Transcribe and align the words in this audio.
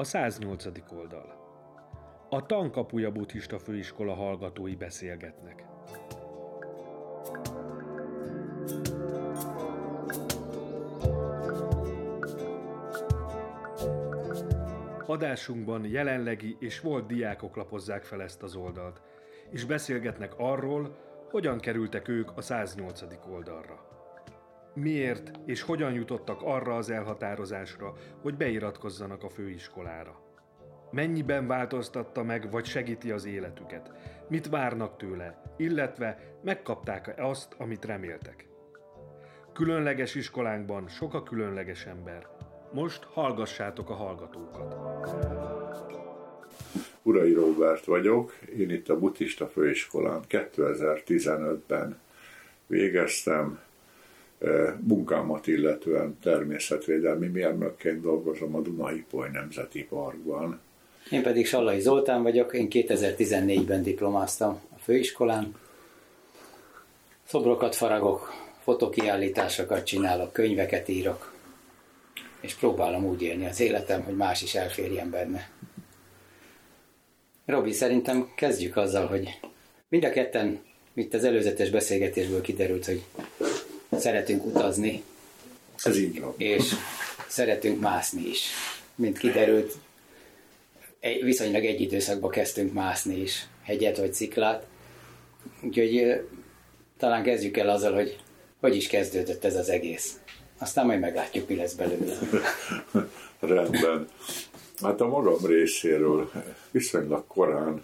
A 0.00 0.04
108. 0.04 0.66
oldal. 0.92 1.34
A 2.28 2.46
Tankapuja 2.46 3.10
buddhista 3.10 3.58
főiskola 3.58 4.14
hallgatói 4.14 4.76
beszélgetnek. 4.76 5.64
Adásunkban 15.06 15.84
jelenlegi 15.84 16.56
és 16.58 16.80
volt 16.80 17.06
diákok 17.06 17.56
lapozzák 17.56 18.04
fel 18.04 18.22
ezt 18.22 18.42
az 18.42 18.54
oldalt, 18.54 19.00
és 19.50 19.64
beszélgetnek 19.64 20.32
arról, 20.38 20.96
hogyan 21.30 21.58
kerültek 21.58 22.08
ők 22.08 22.36
a 22.36 22.40
108. 22.40 23.02
oldalra. 23.30 23.99
Miért 24.74 25.30
és 25.46 25.62
hogyan 25.62 25.92
jutottak 25.92 26.42
arra 26.42 26.76
az 26.76 26.90
elhatározásra, 26.90 27.94
hogy 28.22 28.36
beiratkozzanak 28.36 29.22
a 29.22 29.28
főiskolára. 29.28 30.20
Mennyiben 30.90 31.46
változtatta 31.46 32.22
meg 32.22 32.50
vagy 32.50 32.64
segíti 32.64 33.10
az 33.10 33.24
életüket? 33.24 33.92
Mit 34.28 34.48
várnak 34.48 34.96
tőle, 34.96 35.42
illetve 35.56 36.36
megkapták-e 36.42 37.26
azt, 37.26 37.54
amit 37.58 37.84
reméltek? 37.84 38.48
Különleges 39.52 40.14
iskolánkban 40.14 40.88
sok 40.88 41.14
a 41.14 41.22
különleges 41.22 41.86
ember. 41.86 42.26
Most 42.72 43.04
hallgassátok 43.04 43.90
a 43.90 43.94
hallgatókat. 43.94 44.74
Urai 47.02 47.32
Róbert 47.32 47.84
vagyok, 47.84 48.32
én 48.58 48.70
itt 48.70 48.88
a 48.88 48.98
buddhista 48.98 49.46
főiskolán 49.48 50.20
2015-ben 50.28 52.00
végeztem, 52.66 53.60
munkámat 54.80 55.46
illetően 55.46 56.18
természetvédelmi 56.22 57.26
mérnökként 57.26 58.00
dolgozom 58.00 58.54
a 58.54 58.60
Dunahipoly 58.60 59.28
Nemzeti 59.32 59.84
Parkban. 59.84 60.60
Én 61.10 61.22
pedig 61.22 61.46
Sallai 61.46 61.80
Zoltán 61.80 62.22
vagyok, 62.22 62.54
én 62.54 62.66
2014-ben 62.70 63.82
diplomáztam 63.82 64.60
a 64.74 64.78
főiskolán. 64.78 65.54
Szobrokat 67.24 67.74
faragok, 67.74 68.32
fotokiállításokat 68.62 69.84
csinálok, 69.84 70.32
könyveket 70.32 70.88
írok, 70.88 71.32
és 72.40 72.54
próbálom 72.54 73.04
úgy 73.04 73.22
élni 73.22 73.46
az 73.46 73.60
életem, 73.60 74.02
hogy 74.02 74.16
más 74.16 74.42
is 74.42 74.54
elférjen 74.54 75.10
benne. 75.10 75.50
Robi, 77.46 77.72
szerintem 77.72 78.28
kezdjük 78.34 78.76
azzal, 78.76 79.06
hogy 79.06 79.40
mind 79.88 80.04
a 80.04 80.10
ketten, 80.10 80.60
mint 80.92 81.14
az 81.14 81.24
előzetes 81.24 81.70
beszélgetésből 81.70 82.40
kiderült, 82.40 82.86
hogy 82.86 83.02
szeretünk 84.00 84.44
utazni. 84.46 85.02
Ez 85.84 85.98
így 85.98 86.20
van. 86.20 86.34
És 86.36 86.74
szeretünk 87.28 87.80
mászni 87.80 88.28
is. 88.28 88.48
Mint 88.94 89.18
kiderült, 89.18 89.74
viszonylag 91.20 91.64
egy 91.64 91.80
időszakban 91.80 92.30
kezdtünk 92.30 92.72
mászni 92.72 93.20
is, 93.20 93.46
hegyet 93.62 93.96
vagy 93.96 94.14
ciklát. 94.14 94.66
Úgyhogy 95.62 96.20
talán 96.98 97.22
kezdjük 97.22 97.56
el 97.56 97.68
azzal, 97.68 97.94
hogy 97.94 98.18
hogy 98.60 98.76
is 98.76 98.86
kezdődött 98.86 99.44
ez 99.44 99.56
az 99.56 99.68
egész. 99.68 100.20
Aztán 100.58 100.86
majd 100.86 101.00
meglátjuk, 101.00 101.48
mi 101.48 101.56
lesz 101.56 101.72
belőle. 101.72 102.18
Rendben. 103.38 104.08
Hát 104.82 105.00
a 105.00 105.08
magam 105.08 105.46
részéről 105.46 106.30
viszonylag 106.70 107.26
korán, 107.26 107.82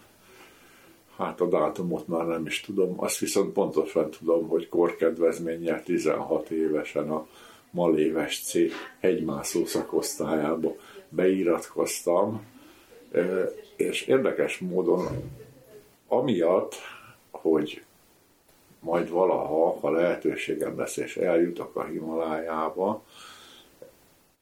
hát 1.16 1.40
a 1.40 1.48
dátumot 1.48 2.08
már 2.08 2.26
nem 2.26 2.46
is 2.46 2.60
tudom, 2.60 2.94
azt 2.96 3.18
viszont 3.18 3.52
pontosan 3.52 4.10
tudom, 4.10 4.48
hogy 4.48 4.68
korkedvezménnyel 4.68 5.82
16 5.82 6.50
évesen 6.50 7.10
a 7.10 7.26
Maléves 7.70 8.42
C 8.42 8.54
hegymászó 9.00 9.64
szakosztályába 9.64 10.74
beiratkoztam, 11.08 12.46
és 13.76 14.02
érdekes 14.02 14.58
módon 14.58 15.06
amiatt, 16.08 16.74
hogy 17.30 17.82
majd 18.80 19.10
valaha, 19.10 19.78
ha 19.80 19.90
lehetőségem 19.90 20.78
lesz, 20.78 20.96
és 20.96 21.16
eljutok 21.16 21.76
a 21.76 21.84
Himalájába, 21.84 23.04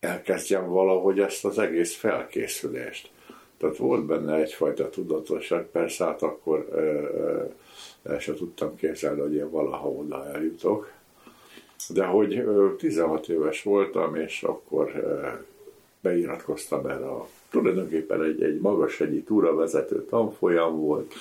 elkezdjem 0.00 0.68
valahogy 0.68 1.20
ezt 1.20 1.44
az 1.44 1.58
egész 1.58 1.96
felkészülést. 1.96 3.10
Tehát 3.58 3.76
volt 3.76 4.04
benne 4.04 4.34
egyfajta 4.34 4.88
tudatosság, 4.88 5.66
persze 5.66 6.04
hát 6.04 6.22
akkor 6.22 6.68
el 8.02 8.18
sem 8.18 8.34
tudtam 8.34 8.76
képzelni, 8.76 9.20
hogy 9.20 9.34
én 9.34 9.50
valaha 9.50 9.88
oda 9.88 10.26
eljutok. 10.26 10.92
De 11.88 12.04
hogy 12.04 12.44
16 12.78 13.28
éves 13.28 13.62
voltam, 13.62 14.14
és 14.14 14.42
akkor 14.42 14.92
beiratkoztam 16.00 16.86
erre 16.86 17.06
a 17.06 17.28
tulajdonképpen 17.50 18.22
egy, 18.22 18.42
egy 18.42 18.60
magas 18.60 19.00
egyi 19.00 19.22
túravezető 19.22 20.04
tanfolyam 20.04 20.80
volt, 20.80 21.14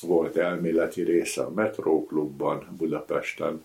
volt 0.00 0.36
elméleti 0.36 1.02
része 1.02 1.42
a 1.42 1.50
metróklubban 1.50 2.66
Budapesten, 2.78 3.64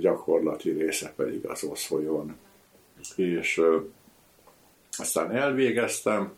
gyakorlati 0.00 0.70
része 0.70 1.12
pedig 1.16 1.46
az 1.46 1.64
Oszolyon. 1.64 2.36
És 3.16 3.62
aztán 4.98 5.30
elvégeztem, 5.30 6.32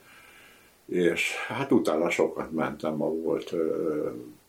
és 0.89 1.35
hát 1.47 1.73
utána 1.73 2.11
sokat 2.11 2.53
mentem, 2.53 3.03
a 3.03 3.11
volt 3.11 3.55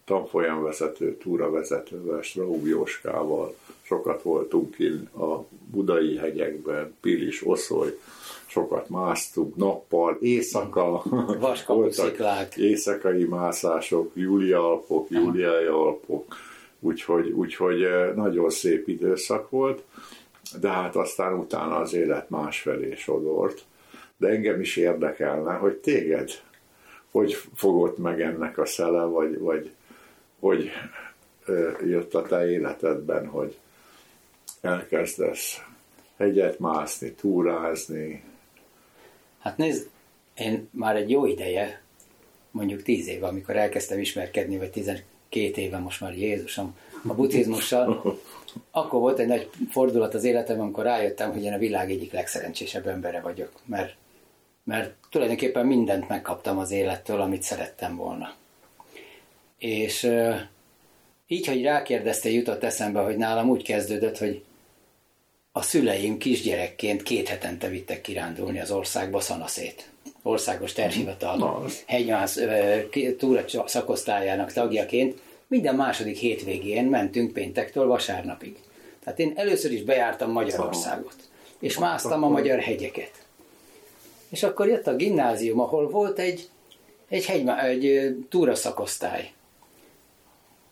tanfolyamvezető, 0.05 1.17
túravezetővel, 1.17 2.21
Straub 2.21 2.67
Jóskával, 2.67 3.55
sokat 3.81 4.21
voltunk 4.21 4.75
ki 4.75 4.87
a 5.17 5.43
budai 5.71 6.17
hegyekben, 6.17 6.95
Pilis, 7.01 7.47
Oszoly, 7.47 7.97
sokat 8.45 8.89
másztunk 8.89 9.55
nappal, 9.55 10.17
éjszaka, 10.21 11.03
voltak 11.67 12.19
éjszakai 12.57 13.23
mászások, 13.23 14.11
Júlia 14.13 14.69
Alpok, 14.69 15.09
Júliai 15.09 15.65
Alpok, 15.65 16.35
úgyhogy, 16.79 17.29
úgyhogy 17.29 17.87
nagyon 18.15 18.49
szép 18.49 18.87
időszak 18.87 19.49
volt, 19.49 19.83
de 20.59 20.69
hát 20.69 20.95
aztán 20.95 21.33
utána 21.33 21.75
az 21.75 21.93
élet 21.93 22.29
másfelé 22.29 22.95
sodort. 22.95 23.63
De 24.19 24.27
engem 24.27 24.61
is 24.61 24.75
érdekelne, 24.75 25.53
hogy 25.53 25.75
téged 25.75 26.29
hogy 27.11 27.33
fogott 27.55 27.97
meg 27.97 28.21
ennek 28.21 28.57
a 28.57 28.65
szele, 28.65 29.03
vagy, 29.03 29.39
vagy 29.39 29.71
hogy 30.39 30.69
jött 31.85 32.13
a 32.13 32.21
te 32.21 32.49
életedben, 32.49 33.27
hogy 33.27 33.57
elkezdesz 34.61 35.61
hegyet 36.17 36.59
mászni, 36.59 37.11
túrázni? 37.11 38.23
Hát 39.39 39.57
nézd, 39.57 39.89
én 40.37 40.69
már 40.71 40.95
egy 40.95 41.09
jó 41.09 41.25
ideje, 41.25 41.81
mondjuk 42.51 42.81
tíz 42.81 43.07
éve, 43.07 43.27
amikor 43.27 43.55
elkezdtem 43.55 43.99
ismerkedni, 43.99 44.57
vagy 44.57 44.71
tizenkét 44.71 45.57
éve 45.57 45.77
most 45.77 46.01
már 46.01 46.17
Jézusom, 46.17 46.77
a 47.07 47.13
buddhizmussal, 47.13 48.19
akkor 48.71 48.99
volt 48.99 49.19
egy 49.19 49.27
nagy 49.27 49.49
fordulat 49.69 50.13
az 50.13 50.23
életemben, 50.23 50.65
amikor 50.65 50.83
rájöttem, 50.83 51.31
hogy 51.31 51.43
én 51.43 51.53
a 51.53 51.57
világ 51.57 51.91
egyik 51.91 52.11
legszerencsésebb 52.11 52.87
embere 52.87 53.21
vagyok, 53.21 53.51
mert, 53.65 53.95
mert 54.63 54.93
tulajdonképpen 55.09 55.65
mindent 55.65 56.07
megkaptam 56.07 56.57
az 56.57 56.71
élettől, 56.71 57.21
amit 57.21 57.43
szerettem 57.43 57.95
volna. 57.95 58.35
És 59.57 60.11
így, 61.27 61.47
hogy 61.47 61.63
rákérdezte, 61.63 62.29
jutott 62.29 62.63
eszembe, 62.63 62.99
hogy 62.99 63.17
nálam 63.17 63.49
úgy 63.49 63.63
kezdődött, 63.63 64.17
hogy 64.17 64.43
a 65.51 65.61
szüleim 65.61 66.17
kisgyerekként 66.17 67.03
két 67.03 67.27
hetente 67.27 67.67
vittek 67.67 68.01
kirándulni 68.01 68.59
az 68.59 68.71
országba 68.71 69.19
szanaszét. 69.19 69.89
Országos 70.21 70.73
tervhivatal 70.73 71.69
hegymász 71.85 72.39
túra 73.17 73.43
szakosztályának 73.65 74.53
tagjaként 74.53 75.19
minden 75.47 75.75
második 75.75 76.17
hétvégén 76.17 76.85
mentünk 76.85 77.33
péntektől 77.33 77.87
vasárnapig. 77.87 78.57
Tehát 79.03 79.19
én 79.19 79.33
először 79.35 79.71
is 79.71 79.83
bejártam 79.83 80.31
Magyarországot, 80.31 81.15
és 81.59 81.77
másztam 81.77 82.23
a 82.23 82.29
magyar 82.29 82.59
hegyeket. 82.59 83.18
És 84.29 84.43
akkor 84.43 84.67
jött 84.67 84.87
a 84.87 84.95
gimnázium, 84.95 85.59
ahol 85.59 85.89
volt 85.89 86.19
egy, 86.19 86.49
egy, 87.09 87.25
hegy, 87.25 87.47
egy 87.47 88.15
túraszakosztály 88.29 89.31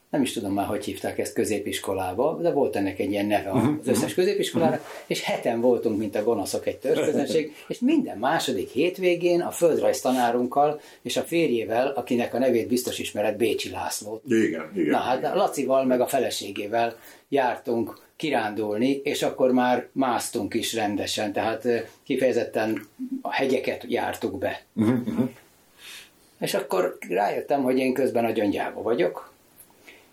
nem 0.10 0.22
is 0.22 0.34
tudom 0.34 0.54
már, 0.54 0.66
hogy 0.66 0.86
hívták 0.86 1.20
ezt 1.20 1.34
középiskolába, 1.34 2.40
de 2.42 2.52
volt 2.52 2.76
ennek 2.76 3.00
egy 3.00 3.12
ilyen 3.12 3.26
neve 3.26 3.52
az 3.52 3.64
mhm, 3.64 3.74
összes 3.86 4.12
mhm. 4.12 4.20
középiskolára, 4.20 4.84
és 5.08 5.24
heten 5.24 5.62
voltunk, 5.62 5.98
mint 5.98 6.16
a 6.16 6.24
gonoszok 6.24 6.68
egy 6.68 6.78
törzsközönség, 6.78 7.56
és 7.68 7.80
minden 7.80 8.18
második 8.18 8.70
hétvégén 8.70 9.42
a 9.42 9.52
földrajz 9.52 10.02
tanárunkkal 10.02 10.82
és 11.02 11.18
a 11.18 11.22
férjével, 11.22 11.88
akinek 11.88 12.34
a 12.34 12.38
nevét 12.38 12.68
biztos 12.68 13.00
ismered, 13.00 13.38
Bécsi 13.38 13.70
László. 13.70 14.22
Igen, 14.28 14.72
igen. 14.76 14.90
Na 14.90 14.98
hát 14.98 15.36
Lacival 15.36 15.86
meg 15.86 16.02
a 16.02 16.08
feleségével 16.08 16.96
jártunk 17.30 18.06
kirándulni, 18.18 18.92
és 19.04 19.24
akkor 19.24 19.52
már 19.52 19.88
másztunk 19.92 20.54
is 20.54 20.74
rendesen, 20.74 21.34
tehát 21.34 21.68
kifejezetten 22.04 22.88
a 23.22 23.32
hegyeket 23.34 23.86
jártuk 23.88 24.38
be. 24.38 24.62
Uh-huh. 24.74 25.30
És 26.40 26.54
akkor 26.54 26.98
rájöttem, 27.10 27.64
hogy 27.64 27.78
én 27.78 27.94
közben 27.94 28.24
nagyon 28.24 28.50
gyáva 28.50 28.82
vagyok, 28.82 29.32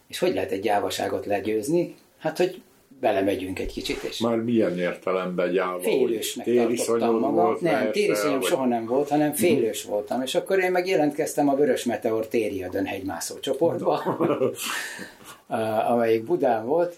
és 0.06 0.19
hogy 0.19 0.35
lehet 0.35 0.51
egy 0.51 0.61
gyávaságot 0.61 1.27
legyőzni? 1.27 1.95
Hát, 2.19 2.37
hogy 2.39 2.62
belemegyünk 3.01 3.59
egy 3.59 3.73
kicsit. 3.73 4.03
És 4.03 4.19
Már 4.19 4.37
milyen 4.37 4.79
értelemben 4.79 5.53
gyáva? 5.53 5.81
félősnek 5.81 6.47
tartottam 6.47 7.15
magam. 7.19 7.35
volt 7.35 7.61
nem, 7.61 7.73
leesve, 7.73 7.91
téli 7.91 8.15
szonyom 8.15 8.39
vagy- 8.39 8.49
soha 8.49 8.65
nem 8.67 8.87
volt, 8.87 9.09
hanem 9.09 9.33
félős 9.33 9.85
voltam. 9.85 10.23
És 10.23 10.35
akkor 10.35 10.59
én 10.59 10.71
meg 10.71 10.87
jelentkeztem 10.87 11.49
a 11.49 11.55
Vörös 11.55 11.85
Meteor 11.85 12.29
Tériadon 12.29 12.87
hegymászó 12.87 13.39
csoportba, 13.39 13.97
amelyik 15.93 16.25
Budán 16.25 16.67
volt, 16.67 16.97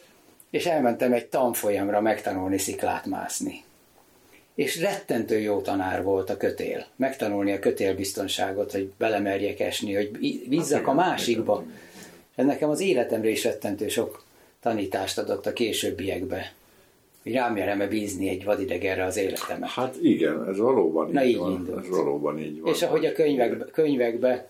és 0.56 0.67
elmentem 0.67 1.12
egy 1.12 1.26
tanfolyamra 1.26 2.00
megtanulni 2.00 2.58
sziklát 2.58 3.06
mászni. 3.06 3.64
És 4.55 4.81
rettentő 4.81 5.38
jó 5.38 5.61
tanár 5.61 6.03
volt 6.03 6.31
a 6.31 6.37
kötél. 6.37 6.87
Megtanulni 6.97 7.53
a 7.53 7.58
kötélbiztonságot, 7.58 8.73
hogy 8.73 8.93
belemerjek 8.99 9.61
esni, 9.61 9.94
hogy 9.94 10.11
vízzak 10.49 10.87
a 10.87 10.93
másikba. 10.93 11.64
Ez 12.35 12.44
nekem 12.44 12.70
az 12.70 12.81
életemre 12.81 13.29
is 13.29 13.44
rettentő 13.44 13.88
sok 13.88 14.25
tanítást 14.61 15.19
adott 15.19 15.47
a 15.47 15.53
későbbiekbe. 15.53 16.53
Hogy 17.23 17.32
rámérem-e 17.32 17.87
bízni 17.87 18.29
egy 18.29 18.44
vadidegenre 18.44 19.05
az 19.05 19.17
életemet. 19.17 19.69
Hát 19.70 19.94
igen, 20.03 20.49
ez 20.49 20.58
valóban 20.58 21.11
Na, 21.11 21.25
így, 21.25 21.29
így 21.29 21.37
van. 21.37 21.53
indult. 21.53 21.85
Ez 21.85 21.91
valóban 21.91 22.38
így 22.38 22.61
van. 22.61 22.73
És 22.73 22.82
ahogy 22.82 23.05
a 23.06 23.12
könyvekbe, 23.12 23.64
könyvekbe 23.64 24.49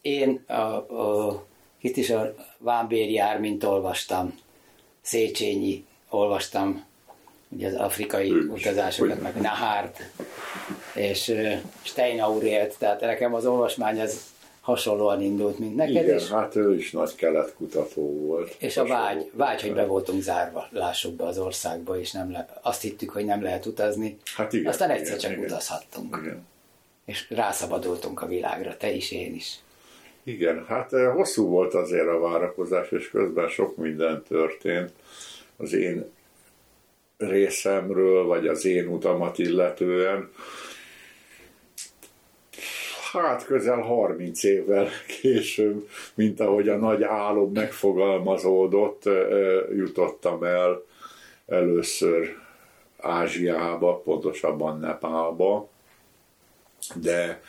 én 0.00 0.44
a, 0.46 0.52
a, 0.52 1.44
itt 1.80 1.96
is 1.96 2.10
a 2.10 2.34
Vámbér 2.58 3.10
jármint 3.10 3.64
olvastam, 3.64 4.34
Széchenyi 5.10 5.84
olvastam, 6.08 6.84
ugye 7.48 7.66
az 7.66 7.74
afrikai 7.74 8.30
Ő 8.32 8.48
utazásokat, 8.48 9.12
Hogy- 9.12 9.22
meg 9.22 9.40
Nahárt, 9.40 10.00
és 10.94 11.28
uh, 11.28 11.52
Steinaurielt, 11.82 12.78
tehát 12.78 13.00
nekem 13.00 13.34
az 13.34 13.46
olvasmány 13.46 14.00
az 14.00 14.20
hasonlóan 14.60 15.22
indult, 15.22 15.58
mint 15.58 15.76
neked, 15.76 16.02
Igen, 16.04 16.18
és, 16.18 16.28
hát 16.28 16.56
ő 16.56 16.74
is 16.76 16.90
nagy 16.90 17.14
keletkutató 17.14 18.02
volt. 18.26 18.54
és 18.58 18.76
a 18.76 18.86
vágy, 18.86 19.30
vágy, 19.34 19.60
hogy 19.62 19.72
be 19.74 19.86
voltunk 19.86 20.22
zárva, 20.22 20.66
lássuk 20.70 21.14
be 21.14 21.24
az 21.24 21.38
országba, 21.38 21.98
és 22.00 22.12
nem 22.12 22.32
le, 22.32 22.58
azt 22.62 22.82
hittük, 22.82 23.10
hogy 23.10 23.24
nem 23.24 23.42
lehet 23.42 23.66
utazni, 23.66 24.16
Hát 24.34 24.52
igen, 24.52 24.66
aztán 24.70 24.90
egyszer 24.90 25.06
igen, 25.06 25.18
csak 25.18 25.30
igen. 25.30 25.44
utazhattunk, 25.44 26.16
Igen. 26.22 26.46
és 27.04 27.30
rászabadultunk 27.30 28.22
a 28.22 28.26
világra, 28.26 28.76
te 28.76 28.90
is, 28.92 29.10
én 29.10 29.34
is. 29.34 29.58
Igen, 30.24 30.64
hát 30.66 30.92
eh, 30.92 31.12
hosszú 31.12 31.48
volt 31.48 31.74
azért 31.74 32.08
a 32.08 32.20
várakozás, 32.20 32.90
és 32.90 33.10
közben 33.10 33.48
sok 33.48 33.76
minden 33.76 34.22
történt 34.22 34.92
az 35.56 35.72
én 35.72 36.10
részemről, 37.16 38.24
vagy 38.24 38.46
az 38.46 38.64
én 38.64 38.86
utamat 38.86 39.38
illetően. 39.38 40.30
Hát 43.12 43.44
közel 43.44 43.80
30 43.80 44.42
évvel 44.42 44.88
később, 45.20 45.88
mint 46.14 46.40
ahogy 46.40 46.68
a 46.68 46.76
nagy 46.76 47.02
álom 47.02 47.52
megfogalmazódott, 47.52 49.06
eh, 49.06 49.14
eh, 49.14 49.62
jutottam 49.76 50.44
el 50.44 50.82
először 51.46 52.36
Ázsiába, 52.98 53.96
pontosabban 53.96 54.78
Nepálba, 54.78 55.68
de 56.94 57.42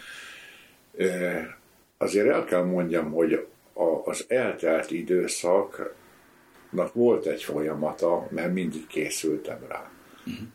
azért 2.02 2.28
el 2.28 2.44
kell 2.44 2.64
mondjam, 2.64 3.12
hogy 3.12 3.48
a, 3.74 4.10
az 4.10 4.26
eltelt 4.28 4.92
időszaknak 4.92 5.94
volt 6.94 7.26
egy 7.26 7.44
folyamata, 7.44 8.28
mert 8.30 8.54
mindig 8.54 8.88
készültem 8.88 9.60
rá. 9.68 9.92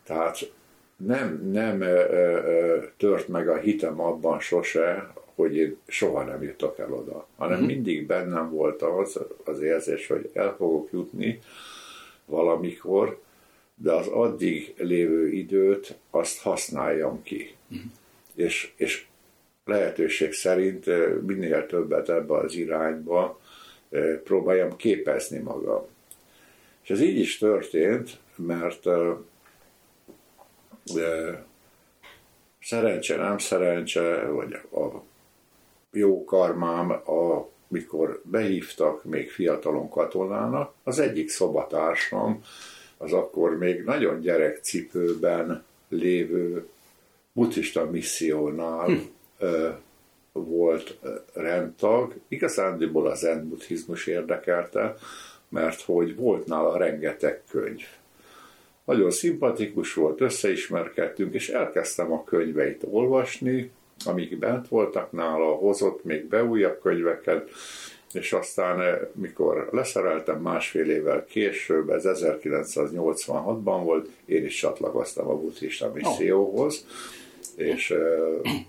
Tehát 0.04 0.52
nem, 0.96 1.50
nem 1.52 1.80
ö, 1.80 2.04
ö, 2.10 2.84
tört 2.96 3.28
meg 3.28 3.48
a 3.48 3.56
hitem 3.56 4.00
abban 4.00 4.40
sose, 4.40 5.12
hogy 5.34 5.56
én 5.56 5.76
soha 5.86 6.22
nem 6.22 6.42
jutok 6.42 6.78
el 6.78 6.92
oda, 6.92 7.26
hanem 7.36 7.60
mindig 7.64 8.06
bennem 8.06 8.50
volt 8.50 8.82
az, 8.82 9.20
az 9.44 9.60
érzés, 9.60 10.06
hogy 10.06 10.30
el 10.32 10.54
fogok 10.56 10.88
jutni 10.92 11.40
valamikor, 12.24 13.20
de 13.74 13.92
az 13.92 14.06
addig 14.06 14.74
lévő 14.78 15.28
időt 15.28 15.96
azt 16.10 16.40
használjam 16.40 17.22
ki. 17.22 17.54
És, 18.34 18.72
és 18.76 19.06
lehetőség 19.66 20.32
szerint 20.32 20.86
minél 21.26 21.66
többet 21.66 22.08
ebbe 22.08 22.34
az 22.36 22.54
irányba 22.54 23.40
próbáljam 24.24 24.76
képezni 24.76 25.38
magam. 25.38 25.86
És 26.82 26.90
ez 26.90 27.00
így 27.00 27.18
is 27.18 27.38
történt, 27.38 28.18
mert 28.36 28.84
szerencse, 32.62 33.16
nem 33.16 33.38
szerencse, 33.38 34.26
vagy 34.26 34.52
a 34.52 35.02
jó 35.92 36.24
karmám, 36.24 37.02
amikor 37.04 38.20
behívtak 38.24 39.04
még 39.04 39.30
fiatalon 39.30 39.88
katonának, 39.88 40.74
az 40.82 40.98
egyik 40.98 41.28
szobatársam, 41.28 42.42
az 42.96 43.12
akkor 43.12 43.56
még 43.56 43.82
nagyon 43.82 44.20
gyerekcipőben 44.20 45.64
lévő 45.88 46.68
buddhista 47.32 47.90
missziónál 47.90 48.90
ö, 48.90 48.94
volt 50.32 50.98
rendtag. 51.32 52.14
Igazándiból 52.28 53.06
a 53.06 53.14
zen 53.14 53.48
buddhizmus 53.48 54.06
érdekelte, 54.06 54.94
mert 55.48 55.80
hogy 55.80 56.16
volt 56.16 56.46
nála 56.46 56.76
rengeteg 56.76 57.42
könyv. 57.50 57.82
Nagyon 58.84 59.10
szimpatikus 59.10 59.94
volt, 59.94 60.20
összeismerkedtünk, 60.20 61.34
és 61.34 61.48
elkezdtem 61.48 62.12
a 62.12 62.24
könyveit 62.24 62.82
olvasni, 62.90 63.70
amik 64.04 64.38
bent 64.38 64.68
voltak 64.68 65.12
nála, 65.12 65.54
hozott 65.54 66.04
még 66.04 66.24
be 66.24 66.44
újabb 66.44 66.80
könyveket, 66.80 67.50
és 68.12 68.32
aztán, 68.32 68.98
mikor 69.12 69.68
leszereltem 69.72 70.40
másfél 70.40 70.90
évvel 70.90 71.24
később, 71.24 71.90
ez 71.90 72.02
1986-ban 72.06 73.80
volt, 73.84 74.08
én 74.24 74.44
is 74.44 74.56
csatlakoztam 74.56 75.28
a 75.28 75.36
buddhista 75.36 75.92
misszióhoz, 75.94 76.86
és 77.56 77.94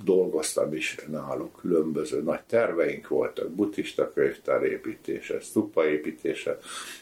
dolgoztam 0.03 0.73
is 0.73 0.95
náluk, 1.07 1.55
különböző 1.61 2.21
nagy 2.21 2.41
terveink 2.47 3.07
voltak, 3.07 3.49
buddhista 3.49 4.13
könyvtár 4.13 4.63
építése, 4.63 5.39
stupa 5.39 5.87
építése, 5.87 6.59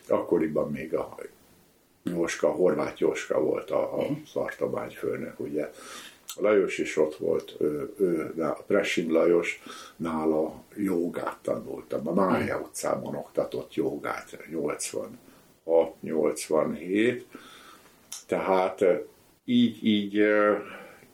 akkoriban 0.07 0.71
még 0.71 0.93
a 0.93 1.15
Jóska, 2.03 2.51
Horváth 2.51 3.01
Jóska 3.01 3.41
volt 3.41 3.71
a, 3.71 3.99
a 3.99 4.07
tartományfőnök, 4.33 5.39
ugye. 5.39 5.71
Lajos 6.37 6.77
is 6.77 6.97
ott 6.97 7.15
volt, 7.15 7.55
ő, 7.59 7.93
ő 7.97 8.33
Pressing 8.67 9.11
Lajos, 9.11 9.61
nála 9.95 10.63
jogát 10.75 11.37
tanultam. 11.41 12.07
A 12.07 12.13
Mája 12.13 12.59
utcában 12.59 13.15
oktatott 13.15 13.73
jogát, 13.73 14.37
86-87. 15.65 17.21
Tehát 18.27 18.81
eh, 18.81 18.99
így, 19.45 19.85
így, 19.85 20.17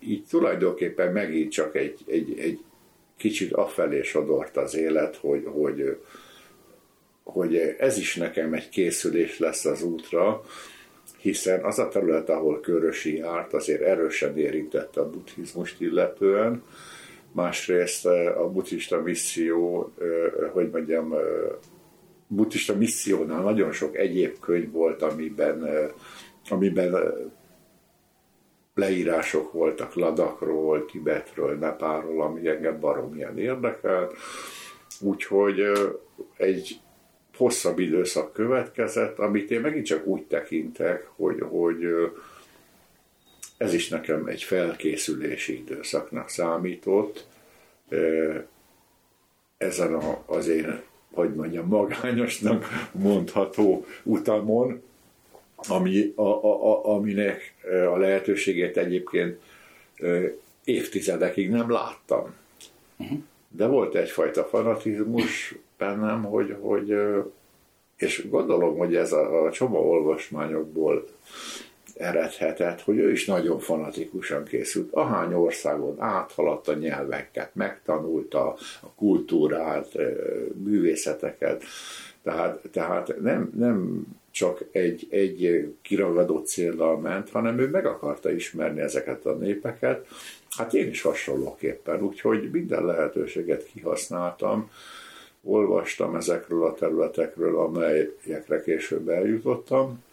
így 0.04 0.24
tulajdonképpen 0.30 1.12
megint 1.12 1.52
csak 1.52 1.76
egy, 1.76 2.00
egy, 2.08 2.40
egy 2.40 2.60
kicsit 3.18 3.54
afelé 3.54 4.02
sodort 4.02 4.58
az 4.58 4.76
élet, 4.76 5.16
hogy, 5.16 5.44
hogy, 5.46 5.98
hogy 7.24 7.56
ez 7.78 7.98
is 7.98 8.16
nekem 8.16 8.54
egy 8.54 8.70
készülés 8.70 9.40
lesz 9.40 9.66
az 9.66 9.84
útra, 9.84 10.42
hiszen 11.18 11.64
az 11.64 11.80
a 11.80 11.88
terület, 11.88 12.30
ahol 12.30 12.60
Körösi 12.60 13.18
járt, 13.18 13.54
azért 13.54 13.82
erősen 13.82 14.38
érintette 14.38 15.02
a 15.02 15.10
buddhizmust 15.10 15.82
illetően, 15.82 16.64
másrészt 17.32 18.06
a 18.06 18.50
buddhista 18.54 19.02
misszió, 19.02 19.94
hogy 20.52 20.70
mondjam, 20.70 21.14
buddhista 22.28 22.76
missziónál 22.76 23.42
nagyon 23.42 23.72
sok 23.72 23.98
egyéb 23.98 24.40
könyv 24.40 24.72
volt, 24.72 25.02
amiben, 25.02 25.92
amiben 26.50 26.96
leírások 28.76 29.52
voltak 29.52 29.94
Ladakról, 29.94 30.86
Tibetről, 30.86 31.58
Nepáról, 31.58 32.22
ami 32.22 32.48
engem 32.48 32.80
baromilyen 32.80 33.38
érdekel. 33.38 34.12
Úgyhogy 35.00 35.62
egy 36.38 36.80
hosszabb 37.38 37.80
időszak 37.80 38.34
következett, 38.34 39.20
amit 39.20 39.52
én 39.52 39.62
megint 39.62 39.86
csak 39.86 40.06
úgy 40.06 40.24
tekintek, 40.24 41.08
hogy, 41.16 41.40
hogy 41.40 41.86
ez 43.58 43.74
is 43.74 43.90
nekem 43.90 44.26
egy 44.26 44.44
felkészülési 44.44 45.58
időszaknak 45.58 46.30
számított. 46.30 47.28
Ezen 49.58 49.94
a, 49.94 50.24
az 50.26 50.48
én, 50.48 50.82
hogy 51.14 51.34
mondjam, 51.34 51.68
magányosnak 51.68 52.66
mondható 52.92 53.86
utamon, 54.04 54.82
ami, 55.68 56.14
a, 56.16 56.22
a, 56.22 56.72
a, 56.72 56.86
aminek 56.86 57.56
a 57.94 57.98
lehetőségét 57.98 58.78
egyébként 58.78 59.40
évtizedekig 60.64 61.50
nem 61.50 61.72
láttam. 61.72 62.34
De 63.50 63.66
volt 63.66 63.96
egyfajta 63.96 64.44
fanatizmus 64.44 65.56
bennem, 65.78 66.24
hogy, 66.24 66.56
hogy 66.60 66.96
és 67.98 68.28
gondolom, 68.30 68.78
hogy 68.78 68.96
ez 68.96 69.12
a, 69.12 69.46
a 69.46 69.52
csomó 69.52 69.90
olvasmányokból 69.92 71.08
eredhetett, 71.98 72.82
hogy 72.82 72.98
ő 72.98 73.12
is 73.12 73.26
nagyon 73.26 73.60
fanatikusan 73.60 74.44
készült. 74.44 74.94
Ahány 74.94 75.34
országon 75.34 75.96
áthaladt 76.00 76.68
a 76.68 76.74
nyelveket, 76.74 77.56
megtanulta 77.56 78.48
a 78.82 78.88
kultúrát, 78.96 79.98
művészeteket, 80.64 81.64
tehát, 82.24 82.62
tehát 82.72 83.22
nem, 83.22 83.52
nem 83.56 84.06
csak 84.32 84.64
egy, 84.72 85.08
egy 85.10 85.74
kiragadott 85.82 86.48
céllal 86.48 87.00
ment, 87.00 87.30
hanem 87.30 87.60
ő 87.60 87.70
meg 87.70 87.86
akarta 87.86 88.32
ismerni 88.32 88.82
ezeket 88.82 89.26
a 89.26 89.34
népeket. 89.34 90.08
Hát 90.50 90.74
én 90.74 90.90
is 90.90 91.02
hasonlóképpen, 91.02 92.02
úgyhogy 92.02 92.52
minden 92.52 92.86
lehetőséget 92.86 93.66
kihasználtam, 93.66 94.70
olvastam 95.44 96.16
ezekről 96.16 96.66
a 96.66 96.74
területekről, 96.74 97.60
amelyekre 97.60 98.62
később 98.62 99.10
eljutottam, 99.10 100.04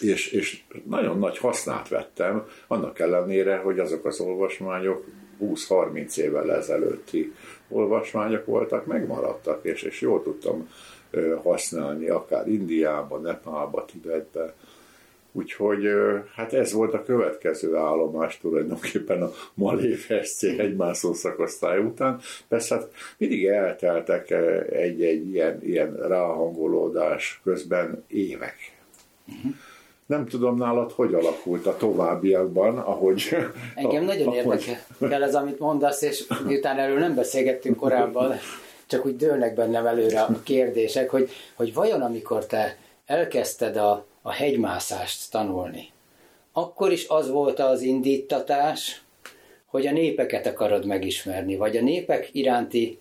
és, 0.00 0.26
és 0.32 0.62
nagyon 0.86 1.18
nagy 1.18 1.38
hasznát 1.38 1.88
vettem, 1.88 2.48
annak 2.66 2.98
ellenére, 2.98 3.56
hogy 3.56 3.78
azok 3.78 4.04
az 4.04 4.20
olvasmányok 4.20 5.04
20-30 5.40 6.16
évvel 6.16 6.52
ezelőtti 6.52 7.32
olvasmányok 7.68 8.46
voltak, 8.46 8.86
megmaradtak, 8.86 9.64
és, 9.64 9.82
és 9.82 10.00
jól 10.00 10.22
tudtam 10.22 10.68
használni, 11.42 12.08
akár 12.08 12.48
Indiába, 12.48 13.18
Nepálba, 13.18 13.84
Tibetbe. 13.84 14.54
Úgyhogy 15.36 15.86
hát 16.34 16.52
ez 16.52 16.72
volt 16.72 16.94
a 16.94 17.02
következő 17.02 17.76
állomás 17.76 18.38
tulajdonképpen 18.38 19.22
a 19.22 19.30
Malé 19.54 19.96
SC 20.22 20.42
egymászó 20.42 21.12
szakosztály 21.12 21.78
után. 21.78 22.20
Persze 22.48 22.74
hát 22.74 22.90
mindig 23.18 23.46
elteltek 23.46 24.30
egy-egy 24.70 25.28
ilyen, 25.28 25.58
ilyen 25.62 25.96
ráhangolódás 25.96 27.40
közben 27.44 28.04
évek. 28.06 28.56
Uh-huh. 29.26 29.52
Nem 30.06 30.26
tudom 30.26 30.56
nálad, 30.56 30.92
hogy 30.92 31.14
alakult 31.14 31.66
a 31.66 31.76
továbbiakban, 31.76 32.78
ahogy... 32.78 33.36
Engem 33.74 34.02
a, 34.02 34.06
nagyon 34.06 34.28
ahogy... 34.28 34.78
érdekel 35.00 35.22
ez, 35.22 35.34
amit 35.34 35.58
mondasz, 35.58 36.02
és 36.02 36.24
miután 36.46 36.78
erről 36.78 36.98
nem 36.98 37.14
beszélgettünk 37.14 37.76
korábban, 37.76 38.34
csak 38.86 39.06
úgy 39.06 39.16
dőlnek 39.16 39.54
bennem 39.54 39.86
előre 39.86 40.20
a 40.20 40.42
kérdések, 40.42 41.10
hogy, 41.10 41.30
hogy 41.54 41.74
vajon 41.74 42.02
amikor 42.02 42.46
te 42.46 42.76
elkezdted 43.06 43.76
a, 43.76 44.06
a 44.22 44.32
hegymászást 44.32 45.30
tanulni, 45.30 45.92
akkor 46.52 46.92
is 46.92 47.08
az 47.08 47.30
volt 47.30 47.58
az 47.60 47.82
indítatás, 47.82 49.02
hogy 49.66 49.86
a 49.86 49.92
népeket 49.92 50.46
akarod 50.46 50.86
megismerni, 50.86 51.56
vagy 51.56 51.76
a 51.76 51.82
népek 51.82 52.28
iránti 52.32 52.98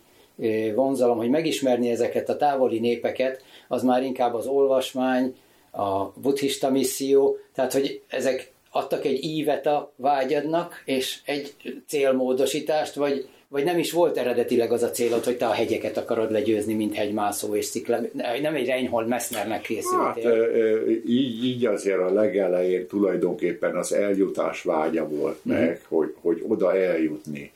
vonzalom, 0.75 1.17
hogy 1.17 1.29
megismerni 1.29 1.89
ezeket 1.89 2.29
a 2.29 2.37
távoli 2.37 2.79
népeket, 2.79 3.43
az 3.67 3.83
már 3.83 4.03
inkább 4.03 4.33
az 4.33 4.45
olvasmány, 4.45 5.35
a 5.71 6.13
buddhista 6.21 6.69
misszió, 6.69 7.37
tehát 7.53 7.73
hogy 7.73 8.01
ezek 8.07 8.51
adtak 8.71 9.05
egy 9.05 9.23
ívet 9.23 9.65
a 9.65 9.91
vágyadnak, 9.95 10.81
és 10.85 11.19
egy 11.25 11.55
célmódosítást, 11.87 12.93
vagy, 12.93 13.29
vagy 13.53 13.63
nem 13.63 13.77
is 13.77 13.91
volt 13.91 14.17
eredetileg 14.17 14.71
az 14.71 14.83
a 14.83 14.89
célod, 14.89 15.23
hogy 15.23 15.37
te 15.37 15.45
a 15.45 15.51
hegyeket 15.51 15.97
akarod 15.97 16.31
legyőzni, 16.31 16.73
mint 16.73 16.95
hegymászó 16.95 17.55
és 17.55 17.65
szikla, 17.65 17.99
nem 18.41 18.55
egy 18.55 18.67
Reinhold 18.67 19.07
Messnernek 19.07 19.61
készültél. 19.61 20.35
Hát, 20.35 20.87
így, 21.05 21.43
így 21.45 21.65
azért 21.65 21.99
a 21.99 22.13
legelején 22.13 22.87
tulajdonképpen 22.87 23.75
az 23.75 23.93
eljutás 23.93 24.63
vágya 24.63 25.07
volt 25.07 25.45
meg, 25.45 25.69
mm. 25.69 25.83
hogy, 25.87 26.15
hogy 26.21 26.43
oda 26.47 26.75
eljutni. 26.75 27.51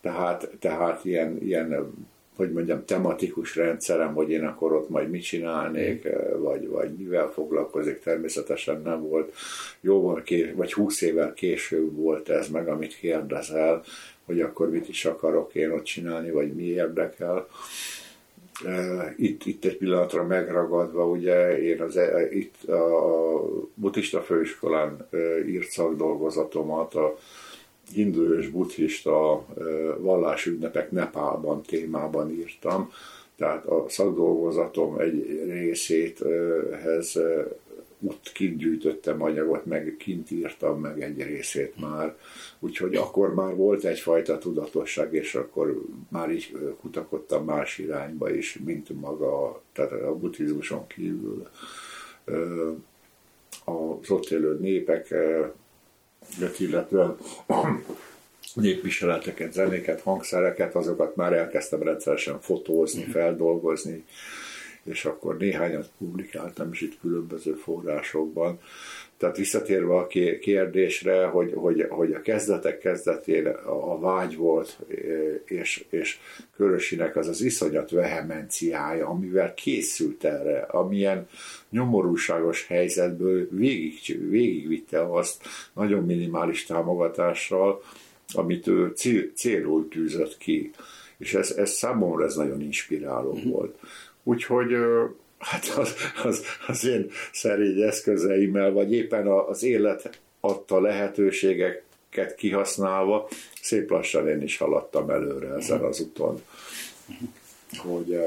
Tehát, 0.00 0.48
tehát 0.60 1.04
ilyen, 1.04 1.38
ilyen 1.42 1.92
hogy 2.36 2.52
mondjam, 2.52 2.84
tematikus 2.84 3.56
rendszerem, 3.56 4.14
hogy 4.14 4.30
én 4.30 4.44
akkor 4.44 4.72
ott 4.72 4.88
majd 4.88 5.10
mit 5.10 5.22
csinálnék, 5.22 6.08
mm. 6.08 6.42
vagy, 6.42 6.68
vagy 6.68 6.90
mivel 6.98 7.30
foglalkozik, 7.34 8.00
természetesen 8.00 8.80
nem 8.84 9.08
volt. 9.08 9.32
Jóval 9.80 10.22
kés, 10.22 10.48
vagy 10.54 10.72
húsz 10.72 11.00
évvel 11.00 11.32
később 11.32 11.96
volt 11.96 12.28
ez 12.28 12.48
meg, 12.48 12.68
amit 12.68 12.96
kérdezel, 12.96 13.82
hogy 14.24 14.40
akkor 14.40 14.70
mit 14.70 14.88
is 14.88 15.04
akarok 15.04 15.54
én 15.54 15.70
ott 15.70 15.82
csinálni, 15.82 16.30
vagy 16.30 16.54
mi 16.54 16.64
érdekel. 16.64 17.48
Itt, 19.16 19.44
itt 19.44 19.64
egy 19.64 19.76
pillanatra 19.76 20.24
megragadva, 20.24 21.06
ugye 21.06 21.62
én 21.62 21.80
az, 21.80 21.96
e, 21.96 22.28
itt 22.30 22.68
a 22.68 23.44
buddhista 23.74 24.22
főiskolán 24.22 25.08
írt 25.46 25.68
szakdolgozatomat 25.68 26.94
a 26.94 27.18
hindu 27.92 28.38
és 28.38 28.48
buddhista 28.48 29.46
vallásünnepek 29.98 30.90
Nepálban 30.90 31.62
témában 31.62 32.30
írtam, 32.30 32.90
tehát 33.36 33.66
a 33.66 33.84
szakdolgozatom 33.88 34.98
egy 34.98 35.42
részéthez 35.48 37.18
ott 38.06 38.32
kint 38.32 38.56
gyűjtöttem 38.56 39.22
anyagot, 39.22 39.66
meg 39.66 39.94
kint 39.98 40.30
írtam 40.30 40.80
meg 40.80 41.02
egy 41.02 41.22
részét 41.22 41.80
már, 41.80 42.16
úgyhogy 42.58 42.94
akkor 42.94 43.34
már 43.34 43.54
volt 43.54 43.84
egyfajta 43.84 44.38
tudatosság, 44.38 45.14
és 45.14 45.34
akkor 45.34 45.82
már 46.08 46.30
így 46.30 46.74
kutakodtam 46.80 47.44
más 47.44 47.78
irányba 47.78 48.34
is, 48.34 48.58
mint 48.64 49.00
maga, 49.00 49.62
tehát 49.72 49.92
a 49.92 50.16
buddhizmuson 50.16 50.86
kívül. 50.86 51.48
Az 53.64 54.10
ott 54.10 54.30
élő 54.30 54.58
népek 54.60 55.14
illetve 56.58 57.16
népviseleteket, 58.54 59.52
zenéket, 59.52 60.00
hangszereket, 60.00 60.74
azokat 60.74 61.16
már 61.16 61.32
elkezdtem 61.32 61.82
rendszeresen 61.82 62.40
fotózni, 62.40 63.02
mhm. 63.02 63.10
feldolgozni, 63.10 64.04
és 64.84 65.04
akkor 65.04 65.36
néhányat 65.36 65.90
publikáltam 65.98 66.72
is 66.72 66.80
itt 66.80 67.00
különböző 67.00 67.52
forrásokban. 67.52 68.60
Tehát 69.16 69.36
visszatérve 69.36 69.94
a 69.94 70.06
kérdésre, 70.40 71.24
hogy, 71.24 71.52
hogy, 71.54 71.86
hogy 71.88 72.12
a 72.12 72.20
kezdetek 72.20 72.78
kezdetén 72.78 73.46
a 73.66 73.98
vágy 73.98 74.36
volt, 74.36 74.78
és, 75.44 75.84
és 75.90 76.18
Körösinek 76.56 77.16
az 77.16 77.28
az 77.28 77.40
iszonyat 77.40 77.90
vehemenciája, 77.90 79.06
amivel 79.06 79.54
készült 79.54 80.24
erre, 80.24 80.58
amilyen 80.60 81.28
nyomorúságos 81.70 82.66
helyzetből 82.66 83.48
végig, 83.50 84.28
végigvitte 84.30 85.14
azt 85.14 85.42
nagyon 85.72 86.04
minimális 86.04 86.64
támogatással, 86.64 87.82
amit 88.32 88.66
ő 88.66 88.92
célul 89.34 89.88
tűzött 89.88 90.38
ki. 90.38 90.70
És 91.18 91.34
ez, 91.34 91.50
ez 91.50 91.70
számomra 91.70 92.24
ez 92.24 92.34
nagyon 92.34 92.60
inspiráló 92.60 93.34
mm-hmm. 93.34 93.50
volt. 93.50 93.78
Úgyhogy 94.24 94.72
hát 95.38 95.66
az, 95.76 95.94
az, 96.24 96.44
az 96.66 96.84
én 96.84 97.10
szerény 97.32 97.80
eszközeimmel, 97.80 98.72
vagy 98.72 98.92
éppen 98.92 99.26
az 99.26 99.62
élet 99.62 100.18
adta 100.40 100.80
lehetőségeket 100.80 102.34
kihasználva, 102.36 103.28
szép 103.62 103.90
lassan 103.90 104.28
én 104.28 104.42
is 104.42 104.56
haladtam 104.56 105.10
előre 105.10 105.54
ezen 105.54 105.80
az 105.80 106.00
úton. 106.00 106.42
Hogy, 107.76 108.18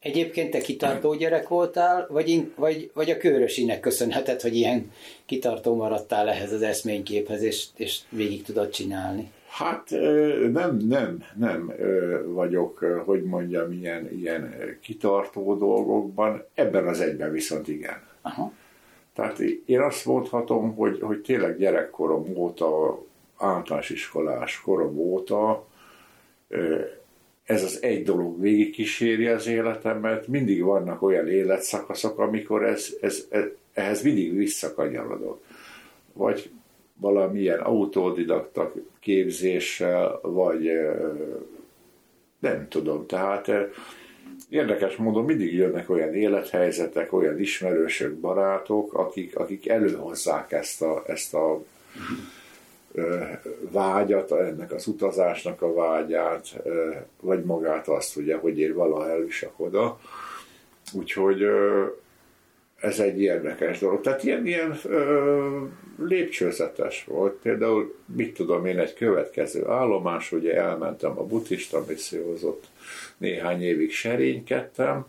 Egyébként 0.00 0.50
te 0.50 0.60
kitartó 0.60 1.14
gyerek 1.14 1.48
voltál, 1.48 2.06
vagy, 2.10 2.50
vagy, 2.54 2.90
vagy 2.94 3.10
a 3.10 3.16
körösinek 3.16 3.80
köszönheted, 3.80 4.40
hogy 4.40 4.56
ilyen 4.56 4.92
kitartó 5.26 5.74
maradtál 5.74 6.28
ehhez 6.28 6.52
az 6.52 6.62
eszményképhez, 6.62 7.42
és, 7.42 7.64
és 7.76 7.98
végig 8.08 8.42
tudod 8.42 8.70
csinálni? 8.70 9.30
Hát 9.56 9.90
nem, 10.52 10.76
nem, 10.76 11.24
nem 11.36 11.72
vagyok, 12.26 12.78
hogy 13.04 13.22
mondjam, 13.22 13.72
ilyen, 13.72 14.12
ilyen 14.12 14.54
kitartó 14.80 15.56
dolgokban, 15.56 16.44
ebben 16.54 16.86
az 16.86 17.00
egyben 17.00 17.32
viszont 17.32 17.68
igen. 17.68 18.02
Aha. 18.22 18.52
Tehát 19.14 19.38
én 19.66 19.80
azt 19.80 20.04
mondhatom, 20.04 20.74
hogy, 20.74 21.00
hogy 21.00 21.20
tényleg 21.20 21.58
gyerekkorom 21.58 22.24
óta, 22.34 22.98
általános 23.36 23.90
iskolás 23.90 24.60
korom 24.60 24.98
óta 24.98 25.66
ez 27.44 27.62
az 27.64 27.82
egy 27.82 28.02
dolog 28.02 28.40
végigkíséri 28.40 29.26
az 29.26 29.46
életemet, 29.46 30.28
mindig 30.28 30.62
vannak 30.62 31.02
olyan 31.02 31.28
életszakaszok, 31.28 32.18
amikor 32.18 32.64
ez, 32.64 32.96
ez, 33.00 33.26
ez, 33.30 33.44
ehhez 33.72 34.02
mindig 34.02 34.36
visszakanyarodok. 34.36 35.40
Vagy 36.12 36.50
valamilyen 37.00 37.58
autodidakta 37.58 38.72
képzéssel, 39.00 40.18
vagy 40.22 40.70
nem 42.38 42.68
tudom, 42.68 43.06
tehát 43.06 43.50
érdekes 44.48 44.96
módon 44.96 45.24
mindig 45.24 45.54
jönnek 45.54 45.90
olyan 45.90 46.14
élethelyzetek, 46.14 47.12
olyan 47.12 47.40
ismerősök, 47.40 48.14
barátok, 48.14 48.94
akik, 48.94 49.38
akik 49.38 49.68
előhozzák 49.68 50.52
ezt 50.52 50.82
a, 50.82 51.02
ezt 51.06 51.34
a 51.34 51.64
vágyat, 53.70 54.32
ennek 54.32 54.72
az 54.72 54.86
utazásnak 54.86 55.62
a 55.62 55.74
vágyát, 55.74 56.62
vagy 57.20 57.44
magát 57.44 57.88
azt, 57.88 58.16
ugye, 58.16 58.36
hogy 58.36 58.58
én 58.58 58.74
valaha 58.74 59.08
elvisek 59.08 59.52
oda. 59.56 60.00
Úgyhogy 60.92 61.46
ez 62.80 63.00
egy 63.00 63.20
érdekes 63.20 63.78
dolog. 63.78 64.00
Tehát 64.00 64.24
ilyen, 64.24 64.46
ilyen 64.46 64.78
ö, 64.84 65.64
lépcsőzetes 65.98 67.04
volt. 67.04 67.34
Például, 67.42 67.96
mit 68.16 68.34
tudom 68.34 68.66
én, 68.66 68.78
egy 68.78 68.94
következő 68.94 69.66
állomás, 69.66 70.32
ugye 70.32 70.54
elmentem 70.54 71.18
a 71.18 71.26
buddhista 71.26 71.84
missziózott, 71.88 72.64
néhány 73.16 73.62
évig 73.62 73.92
serénykedtem, 73.92 75.06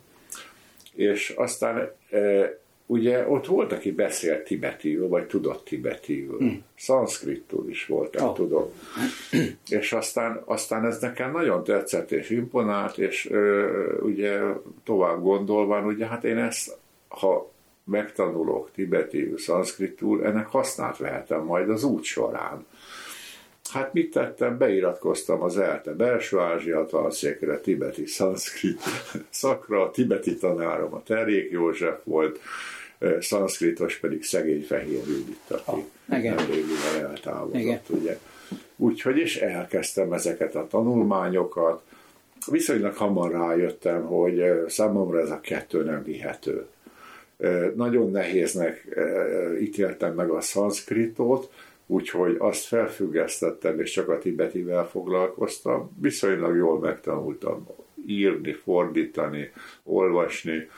és 0.94 1.30
aztán 1.30 1.92
e, 2.10 2.60
ugye 2.86 3.28
ott 3.28 3.46
volt, 3.46 3.72
aki 3.72 3.92
beszélt 3.92 4.44
tibetiül, 4.44 5.08
vagy 5.08 5.26
tudott 5.26 5.66
tibetiül. 5.66 6.38
Hmm. 6.38 6.64
Szanszkritul 6.78 7.70
is 7.70 7.86
voltak, 7.86 8.30
oh. 8.30 8.36
tudom. 8.36 8.72
és 9.70 9.94
aztán, 9.94 10.42
aztán 10.46 10.86
ez 10.86 11.00
nekem 11.00 11.32
nagyon 11.32 11.64
tetszett 11.64 12.12
és 12.12 12.30
imponált, 12.30 12.98
és 12.98 13.30
ö, 13.30 13.68
ugye 14.00 14.40
tovább 14.84 15.22
gondolva, 15.22 15.82
ugye 15.82 16.06
hát 16.06 16.24
én 16.24 16.38
ezt, 16.38 16.78
ha 17.08 17.56
megtanulok 17.88 18.72
tibetívű 18.72 19.38
szanszkritul, 19.38 20.26
ennek 20.26 20.48
hasznát 20.48 20.98
vehetem 20.98 21.44
majd 21.44 21.70
az 21.70 21.84
út 21.84 22.04
során. 22.04 22.66
Hát 23.72 23.94
mit 23.94 24.12
tettem? 24.12 24.58
Beiratkoztam 24.58 25.42
az 25.42 25.58
ELTE 25.58 25.92
belső 25.92 26.40
Ázsia 26.40 26.86
tanszékre, 26.86 27.60
tibeti 27.60 28.06
szanszkrit 28.06 28.82
szakra, 29.30 29.82
a 29.82 29.92
tibeti 29.92 30.36
tanárom 30.38 30.94
a 30.94 31.04
Terék 31.04 31.52
József 31.52 32.00
volt, 32.04 32.40
szanszkritos 33.20 33.98
pedig 33.98 34.24
szegény 34.24 34.64
fehér 34.64 35.04
Judit, 35.08 35.40
aki 35.50 35.82
nemrégivel 36.28 37.10
eltávozott, 37.10 37.90
ugye. 37.90 38.20
Úgyhogy 38.76 39.18
is 39.18 39.36
elkezdtem 39.38 40.14
ezeket 40.14 40.56
a 40.56 40.68
tanulmányokat, 40.68 41.82
viszonylag 42.52 42.96
hamar 42.96 43.32
rájöttem, 43.32 44.06
hogy 44.06 44.44
számomra 44.68 45.20
ez 45.20 45.30
a 45.30 45.40
kettő 45.40 45.84
nem 45.84 46.04
vihető. 46.04 46.68
Nagyon 47.76 48.12
nehéznek 48.12 48.88
ítéltem 49.60 50.16
meg 50.16 50.30
a 50.30 50.42
szanszkritot, 50.42 51.52
úgyhogy 51.86 52.36
azt 52.40 52.66
felfüggesztettem, 52.66 53.80
és 53.80 53.92
csak 53.92 54.10
a 54.10 54.18
tibetivel 54.18 54.88
foglalkoztam. 54.88 55.92
Viszonylag 56.02 56.56
jól 56.56 56.80
megtanultam 56.80 57.68
írni, 58.08 58.52
fordítani, 58.54 59.52
olvasni, 59.84 60.70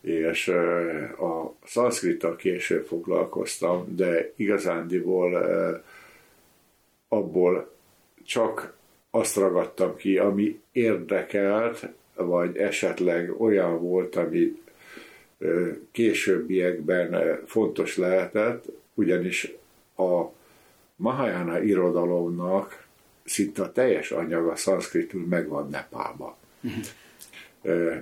és 0.00 0.48
a 1.18 1.54
szanszkrittal 1.64 2.36
később 2.36 2.86
foglalkoztam, 2.86 3.96
de 3.96 4.32
igazándiból 4.36 5.50
abból 7.08 7.70
csak 8.24 8.76
azt 9.10 9.36
ragadtam 9.36 9.96
ki, 9.96 10.18
ami 10.18 10.60
érdekelt, 10.72 11.88
vagy 12.14 12.56
esetleg 12.56 13.40
olyan 13.40 13.82
volt, 13.82 14.16
ami 14.16 14.62
későbbiekben 15.92 17.40
fontos 17.46 17.96
lehetett, 17.96 18.64
ugyanis 18.94 19.52
a 19.96 20.24
Mahayana 20.96 21.62
irodalomnak 21.62 22.86
szinte 23.24 23.62
a 23.62 23.72
teljes 23.72 24.10
anyaga 24.10 24.56
szanszkritul 24.56 25.26
megvan 25.26 25.68
Nepálban. 25.68 26.34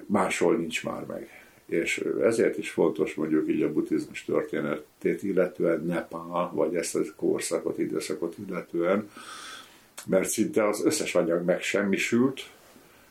Máshol 0.07 0.57
nincs 0.57 0.85
már 0.85 1.04
meg. 1.04 1.42
És 1.66 2.04
ezért 2.23 2.59
is 2.59 2.71
fontos 2.71 3.14
mondjuk 3.14 3.49
így 3.49 3.62
a 3.62 3.73
buddhizmus 3.73 4.25
történetét 4.25 5.23
illetően 5.23 5.85
Nepál, 5.85 6.50
vagy 6.54 6.75
ezt 6.76 6.95
a 6.95 7.00
korszakot, 7.16 7.78
időszakot 7.78 8.37
illetően, 8.49 9.11
mert 10.07 10.28
szinte 10.28 10.68
az 10.68 10.85
összes 10.85 11.14
anyag 11.14 11.45
megsemmisült, 11.45 12.50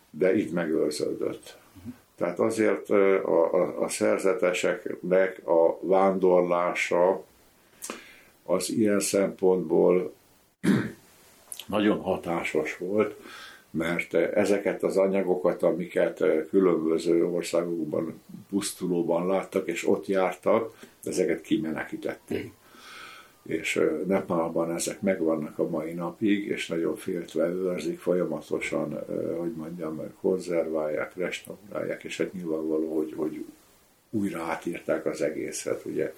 de 0.09 0.35
itt 0.35 0.51
megőrződött. 0.51 1.57
Tehát 2.17 2.39
azért 2.39 2.89
a, 2.89 3.53
a, 3.53 3.83
a 3.83 3.89
szerzeteseknek 3.89 5.47
a 5.47 5.77
vándorlása 5.81 7.23
az 8.43 8.69
ilyen 8.69 8.99
szempontból 8.99 10.13
nagyon 11.67 12.01
hatásos 12.01 12.77
volt, 12.77 13.15
mert 13.69 14.13
ezeket 14.13 14.83
az 14.83 14.97
anyagokat, 14.97 15.63
amiket 15.63 16.23
különböző 16.49 17.25
országokban 17.25 18.21
pusztulóban 18.49 19.27
láttak, 19.27 19.67
és 19.67 19.87
ott 19.87 20.07
jártak, 20.07 20.75
ezeket 21.03 21.41
kimenekítették 21.41 22.53
és 23.47 23.81
Nepálban 24.07 24.71
ezek 24.71 25.01
megvannak 25.01 25.59
a 25.59 25.69
mai 25.69 25.93
napig, 25.93 26.45
és 26.45 26.67
nagyon 26.67 26.95
féltve 26.95 27.47
őrzik 27.47 27.99
folyamatosan, 27.99 29.03
hogy 29.37 29.51
mondjam, 29.51 30.01
konzerválják, 30.21 31.15
restaurálják, 31.15 32.03
és 32.03 32.17
hát 32.17 32.33
nyilvánvaló, 32.33 32.95
hogy, 32.95 33.13
hogy 33.15 33.45
újra 34.09 34.43
átírták 34.43 35.05
az 35.05 35.21
egészet, 35.21 35.85
ugye 35.85 36.13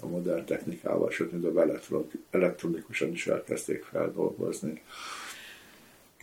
a 0.00 0.06
modern 0.06 0.44
technikával, 0.44 1.10
sőt, 1.10 1.32
mint 1.32 2.12
elektronikusan 2.30 3.12
is 3.12 3.26
elkezdték 3.26 3.84
feldolgozni. 3.84 4.82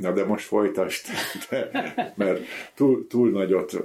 Na 0.01 0.11
de 0.11 0.25
most 0.25 0.45
folytasd, 0.45 1.05
de, 1.49 1.69
mert 2.15 2.41
túl, 2.75 3.07
túl 3.07 3.29
nagyot 3.29 3.77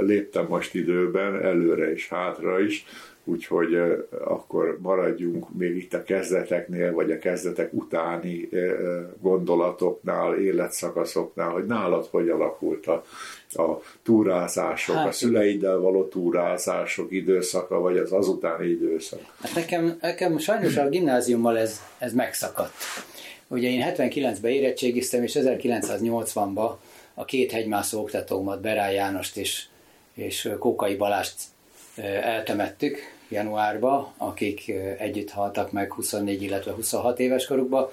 léptem 0.00 0.46
most 0.48 0.74
időben, 0.74 1.42
előre 1.42 1.92
és 1.92 2.08
hátra 2.08 2.60
is, 2.60 2.84
úgyhogy 3.24 3.78
akkor 4.24 4.78
maradjunk 4.80 5.54
még 5.58 5.76
itt 5.76 5.94
a 5.94 6.02
kezdeteknél, 6.02 6.92
vagy 6.92 7.10
a 7.10 7.18
kezdetek 7.18 7.72
utáni 7.72 8.48
gondolatoknál, 9.20 10.34
életszakaszoknál, 10.34 11.50
hogy 11.50 11.66
nálad 11.66 12.06
hogy 12.10 12.28
alakult 12.28 12.86
a, 12.86 13.04
a 13.52 13.80
túrázások, 14.02 14.96
hát, 14.96 15.06
a 15.06 15.12
szüleiddel 15.12 15.78
való 15.78 16.04
túrázások 16.04 17.12
időszaka, 17.12 17.80
vagy 17.80 17.96
az 17.96 18.12
azutáni 18.12 18.66
időszak? 18.66 19.20
Hát 19.42 19.54
nekem, 19.54 19.98
nekem 20.00 20.38
sajnos 20.38 20.76
a 20.76 20.88
gimnáziummal 20.88 21.58
ez, 21.58 21.80
ez 21.98 22.12
megszakadt. 22.12 22.72
Ugye 23.52 23.68
én 23.68 23.92
79-ben 23.94 24.50
érettségiztem, 24.50 25.22
és 25.22 25.38
1980-ban 25.40 26.70
a 27.14 27.24
két 27.24 27.52
hegymászó 27.52 28.00
oktatómat, 28.00 28.60
Berá 28.60 28.90
Jánost 28.90 29.36
és, 29.36 29.64
és 30.14 30.50
Kókai 30.58 30.94
Balást 30.94 31.34
eltemettük 32.22 32.98
januárba, 33.28 34.14
akik 34.16 34.72
együtt 34.98 35.30
haltak 35.30 35.72
meg 35.72 35.92
24, 35.92 36.42
illetve 36.42 36.72
26 36.72 37.20
éves 37.20 37.46
korukba. 37.46 37.92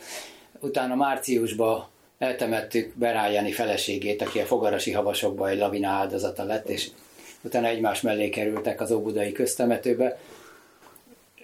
Utána 0.60 0.96
márciusban 0.96 1.88
eltemettük 2.18 2.94
Berájani 2.96 3.52
feleségét, 3.52 4.22
aki 4.22 4.40
a 4.40 4.46
fogarasi 4.46 4.92
havasokban 4.92 5.50
egy 5.50 5.58
lavina 5.58 5.90
áldozata 5.90 6.44
lett, 6.44 6.70
és 6.70 6.90
utána 7.42 7.68
egymás 7.68 8.02
mellé 8.02 8.30
kerültek 8.30 8.82
az 8.82 8.92
óbudai 8.92 9.32
köztemetőbe. 9.32 10.20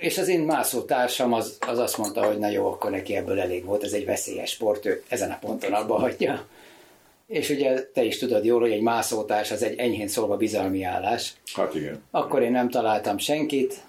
És 0.03 0.17
az 0.17 0.27
én 0.27 0.39
mászó 0.39 0.81
társam 0.81 1.33
az, 1.33 1.57
az 1.67 1.79
azt 1.79 1.97
mondta, 1.97 2.25
hogy 2.25 2.37
na 2.37 2.49
jó, 2.49 2.67
akkor 2.67 2.91
neki 2.91 3.15
ebből 3.15 3.39
elég 3.39 3.65
volt, 3.65 3.83
ez 3.83 3.93
egy 3.93 4.05
veszélyes 4.05 4.49
sport, 4.49 4.85
ő 4.85 5.03
ezen 5.07 5.31
a 5.31 5.37
ponton 5.41 5.73
abba 5.73 5.99
hagyja. 5.99 6.47
És 7.27 7.49
ugye 7.49 7.83
te 7.93 8.03
is 8.03 8.17
tudod 8.17 8.45
jól, 8.45 8.59
hogy 8.59 8.71
egy 8.71 8.81
mászótárs 8.81 9.51
az 9.51 9.63
egy 9.63 9.79
enyhén 9.79 10.07
szólva 10.07 10.37
bizalmi 10.37 10.83
állás. 10.83 11.33
Hát 11.53 11.75
igen. 11.75 12.03
Akkor 12.11 12.41
én 12.41 12.51
nem 12.51 12.69
találtam 12.69 13.17
senkit, 13.17 13.83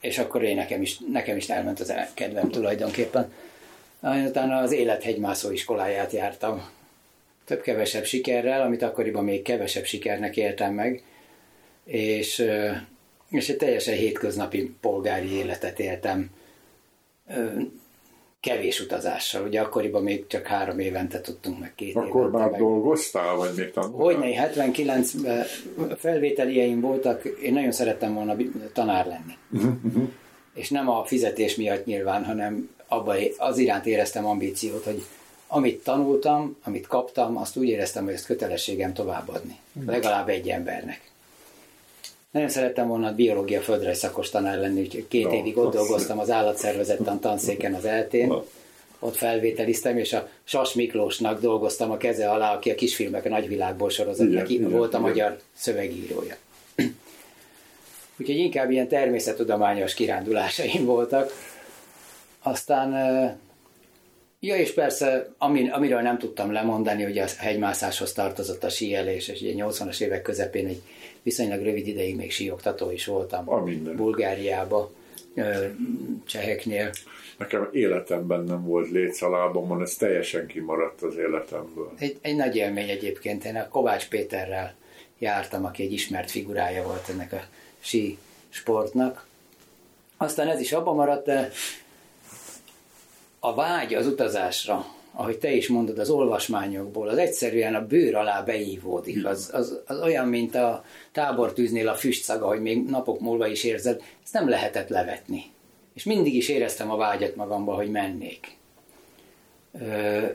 és 0.00 0.18
akkor 0.18 0.42
én 0.42 0.56
nekem 0.56 0.82
is, 0.82 0.98
nekem 1.12 1.36
is 1.36 1.48
elment 1.48 1.80
az 1.80 1.94
kedvem 2.14 2.50
tulajdonképpen. 2.50 3.32
Utána 4.00 4.56
az 4.56 4.72
élethegymászó 4.72 5.50
iskoláját 5.50 6.12
jártam. 6.12 6.68
Több-kevesebb 7.44 8.04
sikerrel, 8.04 8.62
amit 8.62 8.82
akkoriban 8.82 9.24
még 9.24 9.42
kevesebb 9.42 9.84
sikernek 9.84 10.36
éltem 10.36 10.74
meg, 10.74 11.02
és, 11.84 12.44
és 13.32 13.48
egy 13.48 13.56
teljesen 13.56 13.94
hétköznapi 13.94 14.74
polgári 14.80 15.32
életet 15.32 15.80
éltem 15.80 16.30
kevés 18.40 18.80
utazással. 18.80 19.46
Ugye 19.46 19.60
akkoriban 19.60 20.02
még 20.02 20.26
csak 20.26 20.46
három 20.46 20.78
évente 20.78 21.20
tudtunk 21.20 21.58
meg 21.58 21.74
két 21.74 21.96
Akkor 21.96 22.30
már 22.30 22.50
meg. 22.50 22.60
dolgoztál, 22.60 23.36
vagy 23.36 23.50
még 23.56 23.70
tanultál? 23.70 24.00
Hogyne, 24.04 24.26
79 24.26 25.12
felvételieim 25.96 26.80
voltak, 26.80 27.24
én 27.24 27.52
nagyon 27.52 27.72
szerettem 27.72 28.14
volna 28.14 28.36
tanár 28.72 29.06
lenni. 29.06 29.64
Uh-huh. 29.64 30.08
És 30.54 30.70
nem 30.70 30.88
a 30.88 31.04
fizetés 31.04 31.56
miatt 31.56 31.84
nyilván, 31.84 32.24
hanem 32.24 32.70
abban 32.86 33.16
az 33.36 33.58
iránt 33.58 33.86
éreztem 33.86 34.26
ambíciót, 34.26 34.84
hogy 34.84 35.02
amit 35.46 35.84
tanultam, 35.84 36.56
amit 36.62 36.86
kaptam, 36.86 37.36
azt 37.36 37.56
úgy 37.56 37.68
éreztem, 37.68 38.04
hogy 38.04 38.12
ezt 38.12 38.26
kötelességem 38.26 38.92
továbbadni. 38.92 39.56
Uh-huh. 39.72 39.92
Legalább 39.92 40.28
egy 40.28 40.48
embernek. 40.48 41.11
Nagyon 42.32 42.48
szerettem 42.48 42.88
volna 42.88 43.08
a 43.08 43.14
biológia 43.14 43.60
földrajz 43.60 43.98
szakos 43.98 44.30
tanár 44.30 44.58
lenni, 44.58 44.80
úgyhogy 44.80 45.08
két 45.08 45.24
no, 45.24 45.34
évig 45.34 45.58
ott 45.58 45.72
dolgoztam 45.72 46.18
az 46.18 46.30
állatszervezetten 46.30 47.20
tanszéken 47.20 47.74
az 47.74 47.84
eltén. 47.84 48.26
No. 48.26 48.42
Ott 48.98 49.16
felvételiztem, 49.16 49.98
és 49.98 50.12
a 50.12 50.28
Sas 50.44 50.74
Miklósnak 50.74 51.40
dolgoztam 51.40 51.90
a 51.90 51.96
keze 51.96 52.30
alá, 52.30 52.54
aki 52.54 52.70
a 52.70 52.74
kisfilmek 52.74 53.24
a 53.24 53.28
nagyvilágból 53.28 53.90
sorozat, 53.90 54.26
igen, 54.26 54.38
neki 54.38 54.54
igen, 54.54 54.70
volt 54.70 54.94
a 54.94 54.98
igen. 54.98 55.10
magyar 55.10 55.40
szövegírója. 55.54 56.36
Úgyhogy 58.20 58.36
inkább 58.36 58.70
ilyen 58.70 58.88
természettudományos 58.88 59.94
kirándulásaim 59.94 60.84
voltak. 60.84 61.32
Aztán, 62.42 62.90
ja 64.40 64.56
és 64.56 64.74
persze, 64.74 65.32
amin, 65.38 65.70
amiről 65.70 66.00
nem 66.00 66.18
tudtam 66.18 66.52
lemondani, 66.52 67.02
hogy 67.02 67.18
a 67.18 67.26
hegymászáshoz 67.38 68.12
tartozott 68.12 68.64
a 68.64 68.68
síelés, 68.68 69.28
és 69.28 69.40
ugye 69.40 69.64
80-as 69.64 70.00
évek 70.00 70.22
közepén 70.22 70.66
egy 70.66 70.82
viszonylag 71.22 71.62
rövid 71.62 71.86
ideig 71.86 72.16
még 72.16 72.32
síoktató 72.32 72.90
is 72.90 73.06
voltam 73.06 73.50
a 73.50 73.62
Bulgáriába, 73.96 74.90
cseheknél. 76.26 76.90
Nekem 77.38 77.68
életemben 77.72 78.44
nem 78.44 78.64
volt 78.64 78.90
létszalábomon, 78.90 79.82
ez 79.82 79.94
teljesen 79.94 80.46
kimaradt 80.46 81.02
az 81.02 81.16
életemből. 81.16 81.92
Egy, 81.98 82.18
egy 82.20 82.36
nagy 82.36 82.56
élmény 82.56 82.88
egyébként. 82.88 83.44
Én 83.44 83.56
a 83.56 83.68
Kovács 83.68 84.08
Péterrel 84.08 84.74
jártam, 85.18 85.64
aki 85.64 85.82
egy 85.82 85.92
ismert 85.92 86.30
figurája 86.30 86.82
volt 86.82 87.08
ennek 87.08 87.32
a 87.32 87.40
sí 87.80 88.18
sportnak. 88.48 89.26
Aztán 90.16 90.48
ez 90.48 90.60
is 90.60 90.72
abban 90.72 90.94
maradt, 90.94 91.26
de 91.26 91.50
a 93.40 93.54
vágy 93.54 93.94
az 93.94 94.06
utazásra 94.06 94.86
ahogy 95.12 95.38
te 95.38 95.52
is 95.52 95.68
mondod, 95.68 95.98
az 95.98 96.10
olvasmányokból, 96.10 97.08
az 97.08 97.18
egyszerűen 97.18 97.74
a 97.74 97.86
bőr 97.86 98.14
alá 98.14 98.42
beívódik. 98.42 99.26
Az, 99.26 99.50
az, 99.52 99.80
az 99.86 100.00
olyan, 100.00 100.28
mint 100.28 100.54
a 100.54 100.84
tábortűznél 101.12 101.88
a 101.88 101.94
füstszaga, 101.94 102.46
hogy 102.46 102.60
még 102.60 102.84
napok 102.84 103.20
múlva 103.20 103.46
is 103.46 103.64
érzed, 103.64 104.02
ezt 104.22 104.32
nem 104.32 104.48
lehetett 104.48 104.88
levetni. 104.88 105.44
És 105.94 106.04
mindig 106.04 106.34
is 106.34 106.48
éreztem 106.48 106.90
a 106.90 106.96
vágyat 106.96 107.36
magamba, 107.36 107.74
hogy 107.74 107.90
mennék. 107.90 108.56
Ö, 109.80 110.26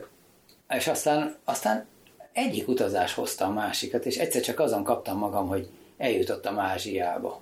és 0.68 0.86
aztán, 0.86 1.36
aztán 1.44 1.86
egyik 2.32 2.68
utazás 2.68 3.14
hozta 3.14 3.44
a 3.44 3.52
másikat, 3.52 4.06
és 4.06 4.16
egyszer 4.16 4.42
csak 4.42 4.60
azon 4.60 4.84
kaptam 4.84 5.18
magam, 5.18 5.48
hogy 5.48 5.68
eljutottam 5.96 6.58
Ázsiába. 6.58 7.40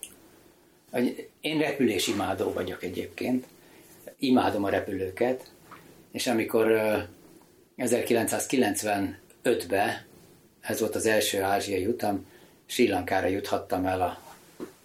Én 1.40 1.58
repülésimádó 1.58 2.52
vagyok 2.52 2.82
egyébként, 2.82 3.46
imádom 4.18 4.64
a 4.64 4.68
repülőket, 4.68 5.50
és 6.12 6.26
amikor 6.26 6.66
1995-ben, 7.78 10.04
ez 10.60 10.80
volt 10.80 10.94
az 10.94 11.06
első 11.06 11.42
ázsiai 11.42 11.86
utam, 11.86 12.26
Sri 12.66 12.88
Lankára 12.88 13.26
juthattam 13.26 13.86
el 13.86 14.00
a 14.00 14.18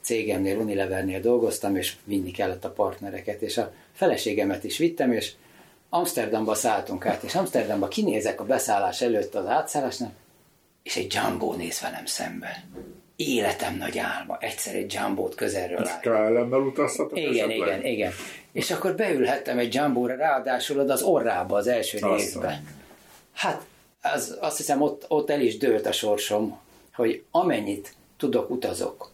cégemnél, 0.01 0.57
Unilevernél 0.57 1.19
dolgoztam, 1.19 1.75
és 1.75 1.95
vinni 2.03 2.31
kellett 2.31 2.65
a 2.65 2.71
partnereket, 2.71 3.41
és 3.41 3.57
a 3.57 3.73
feleségemet 3.93 4.63
is 4.63 4.77
vittem, 4.77 5.11
és 5.11 5.31
Amsterdamba 5.89 6.53
szálltunk 6.53 7.05
át, 7.05 7.23
és 7.23 7.35
Amsterdamba 7.35 7.87
kinézek 7.87 8.41
a 8.41 8.45
beszállás 8.45 9.01
előtt 9.01 9.35
az 9.35 9.45
átszállásnál, 9.45 10.11
és 10.83 10.95
egy 10.95 11.13
Jumbo 11.13 11.53
néz 11.53 11.81
velem 11.81 12.05
szembe. 12.05 12.63
Életem 13.15 13.75
nagy 13.75 13.97
álma, 13.97 14.37
egyszer 14.39 14.75
egy 14.75 14.93
Jumbo-t 14.93 15.35
közelről 15.35 15.79
lát. 15.79 16.01
KLM-mel 16.01 16.59
utaztatok 16.59 17.17
Igen, 17.17 17.33
esetleg? 17.33 17.57
igen, 17.57 17.85
igen. 17.85 18.11
És 18.51 18.71
akkor 18.71 18.95
beülhettem 18.95 19.57
egy 19.57 19.73
Jumbo-ra, 19.73 20.15
ráadásul 20.15 20.79
oda 20.79 20.93
az 20.93 21.01
orrába 21.01 21.57
az 21.57 21.67
első 21.67 21.97
Aztán. 21.97 22.15
részben. 22.15 22.79
Hát 23.33 23.65
az, 24.01 24.37
azt 24.39 24.57
hiszem 24.57 24.81
ott, 24.81 25.05
ott 25.07 25.29
el 25.29 25.41
is 25.41 25.57
dőlt 25.57 25.85
a 25.85 25.91
sorsom, 25.91 26.59
hogy 26.93 27.23
amennyit 27.31 27.95
tudok, 28.17 28.49
utazok. 28.49 29.11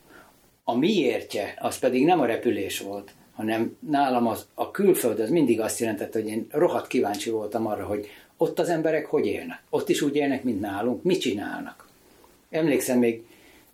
A 0.63 0.75
miértje, 0.75 1.53
az 1.59 1.79
pedig 1.79 2.05
nem 2.05 2.19
a 2.19 2.25
repülés 2.25 2.79
volt, 2.79 3.11
hanem 3.35 3.77
nálam 3.79 4.27
az, 4.27 4.47
a 4.53 4.71
külföld 4.71 5.19
az 5.19 5.29
mindig 5.29 5.61
azt 5.61 5.79
jelentette, 5.79 6.19
hogy 6.19 6.29
én 6.29 6.47
rohadt 6.49 6.87
kíváncsi 6.87 7.29
voltam 7.29 7.67
arra, 7.67 7.85
hogy 7.85 8.07
ott 8.37 8.59
az 8.59 8.69
emberek 8.69 9.05
hogy 9.05 9.25
élnek. 9.25 9.61
Ott 9.69 9.89
is 9.89 10.01
úgy 10.01 10.15
élnek, 10.15 10.43
mint 10.43 10.59
nálunk. 10.59 11.03
Mit 11.03 11.21
csinálnak? 11.21 11.87
Emlékszem, 12.49 12.99
még, 12.99 13.23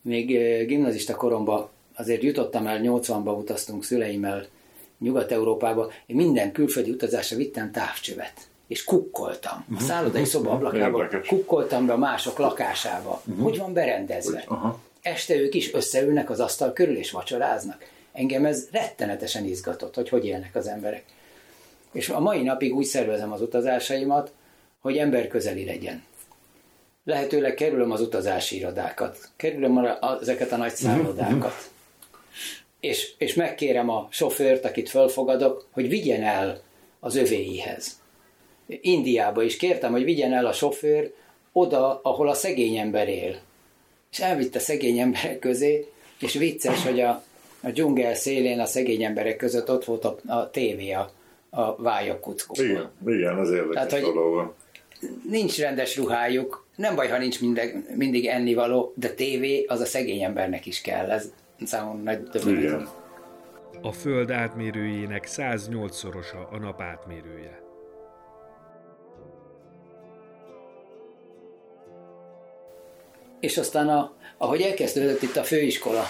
még 0.01 0.27
gimnazista 0.67 1.15
koromban 1.15 1.69
azért 1.95 2.23
jutottam 2.23 2.67
el, 2.67 2.79
80-ba 2.83 3.37
utaztunk 3.37 3.83
szüleimmel 3.83 4.45
Nyugat-Európába, 4.99 5.91
én 6.05 6.15
minden 6.15 6.51
külföldi 6.51 6.91
utazásra 6.91 7.37
vittem 7.37 7.71
távcsövet 7.71 8.51
és 8.67 8.83
kukkoltam. 8.83 9.65
A 9.69 9.73
mhm. 9.73 9.83
szállodai 9.83 10.25
szoba 10.25 10.53
mhm. 10.53 10.65
ablakába 10.65 11.07
kukkoltam 11.27 11.85
be 11.85 11.93
a 11.93 11.97
mások 11.97 12.37
lakásába. 12.37 13.21
Uh-huh. 13.25 13.43
Hogy 13.43 13.57
van 13.57 13.73
berendezve. 13.73 14.43
Uh-huh. 14.47 14.75
Este 15.01 15.35
ők 15.35 15.53
is 15.53 15.73
összeülnek 15.73 16.29
az 16.29 16.39
asztal 16.39 16.73
körül 16.73 16.97
és 16.97 17.11
vacsoráznak. 17.11 17.91
Engem 18.11 18.45
ez 18.45 18.67
rettenetesen 18.71 19.45
izgatott, 19.45 19.95
hogy 19.95 20.09
hogy 20.09 20.25
élnek 20.25 20.55
az 20.55 20.67
emberek. 20.67 21.03
És 21.91 22.09
a 22.09 22.19
mai 22.19 22.41
napig 22.41 22.75
úgy 22.75 22.85
szervezem 22.85 23.31
az 23.31 23.41
utazásaimat, 23.41 24.31
hogy 24.79 24.97
ember 24.97 25.27
közeli 25.27 25.65
legyen. 25.65 26.03
Lehetőleg 27.05 27.53
kerülöm 27.53 27.91
az 27.91 28.01
utazási 28.01 28.55
irodákat, 28.55 29.29
kerülöm 29.35 29.77
a, 29.77 30.17
ezeket 30.21 30.51
a 30.51 30.57
nagy 30.57 30.75
szállodákat. 30.75 31.69
És, 32.79 33.13
és 33.17 33.33
megkérem 33.33 33.89
a 33.89 34.07
sofőrt, 34.11 34.65
akit 34.65 34.89
fölfogadok, 34.89 35.67
hogy 35.71 35.89
vigyen 35.89 36.23
el 36.23 36.61
az 36.99 37.15
övéihez. 37.15 38.01
Indiába 38.67 39.43
is 39.43 39.57
kértem, 39.57 39.91
hogy 39.91 40.03
vigyen 40.03 40.33
el 40.33 40.45
a 40.45 40.53
sofőr 40.53 41.13
oda, 41.51 41.99
ahol 42.03 42.29
a 42.29 42.33
szegény 42.33 42.77
ember 42.77 43.09
él. 43.09 43.39
És 44.11 44.19
elvitte 44.19 44.59
szegény 44.59 44.99
emberek 44.99 45.39
közé, 45.39 45.87
és 46.19 46.33
vicces, 46.33 46.83
hogy 46.85 46.99
a, 46.99 47.23
a 47.61 47.69
dzsungel 47.69 48.13
szélén 48.13 48.59
a 48.59 48.65
szegény 48.65 49.03
emberek 49.03 49.35
között 49.35 49.69
ott 49.69 49.85
volt 49.85 50.05
a, 50.05 50.17
a 50.27 50.49
tévé, 50.49 50.91
a, 50.91 51.11
a 51.49 51.75
vályok 51.75 52.21
kuckóban. 52.21 52.65
Igen, 52.65 52.91
igen, 53.05 53.37
az 53.37 53.51
érdekes 53.51 53.87
Tehát, 53.87 54.05
dolog 54.05 54.53
Nincs 55.29 55.59
rendes 55.59 55.97
ruhájuk, 55.97 56.67
nem 56.75 56.95
baj, 56.95 57.07
ha 57.07 57.17
nincs 57.17 57.41
mindig, 57.41 57.85
mindig 57.95 58.25
ennivaló, 58.25 58.93
de 58.95 59.09
tévé 59.09 59.65
az 59.67 59.79
a 59.79 59.85
szegény 59.85 60.21
embernek 60.21 60.65
is 60.65 60.81
kell. 60.81 61.11
Ez 61.11 61.33
számomra 61.63 62.03
nagy 62.03 62.23
döbbenet. 62.23 62.87
A 63.81 63.91
Föld 63.91 64.31
átmérőjének 64.31 65.27
108-szorosa 65.27 66.49
a 66.51 66.57
nap 66.57 66.81
átmérője. 66.81 67.62
És 73.43 73.57
aztán, 73.57 73.89
a, 73.89 74.13
ahogy 74.37 74.61
elkezdődött 74.61 75.21
itt 75.21 75.35
a 75.35 75.43
főiskola 75.43 76.03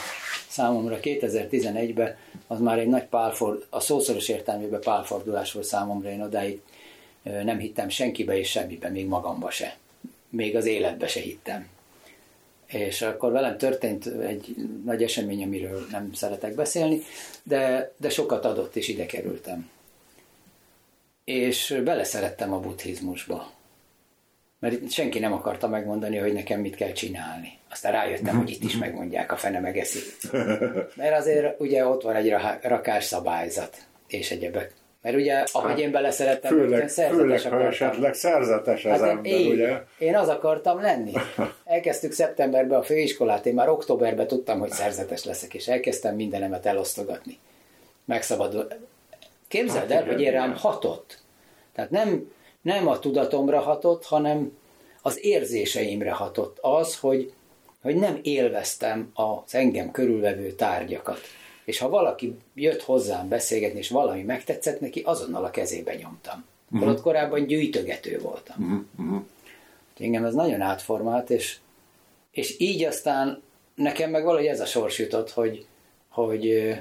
számomra 0.48 0.98
2011-ben, 1.02 2.18
az 2.48 2.60
már 2.60 2.80
egy 2.80 2.88
nagy 2.88 3.06
pálford, 3.06 3.66
a 3.70 3.80
szószoros 3.80 4.28
értelmében 4.28 4.80
pálfordulás 4.82 5.52
volt 5.52 5.66
számomra, 5.66 6.10
én 6.10 6.22
odáig 6.22 6.62
nem 7.24 7.58
hittem 7.60 7.90
senkibe 7.90 8.38
és 8.38 8.50
semmibe, 8.50 8.90
még 8.90 9.08
magamba 9.08 9.50
se. 9.50 9.78
Még 10.30 10.56
az 10.56 10.66
életbe 10.66 11.08
se 11.08 11.20
hittem. 11.20 11.68
És 12.66 13.02
akkor 13.02 13.32
velem 13.32 13.58
történt 13.58 14.06
egy 14.06 14.56
nagy 14.86 15.04
esemény, 15.04 15.44
amiről 15.44 15.86
nem 15.92 16.14
szeretek 16.14 16.56
beszélni, 16.56 17.02
de, 17.44 17.94
de 17.98 18.10
sokat 18.10 18.46
adott, 18.46 18.76
és 18.76 18.88
ide 18.88 19.06
kerültem. 19.06 19.70
És 21.24 21.82
beleszerettem 21.84 22.54
a 22.54 22.60
buddhizmusba 22.60 23.53
mert 24.64 24.92
senki 24.92 25.20
nem 25.20 25.34
akarta 25.34 25.68
megmondani, 25.68 26.18
hogy 26.18 26.34
nekem 26.34 26.60
mit 26.60 26.76
kell 26.76 26.92
csinálni. 26.92 27.58
Aztán 27.72 27.92
rájöttem, 27.92 28.38
hogy 28.38 28.50
itt 28.50 28.64
is 28.64 28.78
megmondják, 28.78 29.32
a 29.32 29.36
fene 29.36 29.60
megeszi. 29.60 30.00
Mert 30.96 31.18
azért 31.18 31.60
ugye 31.60 31.88
ott 31.88 32.02
van 32.02 32.16
egy 32.16 32.36
rakás 32.62 33.04
szabályzat, 33.04 33.78
és 34.08 34.32
egyebek. 34.32 34.74
Mert 35.02 35.16
ugye, 35.16 35.44
ahogy 35.52 35.80
én 35.80 35.92
beleszerettem, 35.92 36.52
főleg, 36.52 36.90
főleg, 36.90 37.42
ha 37.42 37.62
esetleg 37.62 38.14
szerzetes 38.14 38.86
az 38.86 39.00
hát 39.00 39.10
ember, 39.10 39.32
én, 39.32 39.52
ugye? 39.52 39.82
Én 39.98 40.16
az 40.16 40.28
akartam 40.28 40.82
lenni. 40.82 41.12
Elkezdtük 41.66 42.12
szeptemberben 42.12 42.80
a 42.80 42.84
főiskolát, 42.84 43.46
én 43.46 43.54
már 43.54 43.70
októberben 43.70 44.28
tudtam, 44.28 44.60
hogy 44.60 44.72
szerzetes 44.72 45.26
leszek, 45.26 45.54
és 45.54 45.68
elkezdtem 45.68 46.16
mindenemet 46.16 46.66
elosztogatni. 46.66 47.40
Megszabadul. 48.06 48.68
Képzeld 49.48 49.92
hát, 49.92 49.92
el, 49.92 50.02
igen, 50.02 50.14
hogy 50.14 50.22
én 50.22 50.32
rám 50.32 50.54
hatott. 50.56 51.20
Tehát 51.74 51.90
nem, 51.90 52.32
nem 52.64 52.88
a 52.88 53.00
tudatomra 53.00 53.60
hatott, 53.60 54.06
hanem 54.06 54.58
az 55.02 55.26
érzéseimre 55.26 56.12
hatott 56.12 56.58
az, 56.62 56.98
hogy, 56.98 57.34
hogy 57.82 57.96
nem 57.96 58.20
élveztem 58.22 59.12
az 59.14 59.56
engem 59.56 59.92
körülvevő 59.92 60.52
tárgyakat. 60.52 61.20
És 61.66 61.78
ha 61.78 61.90
valaki 61.90 62.38
jött 62.54 62.82
hozzám 62.82 63.28
beszélgetni, 63.28 63.80
és 63.80 63.90
valami 63.90 64.22
megtetszett 64.22 64.80
neki, 64.80 65.02
azonnal 65.06 65.44
a 65.44 65.50
kezébe 65.50 65.96
nyomtam. 65.96 66.46
Uh-huh. 66.72 66.90
Ott 66.90 67.02
korábban 67.02 67.46
gyűjtögető 67.46 68.20
voltam. 68.20 68.64
Uh-huh. 68.64 69.08
Uh-huh. 69.08 69.24
Engem 70.00 70.26
ez 70.26 70.34
nagyon 70.34 70.62
átformált, 70.62 71.30
és, 71.30 71.58
és 72.32 72.60
így 72.60 72.84
aztán 72.84 73.42
nekem 73.76 74.10
meg 74.10 74.24
valahogy 74.24 74.46
ez 74.48 74.60
a 74.60 74.66
sors 74.66 75.00
jutott, 75.00 75.32
hogy, 75.32 75.66
hogy 76.10 76.74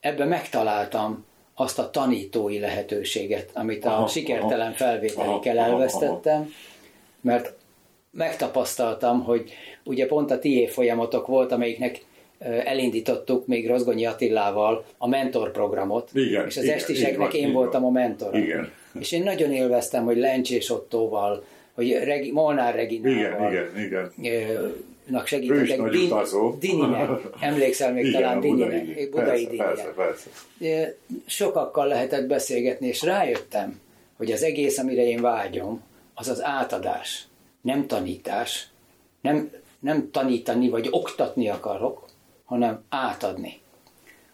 ebben 0.00 0.28
megtaláltam 0.28 1.24
azt 1.60 1.78
a 1.78 1.90
tanítói 1.90 2.58
lehetőséget, 2.58 3.50
amit 3.52 3.84
a 3.84 3.88
aha, 3.88 4.06
sikertelen 4.06 4.72
felvételikkel 4.72 5.58
elvesztettem, 5.58 6.52
mert 7.20 7.54
megtapasztaltam, 8.10 9.24
hogy 9.24 9.52
ugye 9.84 10.06
pont 10.06 10.30
a 10.30 10.38
tié 10.38 10.66
folyamatok 10.66 11.26
volt, 11.26 11.52
amelyiknek 11.52 12.04
elindítottuk 12.64 13.46
még 13.46 13.68
Rozgonyi 13.68 14.06
Attilával 14.06 14.84
a 14.98 15.08
mentor 15.08 15.50
programot, 15.50 16.10
igen, 16.14 16.46
és 16.46 16.56
az 16.56 16.62
igen, 16.62 16.76
estiseknek 16.76 17.34
én 17.34 17.52
voltam 17.52 17.84
a 17.84 17.90
mentor. 17.90 18.36
Igen. 18.36 18.72
És 19.00 19.12
én 19.12 19.22
nagyon 19.22 19.52
élveztem, 19.52 20.04
hogy 20.04 20.16
Lencsés 20.16 20.70
Ottóval, 20.70 21.44
hogy 21.74 21.92
Regi, 21.92 22.32
Molnár 22.32 22.74
Reginával, 22.74 23.52
igen, 23.52 23.78
igen, 23.78 24.12
igen 24.20 24.86
nak 25.10 25.26
segítettek. 25.26 25.90
Din, 25.90 26.12
Dininek, 26.58 27.10
emlékszel 27.40 27.92
még 27.92 28.04
Igen, 28.04 28.20
talán 28.20 28.40
Dininek, 28.40 28.84
budai, 28.84 29.08
budai 29.08 29.46
persze, 29.56 29.92
persze, 29.92 30.30
persze. 30.58 30.94
Sokakkal 31.26 31.86
lehetett 31.86 32.26
beszélgetni, 32.26 32.86
és 32.86 33.02
rájöttem, 33.02 33.80
hogy 34.16 34.32
az 34.32 34.42
egész, 34.42 34.78
amire 34.78 35.02
én 35.02 35.20
vágyom, 35.20 35.82
az 36.14 36.28
az 36.28 36.42
átadás, 36.42 37.26
nem 37.60 37.86
tanítás, 37.86 38.68
nem, 39.20 39.50
nem 39.78 40.10
tanítani 40.10 40.68
vagy 40.68 40.88
oktatni 40.90 41.48
akarok, 41.48 42.04
hanem 42.44 42.84
átadni. 42.88 43.60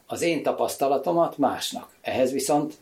Az 0.06 0.22
én 0.22 0.42
tapasztalatomat 0.42 1.38
másnak. 1.38 1.88
Ehhez 2.00 2.32
viszont 2.32 2.74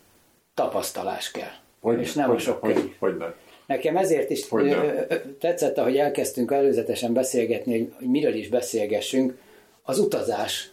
tapasztalás 0.55 1.31
kell. 1.31 1.53
Hogy, 1.81 2.01
és 2.01 2.13
nem 2.13 2.29
hogy, 2.29 2.37
a 2.37 2.41
sok 2.41 2.61
hogy, 2.61 2.75
hogy, 2.75 2.95
hogy 2.99 3.17
nem. 3.17 3.35
Nekem 3.73 3.97
ezért 3.97 4.31
is 4.31 4.49
Hogyne. 4.49 5.07
tetszett, 5.41 5.79
ahogy 5.79 5.97
elkezdtünk 5.97 6.51
előzetesen 6.51 7.13
beszélgetni, 7.13 7.93
hogy 7.99 8.09
miről 8.09 8.35
is 8.35 8.49
beszélgessünk, 8.49 9.39
az 9.83 9.99
utazás. 9.99 10.71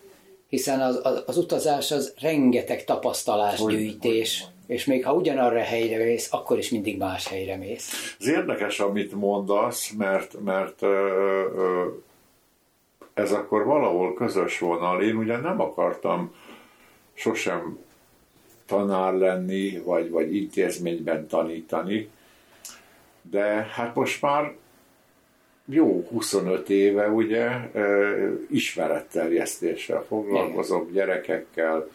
Hiszen 0.49 0.79
az, 0.79 0.99
az, 1.03 1.23
az 1.25 1.37
utazás 1.37 1.91
az 1.91 2.13
rengeteg 2.21 2.83
tapasztalásgyűjtés, 2.83 4.45
és 4.67 4.85
még 4.85 5.05
ha 5.05 5.13
ugyanarra 5.13 5.59
helyre 5.59 6.03
mész, 6.03 6.27
akkor 6.31 6.57
is 6.57 6.69
mindig 6.69 6.97
más 6.97 7.27
helyre 7.27 7.55
mész. 7.55 8.15
Ez 8.19 8.27
érdekes, 8.27 8.79
amit 8.79 9.13
mondasz, 9.13 9.91
mert, 9.97 10.35
mert 10.43 10.81
ö, 10.81 10.95
ö, 11.55 11.85
ez 13.13 13.31
akkor 13.31 13.65
valahol 13.65 14.13
közös 14.13 14.59
vonal. 14.59 15.01
Én 15.03 15.15
ugye 15.15 15.37
nem 15.37 15.61
akartam 15.61 16.35
sosem 17.13 17.79
tanár 18.65 19.13
lenni, 19.13 19.81
vagy, 19.85 20.09
vagy 20.09 20.35
intézményben 20.35 21.27
tanítani, 21.27 22.09
de 23.31 23.43
hát 23.71 23.95
most 23.95 24.21
már 24.21 24.55
jó 25.65 26.07
25 26.11 26.69
éve 26.69 27.07
ugye 27.07 27.49
ismeretterjesztéssel 28.49 30.03
foglalkozom, 30.07 30.91
gyerekekkel, 30.91 31.89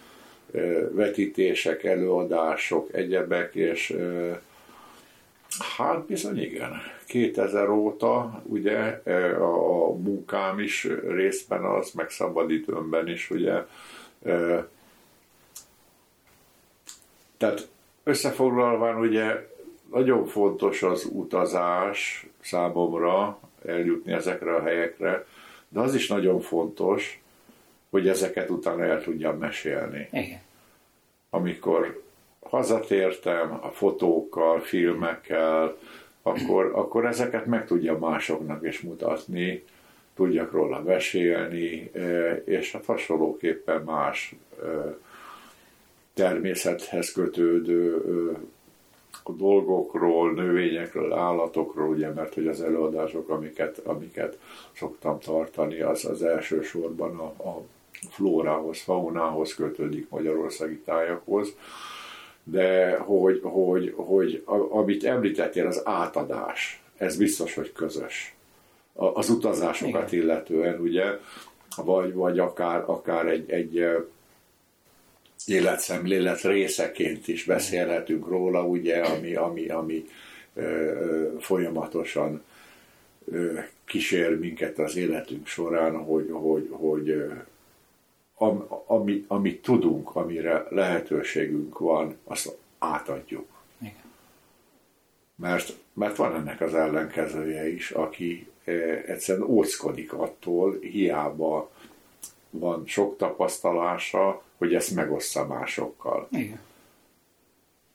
vetítések, 0.90 1.84
előadások, 1.84 2.88
egyebek, 2.92 3.54
és 3.54 3.96
hát 5.76 6.06
bizony 6.06 6.42
igen. 6.42 6.72
2000 7.06 7.68
óta 7.68 8.42
ugye 8.42 8.78
a, 9.38 9.92
munkám 9.92 10.58
is 10.58 10.88
részben 11.08 11.64
az, 11.64 11.90
meg 11.90 12.10
szabadidőmben 12.10 13.08
is 13.08 13.30
ugye 13.30 13.62
tehát 17.36 17.68
összefoglalván 18.04 18.96
ugye 18.96 19.52
nagyon 19.94 20.26
fontos 20.26 20.82
az 20.82 21.08
utazás 21.12 22.26
számomra, 22.40 23.38
eljutni 23.66 24.12
ezekre 24.12 24.54
a 24.54 24.62
helyekre, 24.62 25.26
de 25.68 25.80
az 25.80 25.94
is 25.94 26.08
nagyon 26.08 26.40
fontos, 26.40 27.22
hogy 27.90 28.08
ezeket 28.08 28.50
utána 28.50 28.84
el 28.84 29.02
tudjam 29.02 29.38
mesélni. 29.38 30.08
Igen. 30.12 30.40
Amikor 31.30 32.02
hazatértem 32.40 33.58
a 33.62 33.68
fotókkal, 33.68 34.60
filmekkel, 34.60 35.76
akkor, 36.22 36.70
akkor 36.74 37.06
ezeket 37.06 37.46
meg 37.46 37.66
tudja 37.66 37.98
másoknak 37.98 38.66
is 38.66 38.80
mutatni, 38.80 39.64
tudjak 40.14 40.52
róla 40.52 40.82
mesélni, 40.82 41.90
eh, 41.92 42.42
és 42.44 42.72
hát 42.72 42.84
hasonlóképpen 42.84 43.82
más 43.82 44.34
eh, 44.62 44.94
természethez 46.14 47.12
kötődő 47.12 48.02
dolgokról, 49.26 50.32
növényekről, 50.32 51.12
állatokról, 51.12 51.88
ugye, 51.88 52.10
mert 52.10 52.34
hogy 52.34 52.46
az 52.46 52.62
előadások, 52.62 53.28
amiket, 53.28 53.78
amiket 53.84 54.38
szoktam 54.72 55.18
tartani, 55.18 55.80
az 55.80 56.04
az 56.04 56.22
elsősorban 56.22 57.18
a, 57.18 57.48
a 57.48 57.62
flórához, 58.10 58.80
faunához 58.80 59.54
kötődik 59.54 60.08
magyarországi 60.08 60.78
tájakhoz, 60.78 61.56
de 62.44 62.96
hogy, 62.96 63.40
hogy, 63.42 63.92
hogy 63.96 64.42
amit 64.70 65.04
említettél, 65.04 65.66
az 65.66 65.82
átadás, 65.84 66.82
ez 66.96 67.16
biztos, 67.16 67.54
hogy 67.54 67.72
közös. 67.72 68.34
Az 68.92 69.30
utazásokat 69.30 70.12
Igen. 70.12 70.24
illetően, 70.24 70.80
ugye, 70.80 71.04
vagy, 71.76 72.14
vagy 72.14 72.38
akár, 72.38 72.82
akár 72.86 73.26
egy, 73.26 73.50
egy 73.50 74.04
életszemlélet 75.46 76.40
részeként 76.40 77.28
is 77.28 77.44
beszélhetünk 77.44 78.28
róla, 78.28 78.66
ugye, 78.66 79.00
ami, 79.00 79.34
ami, 79.34 79.68
ami 79.68 80.04
ö, 80.54 81.28
folyamatosan 81.40 82.42
ö, 83.24 83.58
kísér 83.84 84.38
minket 84.38 84.78
az 84.78 84.96
életünk 84.96 85.46
során, 85.46 85.96
hogy, 85.96 86.28
hogy, 86.32 86.68
hogy 86.70 87.32
am, 88.34 88.66
ami, 88.86 89.24
amit 89.28 89.62
tudunk, 89.62 90.16
amire 90.16 90.66
lehetőségünk 90.70 91.78
van, 91.78 92.16
azt 92.24 92.56
átadjuk. 92.78 93.46
Igen. 93.80 93.94
Mert, 95.36 95.76
mert 95.92 96.16
van 96.16 96.34
ennek 96.34 96.60
az 96.60 96.74
ellenkezője 96.74 97.68
is, 97.68 97.90
aki 97.90 98.48
egyszerűen 99.06 99.46
óckodik 99.46 100.12
attól, 100.12 100.78
hiába 100.80 101.70
van 102.50 102.82
sok 102.86 103.16
tapasztalása, 103.16 104.42
hogy 104.58 104.74
ezt 104.74 104.94
megossza 104.94 105.46
másokkal. 105.46 106.28
Igen. 106.30 106.60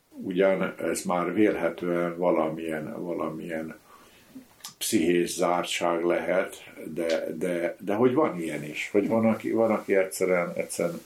Ugyan 0.09 0.73
ez 0.77 1.01
már 1.03 1.33
vélhetően 1.33 2.17
valamilyen, 2.17 3.03
valamilyen 3.03 3.79
pszichés 4.77 5.33
zártság 5.33 6.03
lehet, 6.03 6.63
de, 6.93 7.35
de, 7.37 7.75
de 7.79 7.93
hogy 7.93 8.13
van 8.13 8.39
ilyen 8.39 8.63
is, 8.63 8.89
hogy 8.91 9.07
van, 9.07 9.25
aki, 9.25 9.51
van, 9.51 9.71
aki 9.71 9.95
egyszerűen, 9.95 10.51
egyszerűen 10.55 11.01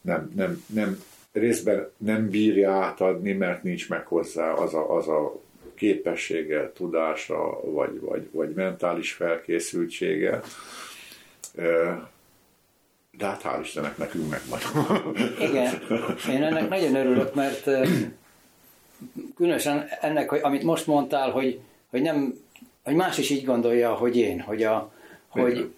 nem, 0.00 0.32
nem, 0.34 0.64
nem, 0.66 1.02
részben 1.32 1.90
nem 1.96 2.28
bírja 2.28 2.72
átadni, 2.72 3.32
mert 3.32 3.62
nincs 3.62 3.88
meg 3.88 4.06
hozzá 4.06 4.52
az 4.52 4.74
a, 4.74 4.96
az 4.96 5.08
a 5.08 5.40
képessége, 5.74 6.72
tudása, 6.72 7.60
vagy, 7.64 8.00
vagy, 8.00 8.28
vagy 8.30 8.54
mentális 8.54 9.12
felkészültsége 9.12 10.40
de 13.18 13.26
hát 13.26 13.42
hál' 13.44 13.60
Istennek 13.62 13.96
nekünk 13.96 14.30
megvan. 14.30 14.60
Igen, 15.40 15.82
én 16.30 16.42
ennek 16.42 16.68
nagyon 16.68 16.94
örülök, 16.94 17.34
mert 17.34 17.68
különösen 19.36 19.88
ennek, 20.00 20.28
hogy, 20.28 20.40
amit 20.42 20.62
most 20.62 20.86
mondtál, 20.86 21.30
hogy, 21.30 21.60
hogy 21.90 22.02
nem, 22.02 22.34
hogy 22.84 22.94
más 22.94 23.18
is 23.18 23.30
így 23.30 23.44
gondolja, 23.44 23.94
hogy 23.94 24.16
én, 24.16 24.40
hogy, 24.40 24.62
a, 24.62 24.92
hogy 25.28 25.70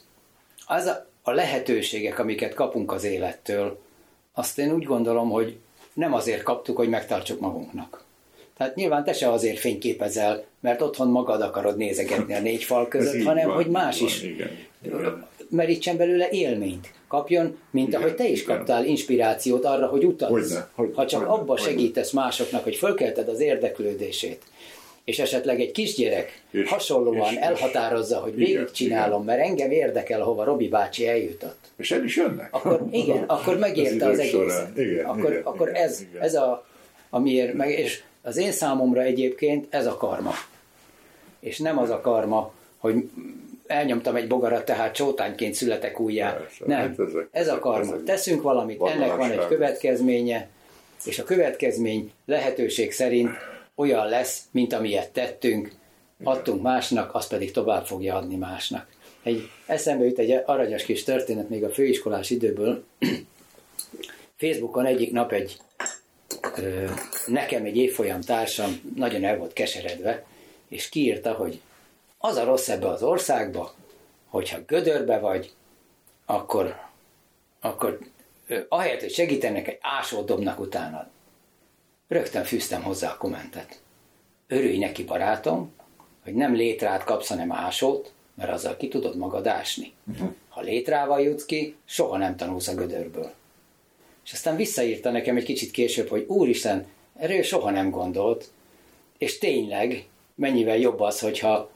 az 0.67 0.87
a, 0.87 1.07
a 1.23 1.31
lehetőségek, 1.31 2.19
amiket 2.19 2.55
kapunk 2.55 2.93
az 2.93 3.05
élettől, 3.05 3.81
azt 4.33 4.59
én 4.59 4.73
úgy 4.73 4.85
gondolom, 4.85 5.31
hogy 5.31 5.59
nem 5.93 6.15
azért 6.15 6.43
kaptuk, 6.43 6.77
hogy 6.77 6.89
megtartsuk 6.89 7.41
magunknak. 7.41 8.05
Tehát 8.57 8.75
nyilván 8.75 9.05
te 9.05 9.13
se 9.13 9.31
azért 9.31 9.59
fényképezel, 9.59 10.45
mert 10.61 10.83
otthon 10.83 11.09
magad 11.09 11.41
akarod 11.41 11.77
nézegetni 11.77 12.35
a 12.35 12.41
négy 12.41 12.65
fal 12.65 12.89
között, 12.89 13.23
hanem 13.23 13.47
van, 13.47 13.57
hogy 13.57 13.67
más 13.67 13.99
van, 13.99 14.09
is 14.09 14.23
igen. 14.23 14.51
Merítsen 15.51 15.97
belőle 15.97 16.29
élményt 16.31 16.93
kapjon, 17.09 17.59
mint 17.71 17.89
Igen, 17.89 18.01
ahogy 18.01 18.15
te 18.15 18.29
is 18.29 18.43
Igen. 18.43 18.57
kaptál 18.57 18.85
inspirációt 18.85 19.65
arra, 19.65 19.87
hogy 19.87 20.05
hogy, 20.75 20.93
ha 20.95 21.07
csak 21.07 21.21
hogyne, 21.21 21.35
abba 21.35 21.53
hogyne. 21.53 21.65
segítesz 21.65 22.11
másoknak, 22.11 22.63
hogy 22.63 22.77
fölkelted 22.77 23.29
az 23.29 23.41
érdeklődését, 23.41 24.43
és 25.05 25.19
esetleg 25.19 25.61
egy 25.61 25.73
kisgyerek 25.73 26.43
és, 26.51 26.69
hasonlóan 26.69 27.33
és, 27.33 27.39
elhatározza, 27.39 28.19
hogy 28.19 28.35
végigcsinálom, 28.35 29.25
mert 29.25 29.41
engem 29.41 29.71
érdekel, 29.71 30.21
hova 30.21 30.45
Robi 30.45 30.69
bácsi 30.69 31.09
eljutott. 31.09 31.59
És 31.77 31.91
el 31.91 32.05
is 32.05 32.17
jönnek. 32.17 32.55
Akkor 32.55 32.83
igen, 32.91 33.25
akkor 33.27 33.59
megérte 33.59 34.07
az, 34.07 34.13
az 34.13 34.19
egészet. 34.19 34.79
Igen, 34.79 35.05
akkor, 35.05 35.31
igen, 35.31 35.43
akkor 35.43 35.69
igen, 35.69 35.83
ez, 35.83 36.01
igen. 36.01 36.23
ez 36.23 36.35
a, 36.35 36.67
amiért, 37.11 37.55
meg, 37.55 37.71
és 37.71 38.03
az 38.23 38.37
én 38.37 38.53
számomra 38.53 39.03
egyébként 39.03 39.67
ez 39.71 39.87
a 39.87 39.97
karma. 39.97 40.33
És 41.41 41.59
nem 41.59 41.79
az 41.79 41.91
a 41.91 42.01
karma, 42.01 42.53
hogy 42.79 43.09
elnyomtam 43.71 44.17
egy 44.17 44.27
bogarat, 44.27 44.65
tehát 44.65 44.95
csótányként 44.95 45.55
születek 45.55 46.01
újjá. 46.01 46.33
Persze, 46.33 46.65
Nem, 46.67 46.79
hát 46.79 46.99
ezek, 46.99 47.29
ez 47.31 47.49
a 47.49 47.59
karma. 47.59 47.93
Ezek 47.93 48.05
Teszünk 48.05 48.43
valamit, 48.43 48.83
ennek 48.83 49.17
van 49.17 49.31
egy 49.31 49.47
következménye, 49.47 50.49
és 51.05 51.19
a 51.19 51.25
következmény 51.25 52.13
lehetőség 52.27 52.93
szerint 52.93 53.31
olyan 53.75 54.09
lesz, 54.09 54.43
mint 54.51 54.73
amilyet 54.73 55.11
tettünk, 55.11 55.73
adtunk 56.23 56.63
másnak, 56.63 57.15
azt 57.15 57.29
pedig 57.29 57.51
tovább 57.51 57.87
fogja 57.87 58.17
adni 58.17 58.37
másnak. 58.37 58.87
Egy 59.23 59.49
eszembe 59.67 60.05
jut 60.05 60.19
egy 60.19 60.43
aranyos 60.47 60.85
kis 60.85 61.03
történet 61.03 61.49
még 61.49 61.65
a 61.65 61.71
főiskolás 61.71 62.31
időből. 62.31 62.85
Facebookon 64.37 64.87
egyik 64.87 65.13
nap 65.13 65.33
egy 65.33 65.57
ö, 66.57 66.85
nekem 67.27 67.65
egy 67.65 67.77
évfolyam 67.77 68.21
társam 68.21 68.81
nagyon 68.97 69.25
el 69.25 69.37
volt 69.37 69.53
keseredve, 69.53 70.25
és 70.69 70.89
kiírta, 70.89 71.33
hogy 71.33 71.61
az 72.23 72.37
a 72.37 72.45
rossz 72.45 72.69
ebbe 72.69 72.89
az 72.89 73.03
országba, 73.03 73.75
hogyha 74.27 74.59
gödörbe 74.67 75.19
vagy, 75.19 75.53
akkor, 76.27 76.77
akkor 77.61 77.99
ahelyett, 78.69 79.01
hogy 79.01 79.13
segítenek, 79.13 79.69
egy 79.69 79.79
ásót 79.81 80.27
dobnak 80.27 80.61
utánad. 80.61 81.07
Rögtön 82.09 82.45
fűztem 82.45 82.83
hozzá 82.83 83.11
a 83.11 83.17
kommentet. 83.17 83.81
Örülj 84.47 84.79
neki, 84.79 85.05
barátom, 85.05 85.73
hogy 86.25 86.35
nem 86.35 86.55
létrát 86.55 87.05
kapsz, 87.05 87.29
hanem 87.29 87.53
ásót, 87.53 88.13
mert 88.35 88.53
azzal 88.53 88.77
ki 88.77 88.89
tudod 88.89 89.17
magad 89.17 89.47
ásni. 89.47 89.93
Uh-huh. 90.13 90.33
Ha 90.49 90.61
létrával 90.61 91.21
jutsz 91.21 91.45
ki, 91.45 91.77
soha 91.85 92.17
nem 92.17 92.37
tanulsz 92.37 92.69
a 92.69 92.75
gödörből. 92.75 93.33
És 94.25 94.33
aztán 94.33 94.57
visszaírta 94.57 95.11
nekem 95.11 95.37
egy 95.37 95.45
kicsit 95.45 95.71
később, 95.71 96.09
hogy 96.09 96.25
úristen, 96.29 96.87
erről 97.17 97.43
soha 97.43 97.71
nem 97.71 97.91
gondolt, 97.91 98.51
és 99.19 99.39
tényleg 99.39 100.09
mennyivel 100.35 100.77
jobb 100.77 101.01
az, 101.01 101.21
hogyha 101.21 101.71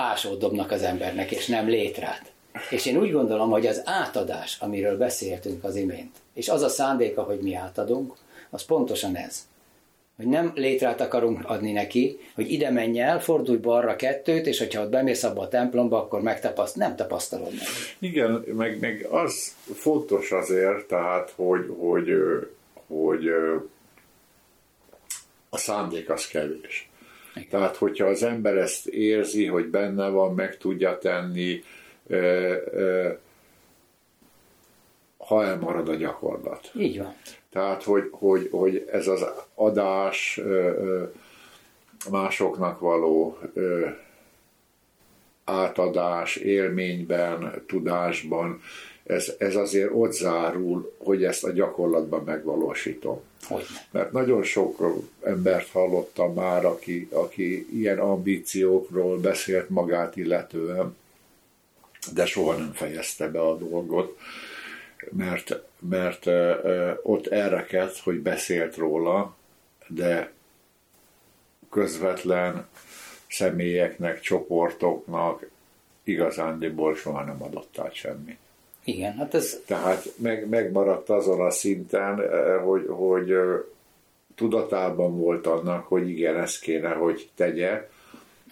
ásót 0.00 0.38
dobnak 0.38 0.70
az 0.70 0.82
embernek, 0.82 1.30
és 1.30 1.46
nem 1.46 1.68
létrát. 1.68 2.32
És 2.70 2.86
én 2.86 2.96
úgy 2.96 3.12
gondolom, 3.12 3.50
hogy 3.50 3.66
az 3.66 3.82
átadás, 3.84 4.56
amiről 4.60 4.96
beszéltünk 4.96 5.64
az 5.64 5.76
imént, 5.76 6.16
és 6.34 6.48
az 6.48 6.62
a 6.62 6.68
szándéka, 6.68 7.22
hogy 7.22 7.38
mi 7.38 7.54
átadunk, 7.54 8.14
az 8.50 8.64
pontosan 8.64 9.16
ez. 9.16 9.48
Hogy 10.16 10.26
nem 10.26 10.52
létrát 10.54 11.00
akarunk 11.00 11.40
adni 11.44 11.72
neki, 11.72 12.18
hogy 12.34 12.52
ide 12.52 12.70
menj 12.70 13.00
el, 13.00 13.20
fordulj 13.20 13.58
balra 13.58 13.96
kettőt, 13.96 14.46
és 14.46 14.58
hogyha 14.58 14.82
ott 14.82 14.90
bemész 14.90 15.22
abba 15.22 15.42
a 15.42 15.48
templomba, 15.48 15.98
akkor 15.98 16.20
megtapaszt, 16.20 16.76
nem 16.76 16.96
tapasztalod 16.96 17.52
meg. 17.52 17.66
Igen, 17.98 18.44
meg, 18.46 18.80
meg 18.80 19.06
az 19.10 19.54
fontos 19.74 20.32
azért, 20.32 20.84
tehát, 20.84 21.32
hogy, 21.36 21.74
hogy, 21.78 22.10
hogy 22.86 23.28
a 25.50 25.56
szándék 25.56 26.10
az 26.10 26.26
kevés. 26.26 26.89
Igen. 27.34 27.48
Tehát, 27.48 27.76
hogyha 27.76 28.06
az 28.06 28.22
ember 28.22 28.56
ezt 28.56 28.86
érzi, 28.86 29.46
hogy 29.46 29.66
benne 29.66 30.08
van, 30.08 30.34
meg 30.34 30.56
tudja 30.56 30.98
tenni, 30.98 31.62
ha 35.18 35.44
elmarad 35.44 35.88
a 35.88 35.94
gyakorlat. 35.94 36.70
Így 36.74 36.98
van. 36.98 37.14
Tehát, 37.50 37.82
hogy, 37.82 38.08
hogy, 38.10 38.48
hogy 38.50 38.88
ez 38.92 39.06
az 39.08 39.26
adás 39.54 40.40
másoknak 42.10 42.78
való 42.78 43.38
átadás 45.44 46.36
élményben, 46.36 47.62
tudásban, 47.66 48.60
ez, 49.10 49.32
ez 49.38 49.56
azért 49.56 49.90
ott 49.92 50.12
zárul, 50.12 50.94
hogy 50.98 51.24
ezt 51.24 51.44
a 51.44 51.50
gyakorlatban 51.50 52.24
megvalósítom. 52.24 53.20
Hogy? 53.42 53.64
Mert 53.90 54.12
nagyon 54.12 54.42
sok 54.42 55.02
embert 55.22 55.68
hallottam 55.68 56.34
már, 56.34 56.64
aki, 56.64 57.08
aki 57.12 57.66
ilyen 57.72 57.98
ambíciókról 57.98 59.18
beszélt 59.18 59.68
magát 59.68 60.16
illetően, 60.16 60.96
de 62.14 62.26
soha 62.26 62.56
nem 62.56 62.72
fejezte 62.72 63.28
be 63.28 63.40
a 63.40 63.56
dolgot, 63.56 64.18
mert, 65.10 65.62
mert 65.78 66.26
ott 67.02 67.26
elrekedt, 67.26 67.98
hogy 67.98 68.18
beszélt 68.20 68.76
róla, 68.76 69.36
de 69.88 70.32
közvetlen 71.70 72.66
személyeknek, 73.28 74.20
csoportoknak 74.20 75.46
igazándiból 76.04 76.94
soha 76.94 77.24
nem 77.24 77.42
adott 77.42 77.78
át 77.78 77.94
semmit. 77.94 78.38
Igen, 78.84 79.12
hát 79.12 79.34
ez... 79.34 79.60
Tehát 79.66 80.12
meg, 80.16 80.48
megmaradt 80.48 81.10
azon 81.10 81.40
a 81.40 81.50
szinten, 81.50 82.20
hogy, 82.64 82.86
hogy 82.88 83.32
tudatában 84.34 85.18
volt 85.18 85.46
annak, 85.46 85.86
hogy 85.86 86.08
igen, 86.08 86.36
ezt 86.36 86.60
kéne, 86.60 86.88
hogy 86.88 87.28
tegye, 87.34 87.88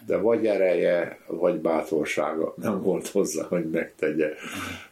de 0.07 0.17
vagy 0.17 0.47
ereje, 0.47 1.19
vagy 1.27 1.55
bátorsága 1.55 2.55
nem 2.57 2.83
volt 2.83 3.09
hozzá, 3.09 3.45
hogy 3.49 3.71
megtegye. 3.71 4.33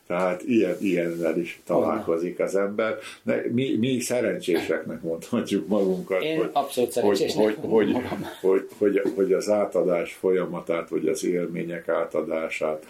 Tehát 0.07 0.43
ilyen, 0.43 0.77
ilyennel 0.81 1.39
is 1.39 1.61
találkozik 1.65 2.41
az 2.41 2.57
ember. 2.57 2.99
De 3.23 3.43
mi, 3.53 3.77
mi 3.77 4.01
szerencséseknek 4.01 5.03
mondhatjuk 5.03 5.67
magunkat, 5.69 6.23
Én 6.23 6.39
hogy, 6.39 6.51
abszolút 6.53 6.95
hogy, 6.95 7.33
hogy, 7.35 7.57
hogy, 7.61 7.97
hogy, 8.41 8.69
hogy, 8.79 9.03
hogy 9.15 9.33
az 9.33 9.49
átadás 9.49 10.13
folyamatát, 10.13 10.89
vagy 10.89 11.09
az 11.09 11.25
élmények 11.25 11.89
átadását, 11.89 12.87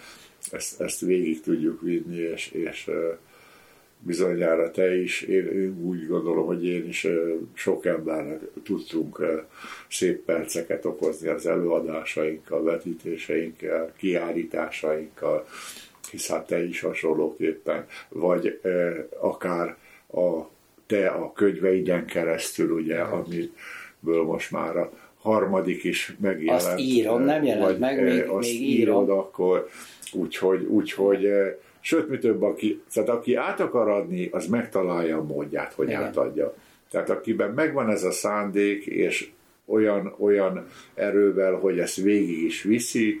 ezt, 0.51 0.81
ezt 0.81 0.99
végig 0.99 1.41
tudjuk 1.41 1.81
vinni, 1.81 2.17
és, 2.17 2.51
és 2.51 2.89
bizonyára 3.99 4.71
te 4.71 4.95
is, 4.95 5.21
én, 5.21 5.47
én 5.47 5.77
úgy 5.83 6.07
gondolom, 6.07 6.45
hogy 6.45 6.65
én 6.65 6.87
is 6.87 7.07
sok 7.53 7.85
embernek 7.85 8.39
tudtunk 8.63 9.21
szép 9.89 10.25
perceket 10.25 10.85
okozni 10.85 11.27
az 11.27 11.45
előadásainkkal, 11.45 12.63
vetítéseinkkel, 12.63 13.93
kiállításainkkal, 13.97 15.47
hisz 16.11 16.27
hát 16.27 16.47
te 16.47 16.63
is 16.63 16.81
hasonlóképpen, 16.81 17.85
vagy 18.09 18.59
akár 19.19 19.77
a 20.13 20.55
te 20.85 21.07
a 21.07 21.33
könyveiden 21.33 22.05
keresztül, 22.05 22.71
ugye, 22.71 22.99
amiből 22.99 24.23
most 24.23 24.51
már 24.51 24.77
a 24.77 24.91
harmadik 25.21 25.83
is 25.83 26.15
megjelent. 26.19 26.63
Azt 26.63 26.79
írom, 26.79 27.21
nem 27.21 27.43
jelent 27.43 27.79
meg, 27.79 28.03
még, 28.03 28.23
azt 28.23 28.47
még 28.47 28.61
írod, 28.61 29.03
írom. 29.03 29.19
akkor 29.19 29.69
úgyhogy, 30.13 30.63
úgyhogy 30.63 31.27
Sőt, 31.87 32.09
mi 32.09 32.17
több, 32.17 32.43
aki, 32.43 32.81
tehát 32.93 33.09
aki 33.09 33.35
át 33.35 33.59
akar 33.59 33.89
adni, 33.89 34.29
az 34.31 34.47
megtalálja 34.47 35.17
a 35.17 35.23
módját, 35.23 35.73
hogy 35.73 35.87
Igen. 35.87 36.03
átadja. 36.03 36.53
Tehát 36.91 37.09
akiben 37.09 37.51
megvan 37.51 37.89
ez 37.89 38.03
a 38.03 38.11
szándék, 38.11 38.85
és 38.85 39.29
olyan, 39.65 40.15
olyan 40.19 40.67
erővel, 40.93 41.53
hogy 41.53 41.79
ezt 41.79 41.95
végig 41.95 42.43
is 42.43 42.61
viszi, 42.61 43.19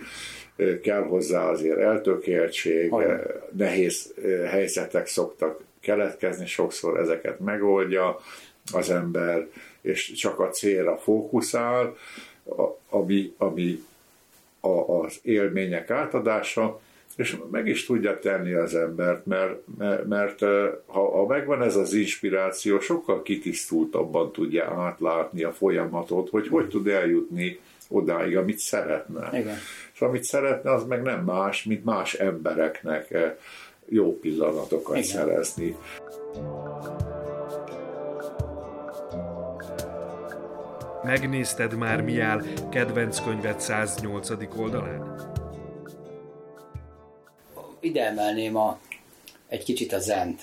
kell 0.81 1.03
hozzá 1.03 1.49
azért 1.49 1.77
eltökéltség, 1.77 2.93
Olyan. 2.93 3.21
nehéz 3.51 4.13
helyzetek 4.45 5.07
szoktak 5.07 5.59
keletkezni, 5.79 6.45
sokszor 6.45 6.99
ezeket 6.99 7.39
megoldja 7.39 8.19
az 8.73 8.89
ember, 8.89 9.47
és 9.81 10.11
csak 10.11 10.39
a 10.39 10.49
célra 10.49 10.97
fókuszál, 10.97 11.95
ami, 12.89 13.33
ami 13.37 13.83
a, 14.59 15.01
az 15.03 15.19
élmények 15.21 15.89
átadása, 15.89 16.79
és 17.15 17.37
meg 17.51 17.67
is 17.67 17.85
tudja 17.85 18.19
tenni 18.19 18.53
az 18.53 18.75
embert, 18.75 19.25
mert, 19.25 19.59
mert, 19.77 20.05
mert 20.05 20.39
ha, 20.85 21.11
ha 21.11 21.25
megvan 21.25 21.61
ez 21.61 21.75
az 21.75 21.93
inspiráció, 21.93 22.79
sokkal 22.79 23.21
kitisztultabban 23.21 24.31
tudja 24.31 24.65
átlátni 24.65 25.43
a 25.43 25.51
folyamatot, 25.51 26.29
hogy 26.29 26.47
hogy 26.47 26.67
tud 26.67 26.87
eljutni 26.87 27.59
odáig, 27.87 28.37
amit 28.37 28.59
szeretne. 28.59 29.29
Igen. 29.39 29.57
És 29.93 30.01
amit 30.01 30.23
szeretne, 30.23 30.71
az 30.73 30.85
meg 30.85 31.01
nem 31.01 31.23
más, 31.23 31.63
mint 31.63 31.85
más 31.85 32.13
embereknek 32.13 33.17
jó 33.89 34.19
pillanatokat 34.19 34.97
Igen. 34.97 35.07
szerezni. 35.07 35.75
Megnézted 41.07 41.73
már 41.73 42.01
mi 42.01 42.19
áll 42.19 42.43
kedvenc 42.71 43.23
könyvet 43.23 43.59
108. 43.59 44.29
oldalán? 44.57 45.31
ide 47.79 48.05
emelném 48.05 48.55
a, 48.55 48.79
egy 49.47 49.63
kicsit 49.63 49.93
a 49.93 49.99
zent, 49.99 50.41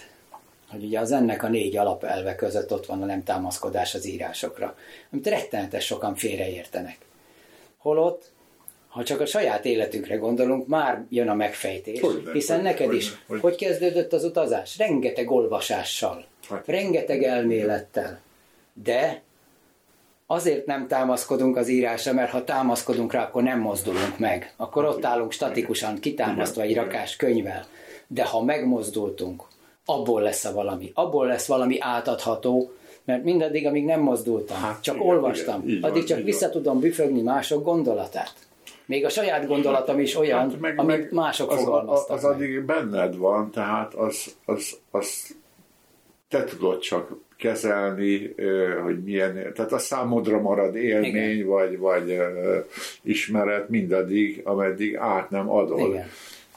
hogy 0.71 0.85
ugye 0.85 1.01
az 1.01 1.13
ennek 1.13 1.43
a 1.43 1.49
négy 1.49 1.77
alapelve 1.77 2.35
között 2.35 2.73
ott 2.73 2.87
van 2.87 3.03
a 3.03 3.05
nem 3.05 3.25
támaszkodás 3.25 3.95
az 3.95 4.07
írásokra, 4.07 4.77
amit 5.13 5.27
rettenetes 5.27 5.85
sokan 5.85 6.15
félreértenek. 6.15 6.99
Holott, 7.77 8.31
ha 8.89 9.05
csak 9.05 9.21
a 9.21 9.27
saját 9.27 9.65
életünkre 9.65 10.17
gondolunk, 10.17 10.67
már 10.67 11.05
jön 11.09 11.29
a 11.29 11.35
megfejtés. 11.35 12.01
Hogyne, 12.01 12.33
hiszen 12.33 12.57
hogy, 12.57 12.65
neked 12.65 12.87
hogy, 12.87 12.97
is, 12.97 13.13
hogy, 13.27 13.41
hogy 13.41 13.57
kezdődött 13.57 14.13
az 14.13 14.25
utazás? 14.25 14.79
Rengeteg 14.79 15.31
olvasással, 15.31 16.27
hát. 16.49 16.67
rengeteg 16.67 17.23
elmélettel. 17.23 18.21
De 18.73 19.23
azért 20.27 20.67
nem 20.67 20.87
támaszkodunk 20.87 21.57
az 21.57 21.69
írásra, 21.69 22.13
mert 22.13 22.31
ha 22.31 22.45
támaszkodunk 22.45 23.13
rá, 23.13 23.23
akkor 23.23 23.43
nem 23.43 23.61
mozdulunk 23.61 24.19
meg. 24.19 24.55
Akkor 24.57 24.85
ott 24.85 25.05
állunk 25.05 25.33
statikusan, 25.33 25.99
kitámasztva 25.99 26.63
egy 26.63 26.75
rakás 26.75 27.17
könyvvel. 27.17 27.67
De 28.07 28.25
ha 28.25 28.43
megmozdultunk, 28.43 29.43
abból 29.85 30.23
lesz 30.23 30.45
a 30.45 30.53
valami. 30.53 30.91
Abból 30.95 31.27
lesz 31.27 31.47
valami 31.47 31.81
átadható, 31.81 32.73
mert 33.05 33.25
mindaddig, 33.25 33.67
amíg 33.67 33.85
nem 33.85 34.01
mozdultam, 34.01 34.57
hát, 34.57 34.83
csak 34.83 34.95
igen, 34.95 35.09
olvastam, 35.09 35.63
igen, 35.69 35.83
addig 35.83 35.97
van, 35.97 36.05
csak 36.05 36.23
vissza 36.23 36.45
van. 36.45 36.51
tudom 36.51 36.81
büfögni 36.81 37.23
mások 37.23 37.65
gondolatát. 37.65 38.35
Még 38.87 39.05
a 39.05 39.09
saját 39.09 39.47
gondolatom 39.47 40.01
is 40.01 40.17
olyan, 40.17 40.39
hát 40.39 40.61
meg, 40.61 40.79
amit 40.79 41.11
mások 41.11 41.51
az, 41.51 41.59
fogalmaztak. 41.59 42.17
Az, 42.17 42.25
az 42.25 42.31
addig 42.31 42.65
benned 42.65 43.17
van, 43.17 43.51
tehát 43.51 43.95
az, 43.95 44.37
az, 44.45 44.79
az 44.91 45.37
te 46.29 46.45
tudod 46.45 46.79
csak 46.79 47.17
kezelni, 47.37 48.35
hogy 48.83 49.03
milyen, 49.03 49.53
tehát 49.55 49.73
a 49.73 49.79
számodra 49.79 50.41
marad 50.41 50.77
élmény, 50.77 51.35
Igen. 51.35 51.47
vagy, 51.47 51.79
vagy 51.79 52.21
ismeret 53.03 53.69
mindaddig, 53.69 54.41
ameddig 54.45 54.97
át 54.97 55.31
nem 55.31 55.51
adod. 55.51 55.89
Igen. 55.89 56.09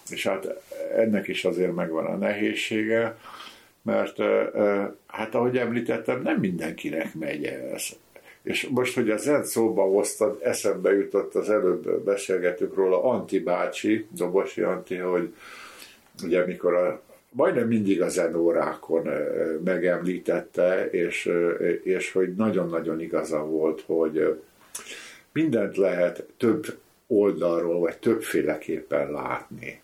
És 0.10 0.28
hát 0.28 0.62
ennek 0.96 1.28
is 1.28 1.46
azért 1.46 1.76
megvan 1.76 2.06
a 2.06 2.16
nehézsége, 2.16 3.18
mert 3.82 4.18
hát 5.08 5.36
ahogy 5.36 5.58
említettem, 5.58 6.22
nem 6.22 6.40
mindenkinek 6.40 7.14
megy 7.14 7.46
ez. 7.46 7.84
És 8.44 8.68
most, 8.68 8.96
hogy 8.96 9.10
a 9.10 9.18
zen 9.18 9.44
szóba 9.44 9.84
hoztad, 9.84 10.40
eszembe 10.44 10.94
jutott 10.94 11.36
az 11.36 11.50
előbb 11.50 12.04
beszélgetünk 12.04 12.76
róla 12.76 13.04
Anti 13.04 13.40
bácsi, 13.40 14.08
Dobosi 14.10 14.62
Anti, 14.62 14.96
hogy 14.96 15.34
ugye 16.24 16.46
mikor 16.46 16.74
a 16.74 17.02
majdnem 17.32 17.68
mindig 17.68 18.02
a 18.02 18.10
zenórákon 18.10 19.10
megemlítette, 19.64 20.90
és, 20.90 21.32
és 21.84 22.12
hogy 22.12 22.34
nagyon-nagyon 22.36 23.00
igaza 23.00 23.46
volt, 23.46 23.84
hogy 23.86 24.42
mindent 25.32 25.78
lehet 25.78 26.26
több 26.38 26.78
oldalról, 27.08 27.80
vagy 27.80 27.98
többféleképpen 27.98 29.12
látni. 29.12 29.82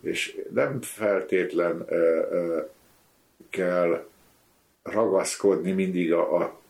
És 0.00 0.40
nem 0.50 0.80
feltétlen 0.80 1.86
kell 3.50 4.04
ragaszkodni 4.82 5.72
mindig 5.72 6.12
a, 6.12 6.36
a 6.36 6.60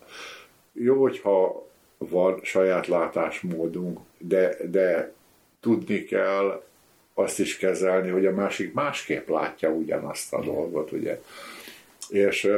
jó, 0.73 1.01
hogyha 1.01 1.67
van 1.99 2.41
saját 2.43 2.87
látásmódunk, 2.87 4.01
de, 4.19 4.57
de 4.71 5.13
tudni 5.61 6.05
kell 6.05 6.63
azt 7.15 7.41
is 7.41 7.57
kezelni, 7.57 8.11
hogy 8.11 8.27
a 8.27 8.33
másik 8.33 8.73
másképp 8.73 9.29
látja 9.29 9.71
ugyanazt 9.71 10.33
a 10.33 10.41
dolgot, 10.41 10.93
ugye. 10.93 11.21
És 12.09 12.51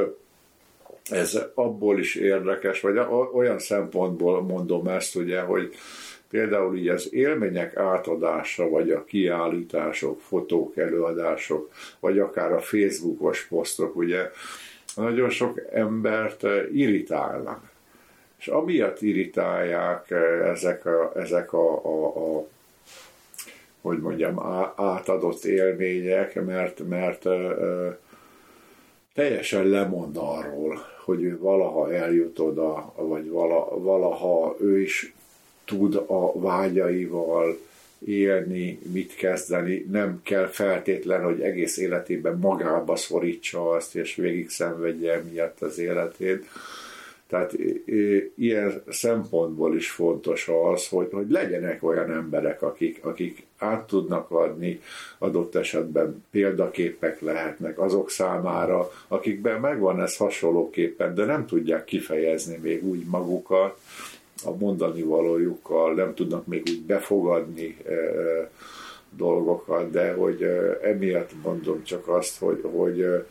ez 1.11 1.39
abból 1.55 1.99
is 1.99 2.15
érdekes, 2.15 2.81
vagy 2.81 2.99
olyan 3.33 3.59
szempontból 3.59 4.43
mondom 4.43 4.87
ezt, 4.87 5.17
ugye, 5.17 5.41
hogy 5.41 5.75
például 6.31 6.77
így 6.77 6.89
az 6.89 7.13
élmények 7.13 7.77
átadása, 7.77 8.69
vagy 8.69 8.91
a 8.91 9.05
kiállítások, 9.05 10.21
fotók, 10.21 10.77
előadások, 10.77 11.71
vagy 12.01 12.19
akár 12.19 12.53
a 12.53 12.61
Facebookos 12.61 13.47
posztok, 13.47 13.97
ugye, 13.97 14.31
nagyon 14.97 15.31
sok 15.31 15.61
embert 15.73 16.43
irritálnak. 16.73 17.73
És 18.39 18.47
amiatt 18.47 19.03
irritálják 19.03 20.11
ezek 20.45 20.87
a, 20.87 21.13
ezek 21.15 21.53
a, 21.53 21.85
a, 21.85 22.07
a 22.39 22.47
hogy 23.85 23.99
mondjam, 23.99 24.41
átadott 24.76 25.45
élmények, 25.45 26.45
mert, 26.45 26.89
mert 26.89 27.26
teljesen 29.14 29.66
lemond 29.66 30.16
arról, 30.16 30.78
hogy 31.05 31.22
ő 31.22 31.39
valaha 31.39 31.93
eljut 31.93 32.39
oda, 32.39 32.93
vagy 32.97 33.28
vala, 33.28 33.78
valaha 33.78 34.57
ő 34.61 34.80
is 34.80 35.14
tud 35.64 35.95
a 35.95 36.41
vágyaival 36.41 37.59
élni, 38.07 38.78
mit 38.93 39.14
kezdeni, 39.14 39.87
nem 39.91 40.20
kell 40.22 40.47
feltétlen, 40.47 41.22
hogy 41.22 41.41
egész 41.41 41.76
életében 41.76 42.39
magába 42.39 42.97
szorítsa 42.97 43.70
azt, 43.70 43.95
és 43.95 44.14
végig 44.14 44.51
szenvedje 44.51 45.22
miatt 45.30 45.62
az 45.62 45.78
életét. 45.78 46.45
Tehát 47.35 47.57
ilyen 48.35 48.82
szempontból 48.89 49.76
is 49.76 49.91
fontos 49.91 50.51
az, 50.72 50.89
hogy, 50.89 51.09
hogy 51.12 51.30
legyenek 51.30 51.82
olyan 51.82 52.12
emberek, 52.12 52.62
akik, 52.62 53.05
akik 53.05 53.47
át 53.59 53.87
tudnak 53.87 54.30
adni, 54.30 54.80
adott 55.18 55.55
esetben 55.55 56.24
példaképek 56.30 57.20
lehetnek 57.20 57.78
azok 57.78 58.11
számára, 58.11 58.91
akikben 59.09 59.61
megvan 59.61 60.01
ez 60.01 60.16
hasonlóképpen, 60.16 61.14
de 61.14 61.24
nem 61.24 61.47
tudják 61.47 61.85
kifejezni 61.85 62.59
még 62.62 62.85
úgy 62.85 63.05
magukat, 63.07 63.78
a 64.45 64.51
mondani 64.59 65.03
valójukkal, 65.03 65.95
nem 65.95 66.14
tudnak 66.14 66.47
még 66.47 66.62
úgy 66.66 66.82
befogadni 66.82 67.76
e, 67.87 67.95
dolgokat, 69.16 69.91
de 69.91 70.12
hogy 70.12 70.43
e, 70.43 70.78
emiatt 70.82 71.30
mondom 71.43 71.82
csak 71.85 72.09
azt, 72.09 72.39
hogy, 72.39 72.61
hogy 72.62 73.01
e, 73.01 73.24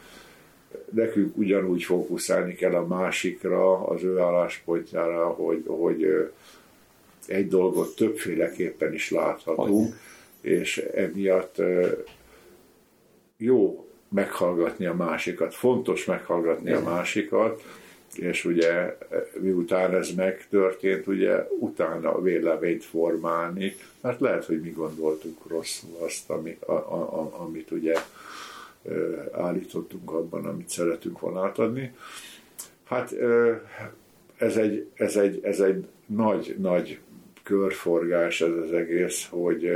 nekünk 0.92 1.38
ugyanúgy 1.38 1.84
fókuszálni 1.84 2.56
kell 2.56 2.74
a 2.74 2.88
másikra, 2.88 3.88
az 3.88 4.04
ő 4.04 4.20
álláspontjára, 4.20 5.28
hogy, 5.28 5.64
hogy 5.68 6.32
egy 7.28 7.48
dolgot 7.48 7.96
többféleképpen 7.96 8.94
is 8.94 9.12
láthatunk, 9.12 9.96
és 10.42 10.78
emiatt 10.78 11.62
jó 13.38 13.88
meghallgatni 14.10 14.86
a 14.86 14.94
másikat, 14.94 15.54
fontos 15.54 16.06
meghallgatni 16.06 16.72
a 16.72 16.82
másikat, 16.82 17.64
és 18.16 18.46
ugye 18.46 18.98
miután 19.40 19.94
ez 19.94 20.10
megtörtént, 20.16 21.08
ugye 21.08 21.48
utána 21.60 22.22
véleményt 22.22 22.84
formálni, 22.84 23.76
mert 24.02 24.20
lehet, 24.20 24.46
hogy 24.46 24.62
mi 24.62 24.70
gondoltuk 24.70 25.48
rosszul 25.48 25.98
azt, 26.00 26.30
ami, 26.30 26.58
a, 26.60 26.72
a, 26.72 27.34
amit 27.38 27.72
ugye 27.72 27.94
állítottunk 29.32 30.12
abban, 30.12 30.46
amit 30.46 30.70
szeretünk 30.70 31.20
volna 31.20 31.46
átadni. 31.46 31.94
Hát 32.84 33.16
ez 34.38 34.58
egy, 34.58 34.88
ez 34.94 35.16
egy, 35.18 35.40
ez 35.44 35.60
egy 35.60 35.86
nagy, 36.06 36.56
nagy 36.60 37.00
körforgás 37.44 38.42
ez 38.42 38.52
az 38.52 38.74
egész, 38.74 39.28
hogy 39.30 39.70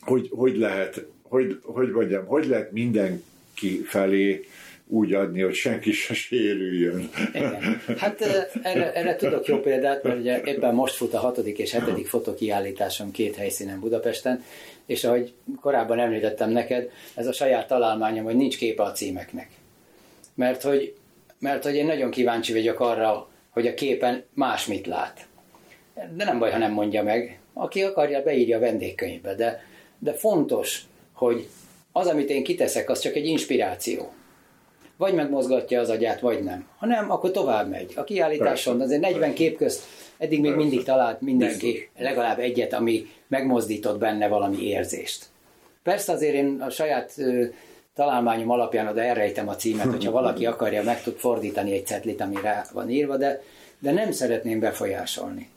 hogy, 0.00 0.28
hogy 0.30 0.56
lehet, 0.56 1.06
hogy, 1.22 1.60
hogy 1.62 1.90
mondjam, 1.90 2.26
hogy 2.26 2.46
lehet 2.46 2.72
mindenki 2.72 3.82
felé 3.84 4.44
úgy 4.86 5.12
adni, 5.12 5.40
hogy 5.40 5.54
senki 5.54 5.92
se 5.92 6.14
sérüljön. 6.14 7.10
Igen. 7.32 7.80
Hát 7.96 8.20
erre, 8.62 8.92
erre 8.92 9.16
tudok 9.16 9.46
jó 9.46 9.60
példát, 9.60 10.02
mert 10.02 10.18
ugye 10.18 10.40
éppen 10.44 10.74
most 10.74 10.94
fut 10.94 11.14
a 11.14 11.18
hatodik 11.18 11.58
és 11.58 11.72
hetedik 11.72 12.06
fotokiállításom 12.06 13.10
két 13.10 13.36
helyszínen 13.36 13.80
Budapesten, 13.80 14.44
és 14.90 15.04
ahogy 15.04 15.32
korábban 15.60 15.98
említettem 15.98 16.50
neked, 16.50 16.90
ez 17.14 17.26
a 17.26 17.32
saját 17.32 17.66
találmányom, 17.66 18.24
hogy 18.24 18.36
nincs 18.36 18.56
képe 18.56 18.82
a 18.82 18.92
címeknek. 18.92 19.50
Mert 20.34 20.62
hogy, 20.62 20.94
mert 21.38 21.64
hogy 21.64 21.74
én 21.74 21.86
nagyon 21.86 22.10
kíváncsi 22.10 22.52
vagyok 22.52 22.80
arra, 22.80 23.28
hogy 23.50 23.66
a 23.66 23.74
képen 23.74 24.24
más 24.34 24.66
mit 24.66 24.86
lát. 24.86 25.26
De 25.94 26.24
nem 26.24 26.38
baj, 26.38 26.50
ha 26.50 26.58
nem 26.58 26.72
mondja 26.72 27.02
meg. 27.02 27.40
Aki 27.52 27.82
akarja, 27.82 28.22
beírja 28.22 28.56
a 28.56 28.60
vendégkönyvbe. 28.60 29.34
De, 29.34 29.64
de 29.98 30.12
fontos, 30.12 30.82
hogy 31.12 31.48
az, 31.92 32.06
amit 32.06 32.30
én 32.30 32.44
kiteszek, 32.44 32.90
az 32.90 33.00
csak 33.00 33.14
egy 33.14 33.26
inspiráció. 33.26 34.12
Vagy 35.00 35.14
megmozgatja 35.14 35.80
az 35.80 35.88
agyát, 35.88 36.20
vagy 36.20 36.42
nem. 36.42 36.66
Ha 36.78 36.86
nem, 36.86 37.10
akkor 37.10 37.30
tovább 37.30 37.68
megy. 37.68 37.92
A 37.96 38.04
kiállításon 38.04 38.80
azért 38.80 39.00
40 39.00 39.32
kép 39.34 39.56
közt 39.56 39.82
eddig 40.18 40.40
még 40.40 40.54
mindig 40.54 40.82
talált 40.82 41.20
mindenki 41.20 41.88
legalább 41.98 42.38
egyet, 42.38 42.72
ami 42.72 43.06
megmozdított 43.26 43.98
benne 43.98 44.28
valami 44.28 44.62
érzést. 44.62 45.26
Persze 45.82 46.12
azért 46.12 46.34
én 46.34 46.60
a 46.60 46.70
saját 46.70 47.14
találmányom 47.94 48.50
alapján 48.50 48.86
oda 48.86 49.02
elrejtem 49.02 49.48
a 49.48 49.56
címet, 49.56 49.86
hogyha 49.94 50.10
valaki 50.10 50.46
akarja, 50.46 50.82
meg 50.82 51.02
tud 51.02 51.16
fordítani 51.16 51.72
egy 51.72 51.86
cetlit, 51.86 52.20
ami 52.20 52.36
rá 52.42 52.64
van 52.72 52.90
írva, 52.90 53.16
de, 53.16 53.42
de 53.78 53.92
nem 53.92 54.12
szeretném 54.12 54.60
befolyásolni. 54.60 55.48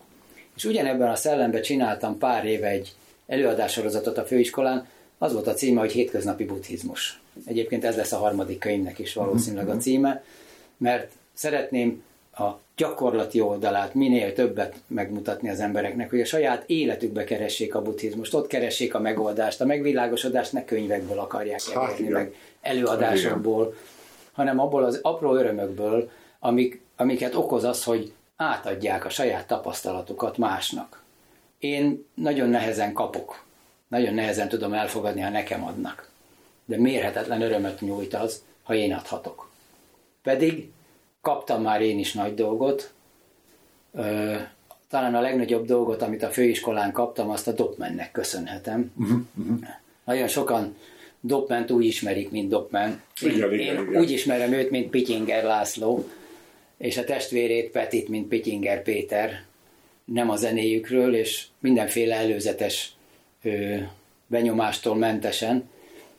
És 0.56 0.66
ugyanebben 0.66 1.10
a 1.10 1.16
szellemben 1.16 1.62
csináltam 1.62 2.18
pár 2.18 2.46
éve 2.46 2.68
egy 2.68 2.96
előadássorozatot 3.28 4.18
a 4.18 4.26
főiskolán, 4.26 4.88
az 5.18 5.34
volt 5.34 5.48
a 5.48 5.54
címe, 5.54 5.80
hogy 5.80 5.92
Hétköznapi 5.92 6.46
buddhizmus. 6.46 7.23
Egyébként 7.46 7.84
ez 7.84 7.96
lesz 7.96 8.12
a 8.12 8.18
harmadik 8.18 8.60
könyvnek 8.60 9.00
is 9.00 9.14
valószínűleg 9.14 9.70
a 9.70 9.78
címe, 9.78 10.24
mert 10.78 11.12
szeretném 11.34 12.04
a 12.38 12.60
gyakorlati 12.76 13.42
oldalát 13.42 13.94
minél 13.94 14.34
többet 14.34 14.76
megmutatni 14.88 15.50
az 15.50 15.60
embereknek, 15.60 16.10
hogy 16.10 16.22
a 16.22 16.26
saját 16.26 16.64
életükbe 16.70 17.24
keressék 17.24 17.76
a 17.76 17.82
buddhizmust, 17.82 18.34
ott 18.34 18.48
keressék 18.48 18.96
a 18.96 19.00
megoldást, 19.00 19.62
a 19.62 19.66
megvilágosodást 19.66 20.54
ne 20.54 20.66
könyvekből 20.66 21.20
akarják 21.20 21.62
hát 21.62 21.92
elérni, 21.92 22.08
meg 22.08 22.36
előadásokból, 22.62 23.76
hanem 24.32 24.60
abból 24.60 24.84
az 24.84 25.00
apró 25.02 25.36
örömökből, 25.36 26.10
amik, 26.40 26.82
amiket 26.96 27.36
okoz 27.36 27.64
az, 27.64 27.84
hogy 27.84 28.14
átadják 28.36 29.06
a 29.06 29.10
saját 29.10 29.48
tapasztalatukat 29.48 30.38
másnak. 30.38 31.04
Én 31.60 32.06
nagyon 32.14 32.50
nehezen 32.50 32.94
kapok, 32.94 33.44
nagyon 33.88 34.14
nehezen 34.14 34.50
tudom 34.50 34.74
elfogadni, 34.74 35.22
ha 35.22 35.30
nekem 35.30 35.64
adnak. 35.64 36.12
De 36.66 36.78
mérhetetlen 36.78 37.42
örömöt 37.42 37.82
nyújt 37.82 38.14
az, 38.14 38.44
ha 38.64 38.76
én 38.76 38.94
adhatok. 38.94 39.50
Pedig 40.24 40.72
kaptam 41.22 41.62
már 41.62 41.82
én 41.82 42.00
is 42.00 42.14
nagy 42.14 42.34
dolgot. 42.34 42.94
Talán 44.90 45.16
a 45.16 45.22
legnagyobb 45.22 45.66
dolgot, 45.66 46.02
amit 46.02 46.24
a 46.24 46.30
főiskolán 46.30 46.92
kaptam, 46.92 47.30
azt 47.30 47.48
a 47.48 47.52
Dopmennek 47.52 48.12
köszönhetem. 48.12 48.92
Uh-huh, 48.98 49.20
uh-huh. 49.36 49.60
Nagyon 50.06 50.28
sokan 50.28 50.76
Dopment 51.22 51.72
úgy 51.72 51.86
ismerik, 51.86 52.32
mint 52.32 52.50
Dopman. 52.50 53.02
Én, 53.22 53.32
igen, 53.32 53.52
én 53.54 53.60
igen. 53.60 53.96
úgy 53.96 54.12
ismerem 54.12 54.52
őt, 54.54 54.70
mint 54.70 54.90
Pityinger 54.90 55.44
László, 55.44 56.10
és 56.78 56.98
a 56.98 57.04
testvérét 57.04 57.72
Petit, 57.72 58.08
mint 58.08 58.28
Pityinger 58.28 58.84
Péter. 58.84 59.44
Nem 60.06 60.30
a 60.30 60.36
zenéjükről, 60.36 61.16
és 61.16 61.46
mindenféle 61.60 62.16
előzetes 62.16 62.94
ö, 63.44 63.76
benyomástól 64.28 64.96
mentesen. 64.96 65.70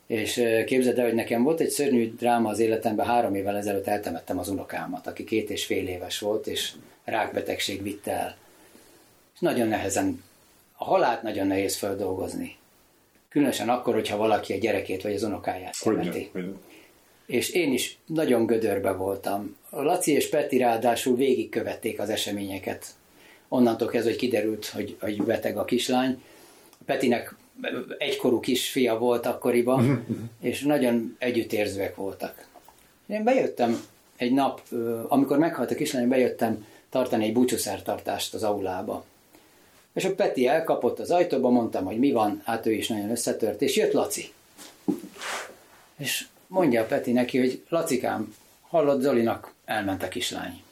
És 0.07 0.43
képzeld 0.67 0.99
el, 0.99 1.05
hogy 1.05 1.15
nekem 1.15 1.43
volt 1.43 1.61
egy 1.61 1.69
szörnyű 1.69 2.15
dráma 2.15 2.49
az 2.49 2.59
életemben, 2.59 3.07
három 3.07 3.35
évvel 3.35 3.57
ezelőtt 3.57 3.87
eltemettem 3.87 4.39
az 4.39 4.49
unokámat, 4.49 5.07
aki 5.07 5.25
két 5.25 5.51
és 5.51 5.65
fél 5.65 5.89
éves 5.89 6.19
volt, 6.19 6.47
és 6.47 6.73
rákbetegség 7.05 7.83
vitte 7.83 8.13
el. 8.13 8.37
És 9.35 9.41
nagyon 9.41 9.69
nehezen, 9.69 10.23
a 10.77 10.85
halált 10.85 11.23
nagyon 11.23 11.47
nehéz 11.47 11.77
feldolgozni. 11.77 12.57
Különösen 13.29 13.69
akkor, 13.69 13.95
hogyha 13.95 14.17
valaki 14.17 14.53
a 14.53 14.59
gyerekét 14.59 15.03
vagy 15.03 15.15
az 15.15 15.23
unokáját 15.23 15.75
temeti. 15.83 16.31
És 17.27 17.51
én 17.51 17.73
is 17.73 17.99
nagyon 18.07 18.47
gödörbe 18.47 18.93
voltam. 18.93 19.57
A 19.71 19.83
Laci 19.83 20.13
és 20.13 20.29
Peti 20.29 20.59
ráadásul 20.59 21.17
végigkövették 21.17 22.01
az 22.01 22.09
eseményeket. 22.09 22.87
Onnantól 23.49 23.89
kezdve, 23.89 24.11
hogy 24.11 24.19
kiderült, 24.19 24.67
hogy, 24.67 24.97
hogy 25.01 25.23
beteg 25.23 25.57
a 25.57 25.65
kislány. 25.65 26.23
Petinek 26.85 27.35
egykorú 27.99 28.41
kisfia 28.41 28.99
volt 28.99 29.27
akkoriban, 29.27 29.85
mhm, 29.85 29.93
mhm. 29.93 30.25
és 30.41 30.63
nagyon 30.63 31.17
együttérzőek 31.19 31.97
voltak. 31.97 32.47
Én 33.07 33.25
bejöttem 33.25 33.85
egy 34.17 34.33
nap, 34.33 34.61
amikor 35.09 35.39
meghalt 35.39 35.71
a 35.71 35.75
kislány, 35.75 36.09
bejöttem 36.09 36.67
tartani 36.91 37.25
egy 37.25 37.33
búcsúszertartást 37.33 38.35
az 38.35 38.43
aulába. 38.43 39.05
És 39.95 40.05
a 40.05 40.15
Peti 40.15 40.47
elkapott 40.47 40.99
az 40.99 41.11
ajtóba, 41.11 41.51
mondtam, 41.51 41.85
hogy 41.85 41.99
mi 41.99 42.13
van, 42.13 42.43
hát 42.45 42.67
ő 42.67 42.73
is 42.73 42.89
nagyon 42.89 43.11
összetört, 43.11 43.63
és 43.63 43.77
jött 43.77 43.93
Laci. 43.93 44.33
És 45.97 46.27
mondja 46.47 46.83
a 46.83 46.87
Peti 46.87 47.13
neki, 47.13 47.39
hogy 47.39 47.63
Lacikám, 47.69 48.35
hallott 48.61 49.01
Zolinak, 49.01 49.53
elment 49.65 50.03
a 50.03 50.09
kislány. 50.09 50.63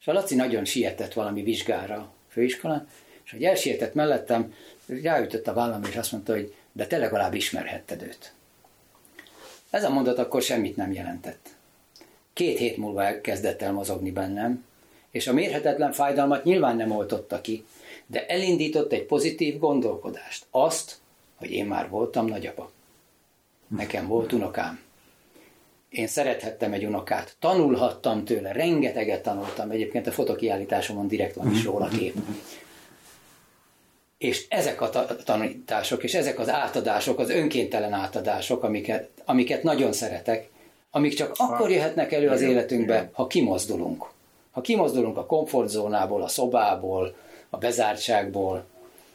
És 0.00 0.06
a 0.06 0.12
Laci 0.12 0.34
nagyon 0.34 0.64
sietett 0.64 1.12
valami 1.12 1.42
vizsgára 1.42 1.94
a 1.94 2.12
főiskolán, 2.28 2.88
és 3.24 3.30
hogy 3.30 3.44
elsietett 3.44 3.94
mellettem, 3.94 4.54
ráütött 5.02 5.46
a 5.46 5.52
vállam, 5.52 5.82
és 5.84 5.96
azt 5.96 6.12
mondta, 6.12 6.32
hogy 6.32 6.54
de 6.72 6.86
te 6.86 6.98
legalább 6.98 7.34
ismerhetted 7.34 8.02
őt. 8.02 8.32
Ez 9.70 9.84
a 9.84 9.90
mondat 9.90 10.18
akkor 10.18 10.42
semmit 10.42 10.76
nem 10.76 10.92
jelentett. 10.92 11.48
Két 12.32 12.58
hét 12.58 12.76
múlva 12.76 13.20
kezdett 13.20 13.62
el 13.62 13.72
mozogni 13.72 14.10
bennem, 14.10 14.64
és 15.10 15.26
a 15.26 15.32
mérhetetlen 15.32 15.92
fájdalmat 15.92 16.44
nyilván 16.44 16.76
nem 16.76 16.90
oltotta 16.90 17.40
ki, 17.40 17.64
de 18.06 18.26
elindított 18.26 18.92
egy 18.92 19.04
pozitív 19.04 19.58
gondolkodást. 19.58 20.46
Azt, 20.50 20.98
hogy 21.36 21.50
én 21.50 21.66
már 21.66 21.88
voltam 21.88 22.26
nagyapa. 22.26 22.70
Nekem 23.68 24.06
volt 24.06 24.32
unokám. 24.32 24.80
én 25.88 26.06
szerethettem 26.06 26.72
egy 26.72 26.84
unokát, 26.84 27.36
tanulhattam 27.38 28.24
tőle, 28.24 28.52
rengeteget 28.52 29.22
tanultam, 29.22 29.70
egyébként 29.70 30.06
a 30.06 30.12
fotokiállításomon 30.12 31.08
direkt 31.08 31.34
van 31.34 31.50
is 31.50 31.64
róla 31.64 31.88
kép. 31.88 32.14
És 34.20 34.46
ezek 34.48 34.80
a 34.80 34.90
tanítások, 35.24 36.02
és 36.02 36.14
ezek 36.14 36.38
az 36.38 36.48
átadások, 36.48 37.18
az 37.18 37.30
önkéntelen 37.30 37.92
átadások, 37.92 38.62
amiket, 38.62 39.08
amiket 39.24 39.62
nagyon 39.62 39.92
szeretek, 39.92 40.48
amik 40.90 41.14
csak 41.14 41.32
akkor 41.36 41.70
jöhetnek 41.70 42.12
elő 42.12 42.28
az 42.28 42.40
életünkbe, 42.40 43.10
ha 43.12 43.26
kimozdulunk. 43.26 44.04
Ha 44.50 44.60
kimozdulunk 44.60 45.16
a 45.16 45.26
komfortzónából, 45.26 46.22
a 46.22 46.28
szobából, 46.28 47.14
a 47.50 47.56
bezártságból, 47.56 48.64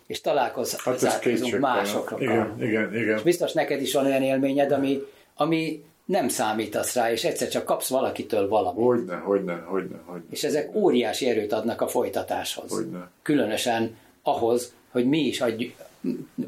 és 0.08 0.22
találkozunk 0.22 0.82
hát 1.04 1.60
másokkal. 1.60 2.22
Igen, 2.22 2.56
igen, 2.60 2.96
igen. 2.96 3.18
És 3.18 3.24
biztos 3.24 3.54
neked 3.54 3.82
is 3.82 3.94
van 3.94 4.06
olyan 4.06 4.24
élményed, 4.24 4.72
ami, 4.72 5.02
ami 5.36 5.84
nem 6.06 6.28
számítasz 6.28 6.96
rá, 6.96 7.12
és 7.12 7.24
egyszer 7.24 7.48
csak 7.48 7.66
kapsz 7.66 7.90
valakitől 7.90 8.48
valamit. 8.48 8.84
Hogyne, 8.84 9.16
hogyne, 9.16 9.54
hogyne, 9.54 9.98
hogyne. 10.06 10.26
És 10.30 10.44
ezek 10.44 10.76
óriási 10.76 11.30
erőt 11.30 11.54
adnak 11.54 11.82
a 11.82 11.88
folytatáshoz. 11.88 12.72
Hogyne. 12.72 13.10
Különösen 13.22 13.98
ahhoz, 14.24 14.74
hogy 14.96 15.08
mi 15.08 15.20
is 15.20 15.42
adj, 15.42 15.76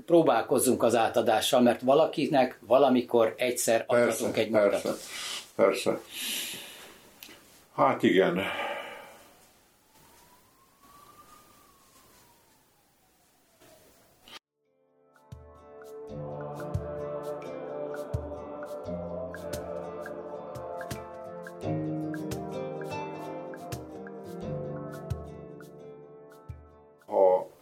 próbálkozzunk 0.06 0.84
az 0.84 0.96
átadással, 0.96 1.62
mert 1.62 1.82
valakinek 1.82 2.60
valamikor 2.60 3.34
egyszer 3.38 3.84
adhatunk 3.88 4.38
egy 4.38 4.50
persze, 4.50 4.78
mutatot. 4.78 5.00
Persze. 5.56 6.00
Hát 7.76 8.04
igen. 8.04 8.42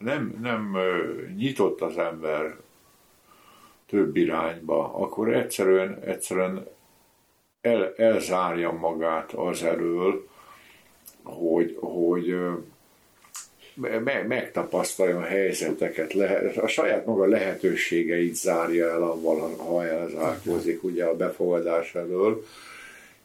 Nem, 0.06 0.38
nem 0.42 0.78
nyitott 1.36 1.82
az 1.82 1.98
ember 1.98 2.58
több 3.90 4.16
irányba, 4.16 4.94
akkor 4.94 5.34
egyszerűen, 5.34 6.00
egyszerűen 6.04 6.68
el, 7.62 7.94
elzárja 7.98 8.72
magát 8.72 9.32
az 9.32 9.64
elől, 9.64 10.28
hogy, 11.24 11.78
hogy 11.80 12.36
me, 13.76 14.24
megtapasztaljon 14.28 15.24
helyzeteket, 15.24 16.14
lehet, 16.14 16.58
a 16.58 16.68
saját 16.68 17.06
maga 17.06 17.26
lehetőségeit 17.26 18.36
zárja 18.36 18.90
el 18.90 19.04
avval, 19.04 19.56
ha 19.56 19.86
elzárkózik 19.86 20.84
ugye 20.84 21.06
a 21.06 21.16
befogadás 21.16 21.96
elől, 21.96 22.46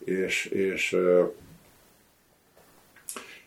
és, 0.04 0.44
és 0.44 0.96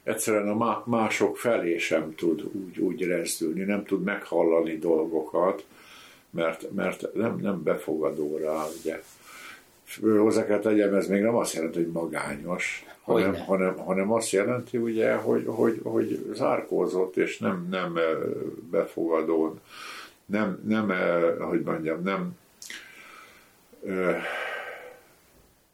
egyszerűen 0.03 0.61
a 0.61 0.83
mások 0.85 1.37
felé 1.37 1.77
sem 1.77 2.15
tud 2.15 2.43
úgy, 2.51 2.79
úgy 2.79 3.03
rezdülni, 3.03 3.63
nem 3.63 3.85
tud 3.85 4.03
meghallani 4.03 4.77
dolgokat, 4.77 5.65
mert, 6.29 6.71
mert 6.71 7.13
nem, 7.13 7.39
nem 7.39 7.63
befogadó 7.63 8.37
rá, 8.37 8.65
ugye. 8.79 9.01
Hozzá 10.17 10.45
kell 10.45 10.59
tegyem, 10.59 10.93
ez 10.93 11.07
még 11.07 11.21
nem 11.21 11.35
azt 11.35 11.53
jelenti, 11.53 11.77
hogy 11.77 11.91
magányos, 11.91 12.85
hanem, 13.01 13.35
hanem, 13.35 13.77
hanem 13.77 14.11
azt 14.11 14.31
jelenti, 14.31 14.77
ugye, 14.77 15.13
hogy, 15.13 15.43
hogy, 15.47 15.79
hogy 15.83 16.25
zárkózott, 16.33 17.17
és 17.17 17.37
nem, 17.37 17.67
nem 17.69 17.99
befogadó, 18.69 19.59
nem, 20.25 20.61
nem, 20.67 20.93
hogy 21.39 21.61
mondjam, 21.61 22.03
nem 22.03 22.37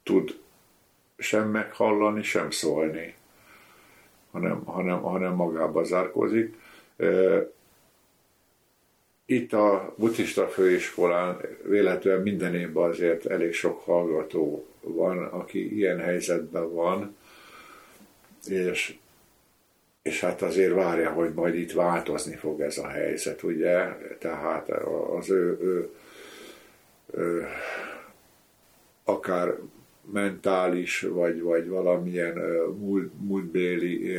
tud 0.04 0.40
sem 1.18 1.50
meghallani, 1.50 2.24
sem 2.24 2.52
szólni 2.52 3.18
hanem, 4.32 4.64
hanem, 4.64 5.02
hanem 5.02 5.34
magába 5.34 5.84
zárkózik. 5.84 6.56
Itt 9.26 9.54
a 9.54 9.94
buddhista 9.98 10.48
főiskolán 10.48 11.42
véletlenül 11.64 12.22
minden 12.22 12.56
évben 12.56 12.90
azért 12.90 13.26
elég 13.26 13.54
sok 13.54 13.84
hallgató 13.84 14.66
van, 14.82 15.24
aki 15.24 15.76
ilyen 15.76 16.00
helyzetben 16.00 16.74
van, 16.74 17.16
és, 18.48 18.98
és 20.02 20.20
hát 20.20 20.42
azért 20.42 20.74
várja, 20.74 21.12
hogy 21.12 21.34
majd 21.34 21.56
itt 21.56 21.72
változni 21.72 22.36
fog 22.36 22.62
ez 22.62 22.78
a 22.78 22.88
helyzet, 22.88 23.44
ugye? 23.44 23.98
Tehát 24.20 24.70
az 25.18 25.30
ő, 25.30 25.58
ő, 25.62 25.90
ő 27.14 27.48
akár 29.04 29.56
mentális, 30.12 31.02
vagy, 31.02 31.42
vagy 31.42 31.68
valamilyen 31.68 32.38
múlt, 32.80 33.12
múltbéli 33.20 34.18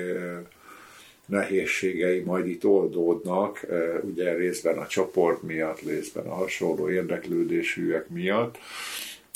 nehézségei 1.27 2.21
majd 2.21 2.47
itt 2.47 2.65
oldódnak, 2.65 3.67
ugye 4.01 4.35
részben 4.35 4.79
a 4.79 4.87
csoport 4.87 5.43
miatt, 5.43 5.81
részben 5.81 6.27
a 6.27 6.35
hasonló 6.35 6.91
érdeklődésűek 6.91 8.09
miatt, 8.09 8.59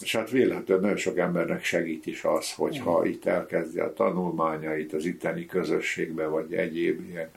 és 0.03 0.17
hát 0.17 0.31
véletlenül 0.31 0.83
nagyon 0.83 0.97
sok 0.97 1.19
embernek 1.19 1.65
segít 1.65 2.07
is 2.07 2.25
az, 2.25 2.53
hogyha 2.53 3.07
itt 3.07 3.25
elkezdi 3.25 3.79
a 3.79 3.93
tanulmányait 3.93 4.93
az 4.93 5.05
itteni 5.05 5.47
közösségbe, 5.47 6.27
vagy 6.27 6.55
egyéb 6.55 7.09
ilyen 7.09 7.31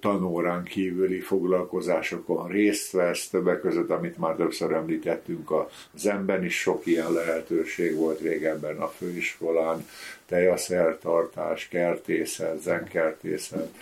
tanórán 0.00 0.64
kívüli 0.64 1.20
foglalkozásokon 1.20 2.48
részt 2.48 2.92
vesz, 2.92 3.28
többek 3.28 3.60
között, 3.60 3.90
amit 3.90 4.18
már 4.18 4.34
többször 4.34 4.72
említettünk, 4.72 5.50
a 5.50 5.68
zenben 5.94 6.44
is 6.44 6.60
sok 6.60 6.86
ilyen 6.86 7.12
lehetőség 7.12 7.96
volt 7.96 8.20
régebben 8.20 8.76
a 8.76 8.88
főiskolán, 8.88 9.86
tejaszertartás, 10.26 11.68
kertészet, 11.68 12.60
zenkertészet, 12.60 13.74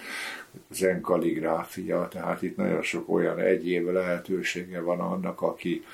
zenkaligráfia, 0.71 2.09
tehát 2.11 2.43
itt 2.43 2.57
nagyon 2.57 2.83
sok 2.83 3.09
olyan 3.09 3.39
egyéb 3.39 3.89
lehetősége 3.89 4.81
van 4.81 5.01
annak, 5.01 5.43
aki 5.43 5.85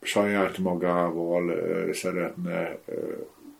saját 0.00 0.58
magával 0.58 1.52
szeretne 1.92 2.78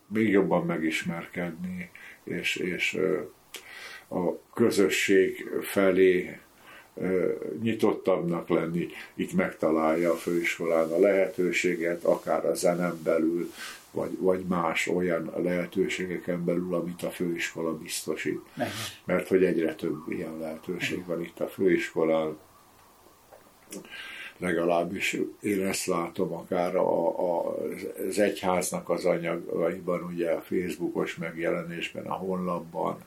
még 0.07 0.29
jobban 0.29 0.67
megismerkedni, 0.67 1.91
és, 2.25 2.57
és 2.57 2.99
a 4.09 4.53
közösség 4.55 5.49
felé 5.63 6.39
nyitottabbnak 7.63 8.49
lenni, 8.49 8.89
itt 9.15 9.33
megtalálja 9.33 10.13
a 10.13 10.17
főiskolán 10.17 10.93
a 10.93 10.99
lehetőséget, 10.99 12.05
akár 12.05 12.47
a 12.47 12.55
zenem 12.55 13.01
belül, 13.03 13.51
vagy, 13.91 14.19
vagy 14.19 14.45
más 14.49 14.87
olyan 14.87 15.33
lehetőségeken 15.37 16.45
belül, 16.45 16.75
amit 16.75 17.03
a 17.03 17.11
főiskola 17.11 17.77
biztosít. 17.77 18.41
Mert 19.05 19.29
hogy 19.29 19.45
egyre 19.45 19.75
több 19.75 19.99
ilyen 20.09 20.39
lehetőség 20.39 21.05
van 21.07 21.23
itt 21.23 21.41
a 21.41 21.49
főiskolán, 21.49 22.37
legalábbis 24.39 25.17
én 25.41 25.67
ezt 25.67 25.87
látom 25.87 26.33
akár 26.33 26.77
a, 26.77 27.09
a, 27.19 27.57
az 28.09 28.19
egyháznak 28.19 28.89
az 28.89 29.05
anyagaiban, 29.05 30.03
ugye 30.03 30.31
a 30.31 30.41
Facebookos 30.41 31.17
megjelenésben, 31.17 32.07
a 32.07 32.15
honlapban, 32.15 32.99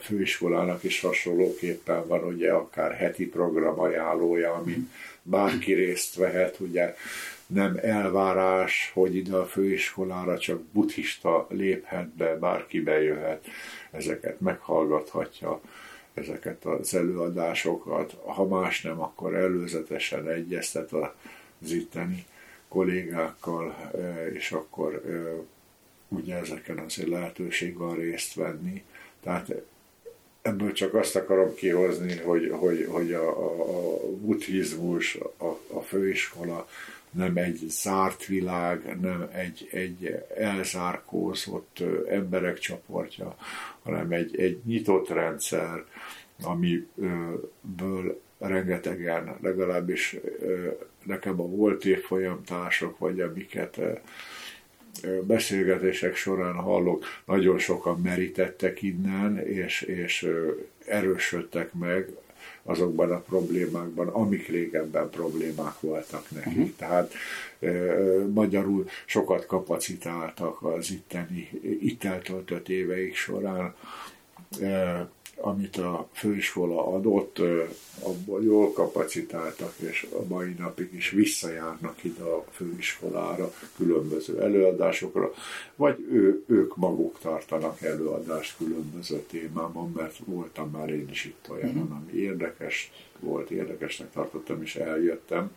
főiskolának 0.00 0.82
is 0.82 1.00
hasonlóképpen 1.00 2.06
van 2.06 2.24
ugye 2.24 2.52
akár 2.52 2.94
heti 2.94 3.26
program 3.26 3.80
ajánlója, 3.80 4.52
amin 4.52 4.90
bárki 5.22 5.72
részt 5.72 6.14
vehet, 6.14 6.60
ugye 6.60 6.94
nem 7.46 7.78
elvárás, 7.82 8.90
hogy 8.94 9.16
ide 9.16 9.36
a 9.36 9.46
főiskolára 9.46 10.38
csak 10.38 10.60
buddhista 10.62 11.46
léphet 11.50 12.08
be, 12.08 12.36
bárki 12.36 12.80
bejöhet, 12.80 13.46
ezeket 13.90 14.40
meghallgathatja, 14.40 15.60
ezeket 16.14 16.64
az 16.64 16.94
előadásokat. 16.94 18.16
Ha 18.24 18.46
más 18.46 18.82
nem, 18.82 19.00
akkor 19.00 19.34
előzetesen 19.34 20.28
egyeztet 20.28 20.92
az 20.92 21.70
itteni 21.70 22.26
kollégákkal, 22.68 23.92
és 24.32 24.52
akkor 24.52 25.02
ugye 26.08 26.36
ezeken 26.36 26.78
azért 26.78 27.08
lehetőség 27.08 27.76
van 27.76 27.96
részt 27.96 28.34
venni. 28.34 28.84
Tehát 29.26 29.52
ebből 30.42 30.72
csak 30.72 30.94
azt 30.94 31.16
akarom 31.16 31.54
kihozni, 31.54 32.16
hogy, 32.16 32.50
hogy, 32.50 32.86
hogy 32.90 33.12
a, 33.12 33.28
a, 33.28 33.62
a 33.94 34.00
buddhizmus, 34.20 35.18
a, 35.36 35.76
a 35.76 35.80
főiskola 35.80 36.68
nem 37.10 37.36
egy 37.36 37.60
zárt 37.68 38.26
világ, 38.26 39.00
nem 39.00 39.28
egy, 39.32 39.68
egy 39.72 40.24
elzárkózott 40.36 41.82
emberek 42.08 42.58
csoportja, 42.58 43.36
hanem 43.82 44.10
egy, 44.10 44.40
egy 44.40 44.60
nyitott 44.64 45.08
rendszer, 45.08 45.84
amiből 46.42 48.20
rengetegen, 48.38 49.36
legalábbis 49.42 50.16
nekem 51.02 51.40
a 51.40 51.46
volt 51.46 51.84
évfolyamtársak, 51.84 52.98
vagy 52.98 53.20
amiket 53.20 53.80
beszélgetések 55.22 56.14
során 56.14 56.54
hallok, 56.54 57.04
nagyon 57.24 57.58
sokan 57.58 58.00
merítettek 58.00 58.82
innen, 58.82 59.38
és, 59.38 59.82
és 59.82 60.28
erősödtek 60.86 61.72
meg 61.72 62.08
azokban 62.62 63.10
a 63.10 63.20
problémákban, 63.20 64.08
amik 64.08 64.48
régebben 64.48 65.10
problémák 65.10 65.80
voltak 65.80 66.30
nekik. 66.30 66.52
Uh-huh. 66.52 66.70
Tehát 66.76 67.12
e, 67.60 67.70
magyarul 68.34 68.88
sokat 69.04 69.46
kapacitáltak 69.46 70.62
az 70.62 70.90
itteni, 70.90 71.50
itt 71.80 72.04
eltöltött 72.04 72.68
éveik 72.68 73.14
során, 73.14 73.74
e, 74.60 75.08
amit 75.40 75.76
a 75.76 76.08
főiskola 76.12 76.86
adott, 76.86 77.38
abból 78.02 78.42
jól 78.42 78.72
kapacitáltak, 78.72 79.74
és 79.76 80.06
a 80.12 80.24
mai 80.28 80.54
napig 80.58 80.94
is 80.94 81.10
visszajárnak 81.10 82.04
ide 82.04 82.22
a 82.22 82.44
főiskolára, 82.50 83.52
különböző 83.76 84.40
előadásokra, 84.40 85.32
vagy 85.76 86.06
ő, 86.10 86.44
ők 86.46 86.76
maguk 86.76 87.18
tartanak 87.18 87.82
előadást 87.82 88.56
különböző 88.56 89.24
témában, 89.30 89.92
mert 89.96 90.16
voltam 90.24 90.70
már 90.70 90.88
én 90.88 91.08
is 91.10 91.24
itt 91.24 91.46
olyan, 91.50 91.68
mm-hmm. 91.68 91.92
ami 91.92 92.12
érdekes 92.12 92.92
volt, 93.20 93.50
érdekesnek 93.50 94.12
tartottam, 94.12 94.62
és 94.62 94.76
eljöttem 94.76 95.50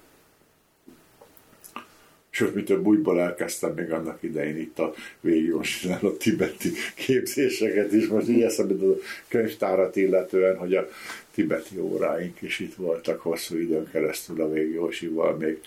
sőt, 2.39 2.55
mi 2.55 2.63
több 2.63 2.85
újból 2.85 3.21
elkezdtem 3.21 3.73
még 3.73 3.91
annak 3.91 4.23
idején 4.23 4.57
itt 4.57 4.79
a 4.79 4.93
végigjósnál 5.19 6.05
a 6.05 6.17
tibeti 6.17 6.71
képzéseket 6.95 7.91
is, 7.91 8.07
most 8.07 8.27
így 8.27 8.41
eszembe 8.41 8.85
a 8.85 8.95
könyvtárat 9.27 9.95
illetően, 9.95 10.57
hogy 10.57 10.75
a 10.75 10.87
tibeti 11.33 11.79
óráink 11.79 12.41
is 12.41 12.59
itt 12.59 12.75
voltak 12.75 13.21
hosszú 13.21 13.57
időn 13.57 13.89
keresztül 13.91 14.41
a 14.41 14.49
végjósival, 14.49 15.35
még 15.35 15.59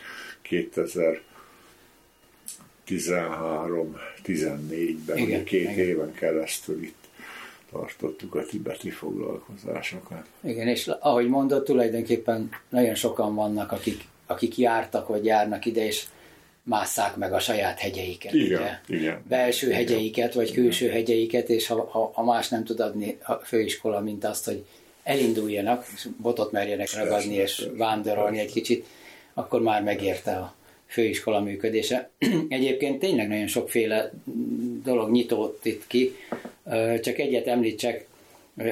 2013-14-ben, 2.86 5.16
igen, 5.16 5.44
két 5.44 5.60
igen. 5.60 5.78
éven 5.78 6.12
keresztül 6.12 6.82
itt 6.82 7.08
tartottuk 7.72 8.34
a 8.34 8.44
tibeti 8.44 8.90
foglalkozásokat. 8.90 10.26
Igen, 10.40 10.68
és 10.68 10.90
ahogy 11.00 11.28
mondott, 11.28 11.64
tulajdonképpen 11.64 12.50
nagyon 12.68 12.94
sokan 12.94 13.34
vannak, 13.34 13.72
akik, 13.72 14.04
akik 14.26 14.58
jártak, 14.58 15.08
vagy 15.08 15.24
járnak 15.24 15.64
ide, 15.64 15.86
és 15.86 16.06
másszák 16.62 17.16
meg 17.16 17.32
a 17.32 17.38
saját 17.38 17.78
hegyeiket. 17.78 18.32
Igen, 18.32 18.60
ugye? 18.60 18.98
igen. 18.98 19.22
Belső 19.28 19.66
igen. 19.66 19.78
hegyeiket, 19.78 20.34
vagy 20.34 20.52
külső 20.52 20.84
igen. 20.84 20.96
hegyeiket, 20.96 21.48
és 21.48 21.66
ha, 21.66 21.88
ha, 21.90 22.10
ha 22.14 22.24
más 22.24 22.48
nem 22.48 22.64
tud 22.64 22.80
adni 22.80 23.18
a 23.22 23.32
főiskola, 23.32 24.00
mint 24.00 24.24
azt, 24.24 24.44
hogy 24.44 24.64
elinduljanak, 25.02 25.86
és 25.94 26.08
botot 26.16 26.52
merjenek 26.52 26.94
ragadni, 26.94 27.34
és 27.34 27.68
vándorolni 27.76 28.38
egy 28.38 28.52
kicsit, 28.52 28.86
akkor 29.34 29.62
már 29.62 29.82
megérte 29.82 30.36
a 30.36 30.54
főiskola 30.86 31.40
működése. 31.40 32.10
Egyébként 32.48 32.98
tényleg 32.98 33.28
nagyon 33.28 33.46
sokféle 33.46 34.12
dolog 34.84 35.10
nyitott 35.10 35.64
itt 35.64 35.86
ki, 35.86 36.16
csak 37.00 37.18
egyet 37.18 37.46
említsek, 37.46 38.06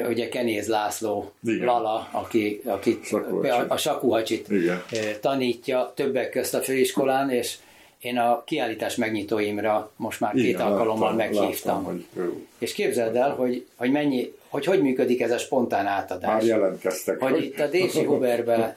ugye 0.08 0.28
Kenéz 0.28 0.68
László 0.68 1.32
Igen. 1.44 1.64
Lala, 1.64 2.08
aki, 2.10 2.60
aki 2.64 2.98
a, 3.42 3.64
a 3.68 3.76
sakuhacsit 3.76 4.48
Igen. 4.48 4.82
tanítja 5.20 5.92
többek 5.96 6.30
közt 6.30 6.54
a 6.54 6.60
főiskolán, 6.60 7.30
és 7.30 7.56
én 8.00 8.18
a 8.18 8.44
kiállítás 8.44 8.96
megnyitóimra 8.96 9.90
most 9.96 10.20
már 10.20 10.32
két 10.32 10.44
Igen, 10.44 10.60
alkalommal 10.60 11.16
láttam, 11.16 11.16
meghívtam. 11.16 11.74
Láttam, 11.74 12.06
hogy 12.14 12.32
és 12.58 12.72
képzeld 12.72 13.16
el, 13.16 13.30
hogy, 13.30 13.66
hogy 13.76 13.90
mennyi, 13.90 14.32
hogy 14.48 14.64
hogy 14.64 14.82
működik 14.82 15.20
ez 15.20 15.30
a 15.30 15.38
spontán 15.38 15.86
átadás. 15.86 16.30
Már 16.30 16.44
jelentkeztek. 16.44 17.20
Hogy, 17.20 17.30
hogy... 17.30 17.44
itt 17.44 17.60
a 17.60 17.66
Dési 17.66 18.04
Huberbe, 18.10 18.76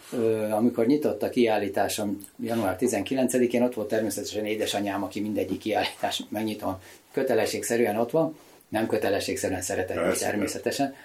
amikor 0.51 0.85
nyitott 0.85 1.23
a 1.23 1.29
kiállításom 1.29 2.27
január 2.39 2.77
19-én, 2.79 3.61
ott 3.61 3.73
volt 3.73 3.87
természetesen 3.87 4.45
édesanyám, 4.45 5.03
aki 5.03 5.19
mindegyik 5.19 5.59
kiállítás 5.59 6.23
megnyitó 6.29 6.79
kötelességszerűen 7.11 7.97
ott 7.97 8.11
van, 8.11 8.37
nem 8.67 8.87
kötelességszerűen 8.87 9.61
szeretett 9.61 10.17
természetesen. 10.17 10.95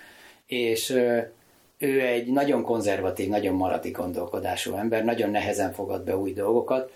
És 0.47 0.91
ő 1.79 2.01
egy 2.01 2.27
nagyon 2.27 2.62
konzervatív, 2.62 3.29
nagyon 3.29 3.55
maradi 3.55 3.91
gondolkodású 3.91 4.75
ember, 4.75 5.05
nagyon 5.05 5.31
nehezen 5.31 5.73
fogad 5.73 6.05
be 6.05 6.16
új 6.16 6.33
dolgokat, 6.33 6.91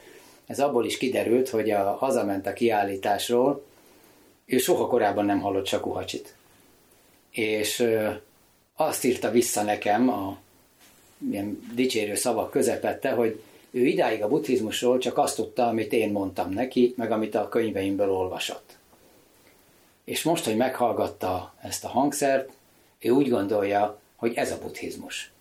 ez 0.53 0.61
abból 0.61 0.85
is 0.85 0.99
kiderült, 0.99 1.49
hogy 1.49 1.71
a 1.71 1.93
hazament 1.93 2.47
a 2.47 2.53
kiállításról, 2.53 3.65
ő 4.45 4.59
soha 4.59 4.87
korábban 4.87 5.25
nem 5.25 5.41
hallott 5.41 5.67
Sakuhacsit. 5.67 6.35
És 7.31 7.87
azt 8.77 9.05
írta 9.05 9.31
vissza 9.31 9.63
nekem 9.63 10.09
a 10.09 10.39
ilyen 11.31 11.71
dicsérő 11.75 12.15
szavak 12.15 12.51
közepette, 12.51 13.11
hogy 13.11 13.41
ő 13.71 13.87
idáig 13.87 14.23
a 14.23 14.29
buddhizmusról 14.29 14.99
csak 14.99 15.19
azt 15.19 15.37
tudta, 15.37 15.67
amit 15.67 15.93
én 15.93 16.11
mondtam 16.11 16.51
neki, 16.51 16.95
meg 16.97 17.11
amit 17.11 17.35
a 17.35 17.49
könyveimből 17.49 18.11
olvasott. 18.11 18.77
És 20.05 20.23
most, 20.23 20.45
hogy 20.45 20.57
meghallgatta 20.57 21.55
ezt 21.63 21.85
a 21.85 21.89
hangszert, 21.89 22.51
ő 22.99 23.11
úgy 23.11 23.29
gondolja, 23.29 24.01
hogy 24.17 24.35
ez 24.35 24.53
a 24.53 24.59
buddhizmus 24.59 25.32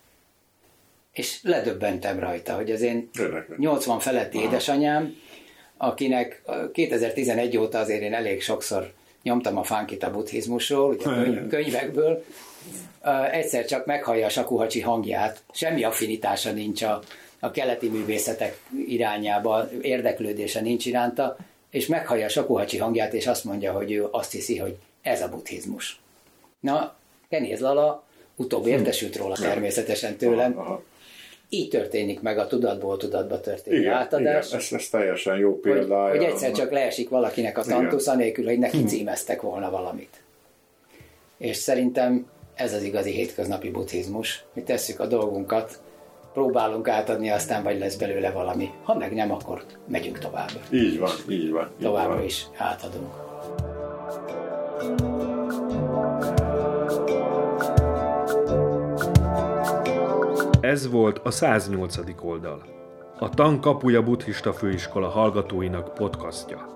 és 1.14 1.40
ledöbbentem 1.44 2.20
rajta, 2.20 2.56
hogy 2.56 2.72
az 2.72 2.82
én 2.82 3.10
80 3.58 4.00
feletti 4.00 4.38
Aha. 4.38 4.46
édesanyám, 4.46 5.16
akinek 5.78 6.42
2011 6.74 7.58
óta 7.58 7.80
azért 7.80 8.02
én 8.02 8.14
elég 8.14 8.42
sokszor 8.42 8.94
nyomtam 9.24 9.58
a 9.58 9.64
fánkit 9.64 10.04
a 10.04 10.12
buddhizmusról, 10.12 10.90
ugye 10.90 11.06
a 11.06 11.48
könyvekből, 11.48 12.24
egyszer 13.32 13.66
csak 13.66 13.86
meghallja 13.86 14.26
a 14.26 14.30
sakuhacsi 14.30 14.82
hangját, 14.82 15.44
semmi 15.52 15.84
affinitása 15.84 16.52
nincs 16.52 16.82
a, 16.82 17.02
a 17.40 17.52
keleti 17.52 17.90
művészetek 17.90 18.60
irányába, 18.88 19.70
érdeklődése 19.82 20.62
nincs 20.62 20.86
iránta, 20.86 21.38
és 21.70 21.88
meghallja 21.88 22.26
a 22.26 22.30
sakuhacsi 22.30 22.78
hangját, 22.78 23.14
és 23.14 23.28
azt 23.28 23.44
mondja, 23.44 23.72
hogy 23.72 23.92
ő 23.92 24.08
azt 24.12 24.32
hiszi, 24.32 24.58
hogy 24.58 24.78
ez 25.02 25.22
a 25.22 25.30
buddhizmus. 25.30 26.00
Na, 26.60 26.96
Kenéz 27.30 27.60
Lala 27.60 28.04
utóbb 28.36 28.68
értesült 28.68 29.16
róla 29.16 29.36
természetesen 29.36 30.16
tőlem, 30.18 30.82
így 31.54 31.70
történik 31.70 32.22
meg 32.22 32.38
a 32.38 32.48
tudatból 32.48 32.98
tudatba 32.98 33.40
történő 33.40 33.80
igen, 33.80 33.94
átadás. 33.94 34.48
Igen, 34.48 34.60
ez, 34.60 34.72
ez 34.72 34.88
teljesen 34.88 35.38
jó 35.38 35.60
példája. 35.60 36.10
Hogy, 36.10 36.18
hogy 36.18 36.26
egyszer 36.26 36.52
csak 36.52 36.72
leesik 36.72 37.10
valakinek 37.10 37.58
a 37.58 37.62
tantusz, 37.62 38.08
anélkül, 38.08 38.46
hogy 38.46 38.60
neki 38.60 38.84
címeztek 38.84 39.42
volna 39.42 39.70
valamit. 39.70 40.24
És 41.38 41.56
szerintem 41.56 42.26
ez 42.56 42.74
az 42.74 42.84
igazi 42.84 43.12
hétköznapi 43.12 43.70
buddhizmus. 43.70 44.44
Mi 44.54 44.64
tesszük 44.64 45.00
a 45.00 45.06
dolgunkat, 45.06 45.80
próbálunk 46.34 46.88
átadni, 46.88 47.30
aztán 47.30 47.64
vagy 47.64 47.80
lesz 47.80 47.96
belőle 47.96 48.32
valami. 48.32 48.70
Ha 48.84 48.96
meg 48.96 49.14
nem, 49.14 49.32
akkor 49.32 49.64
megyünk 49.88 50.20
tovább. 50.20 50.52
Így 50.74 51.00
van, 51.00 51.12
így 51.30 51.52
van. 51.52 51.72
Továbbra 51.82 52.24
is 52.24 52.46
átadunk. 52.58 53.30
thank 54.82 55.02
you 55.02 55.11
Ez 60.72 60.90
volt 60.90 61.18
a 61.24 61.32
108. 61.32 61.98
oldal. 62.22 62.62
A 63.20 63.30
Tankapuja 63.30 64.04
Buddhista 64.04 64.54
Főiskola 64.54 65.08
hallgatóinak 65.08 65.94
podcastja. 65.94 66.68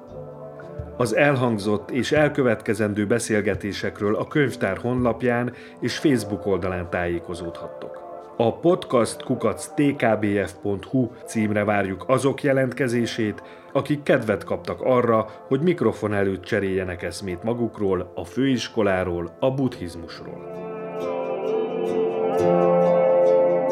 Az 0.97 1.15
elhangzott 1.15 1.91
és 1.91 2.11
elkövetkezendő 2.11 3.07
beszélgetésekről 3.07 4.15
a 4.15 4.27
könyvtár 4.27 4.77
honlapján 4.77 5.53
és 5.79 5.97
Facebook 5.97 6.45
oldalán 6.45 6.89
tájékozódhattok. 6.89 8.01
A 8.37 8.59
podcast 8.59 9.23
kukac 9.23 9.67
tkbf.hu 9.67 11.09
címre 11.25 11.63
várjuk 11.63 12.03
azok 12.07 12.43
jelentkezését, 12.43 13.43
akik 13.73 14.03
kedvet 14.03 14.43
kaptak 14.43 14.81
arra, 14.81 15.27
hogy 15.47 15.61
mikrofon 15.61 16.13
előtt 16.13 16.43
cseréljenek 16.43 17.03
eszmét 17.03 17.43
magukról, 17.43 18.11
a 18.15 18.25
főiskoláról, 18.25 19.37
a 19.39 19.51
buddhizmusról. 19.51 20.63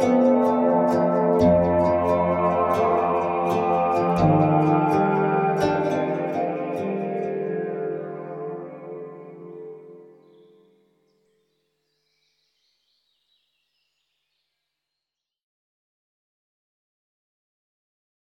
Thank 0.04 0.26
you 0.26 0.43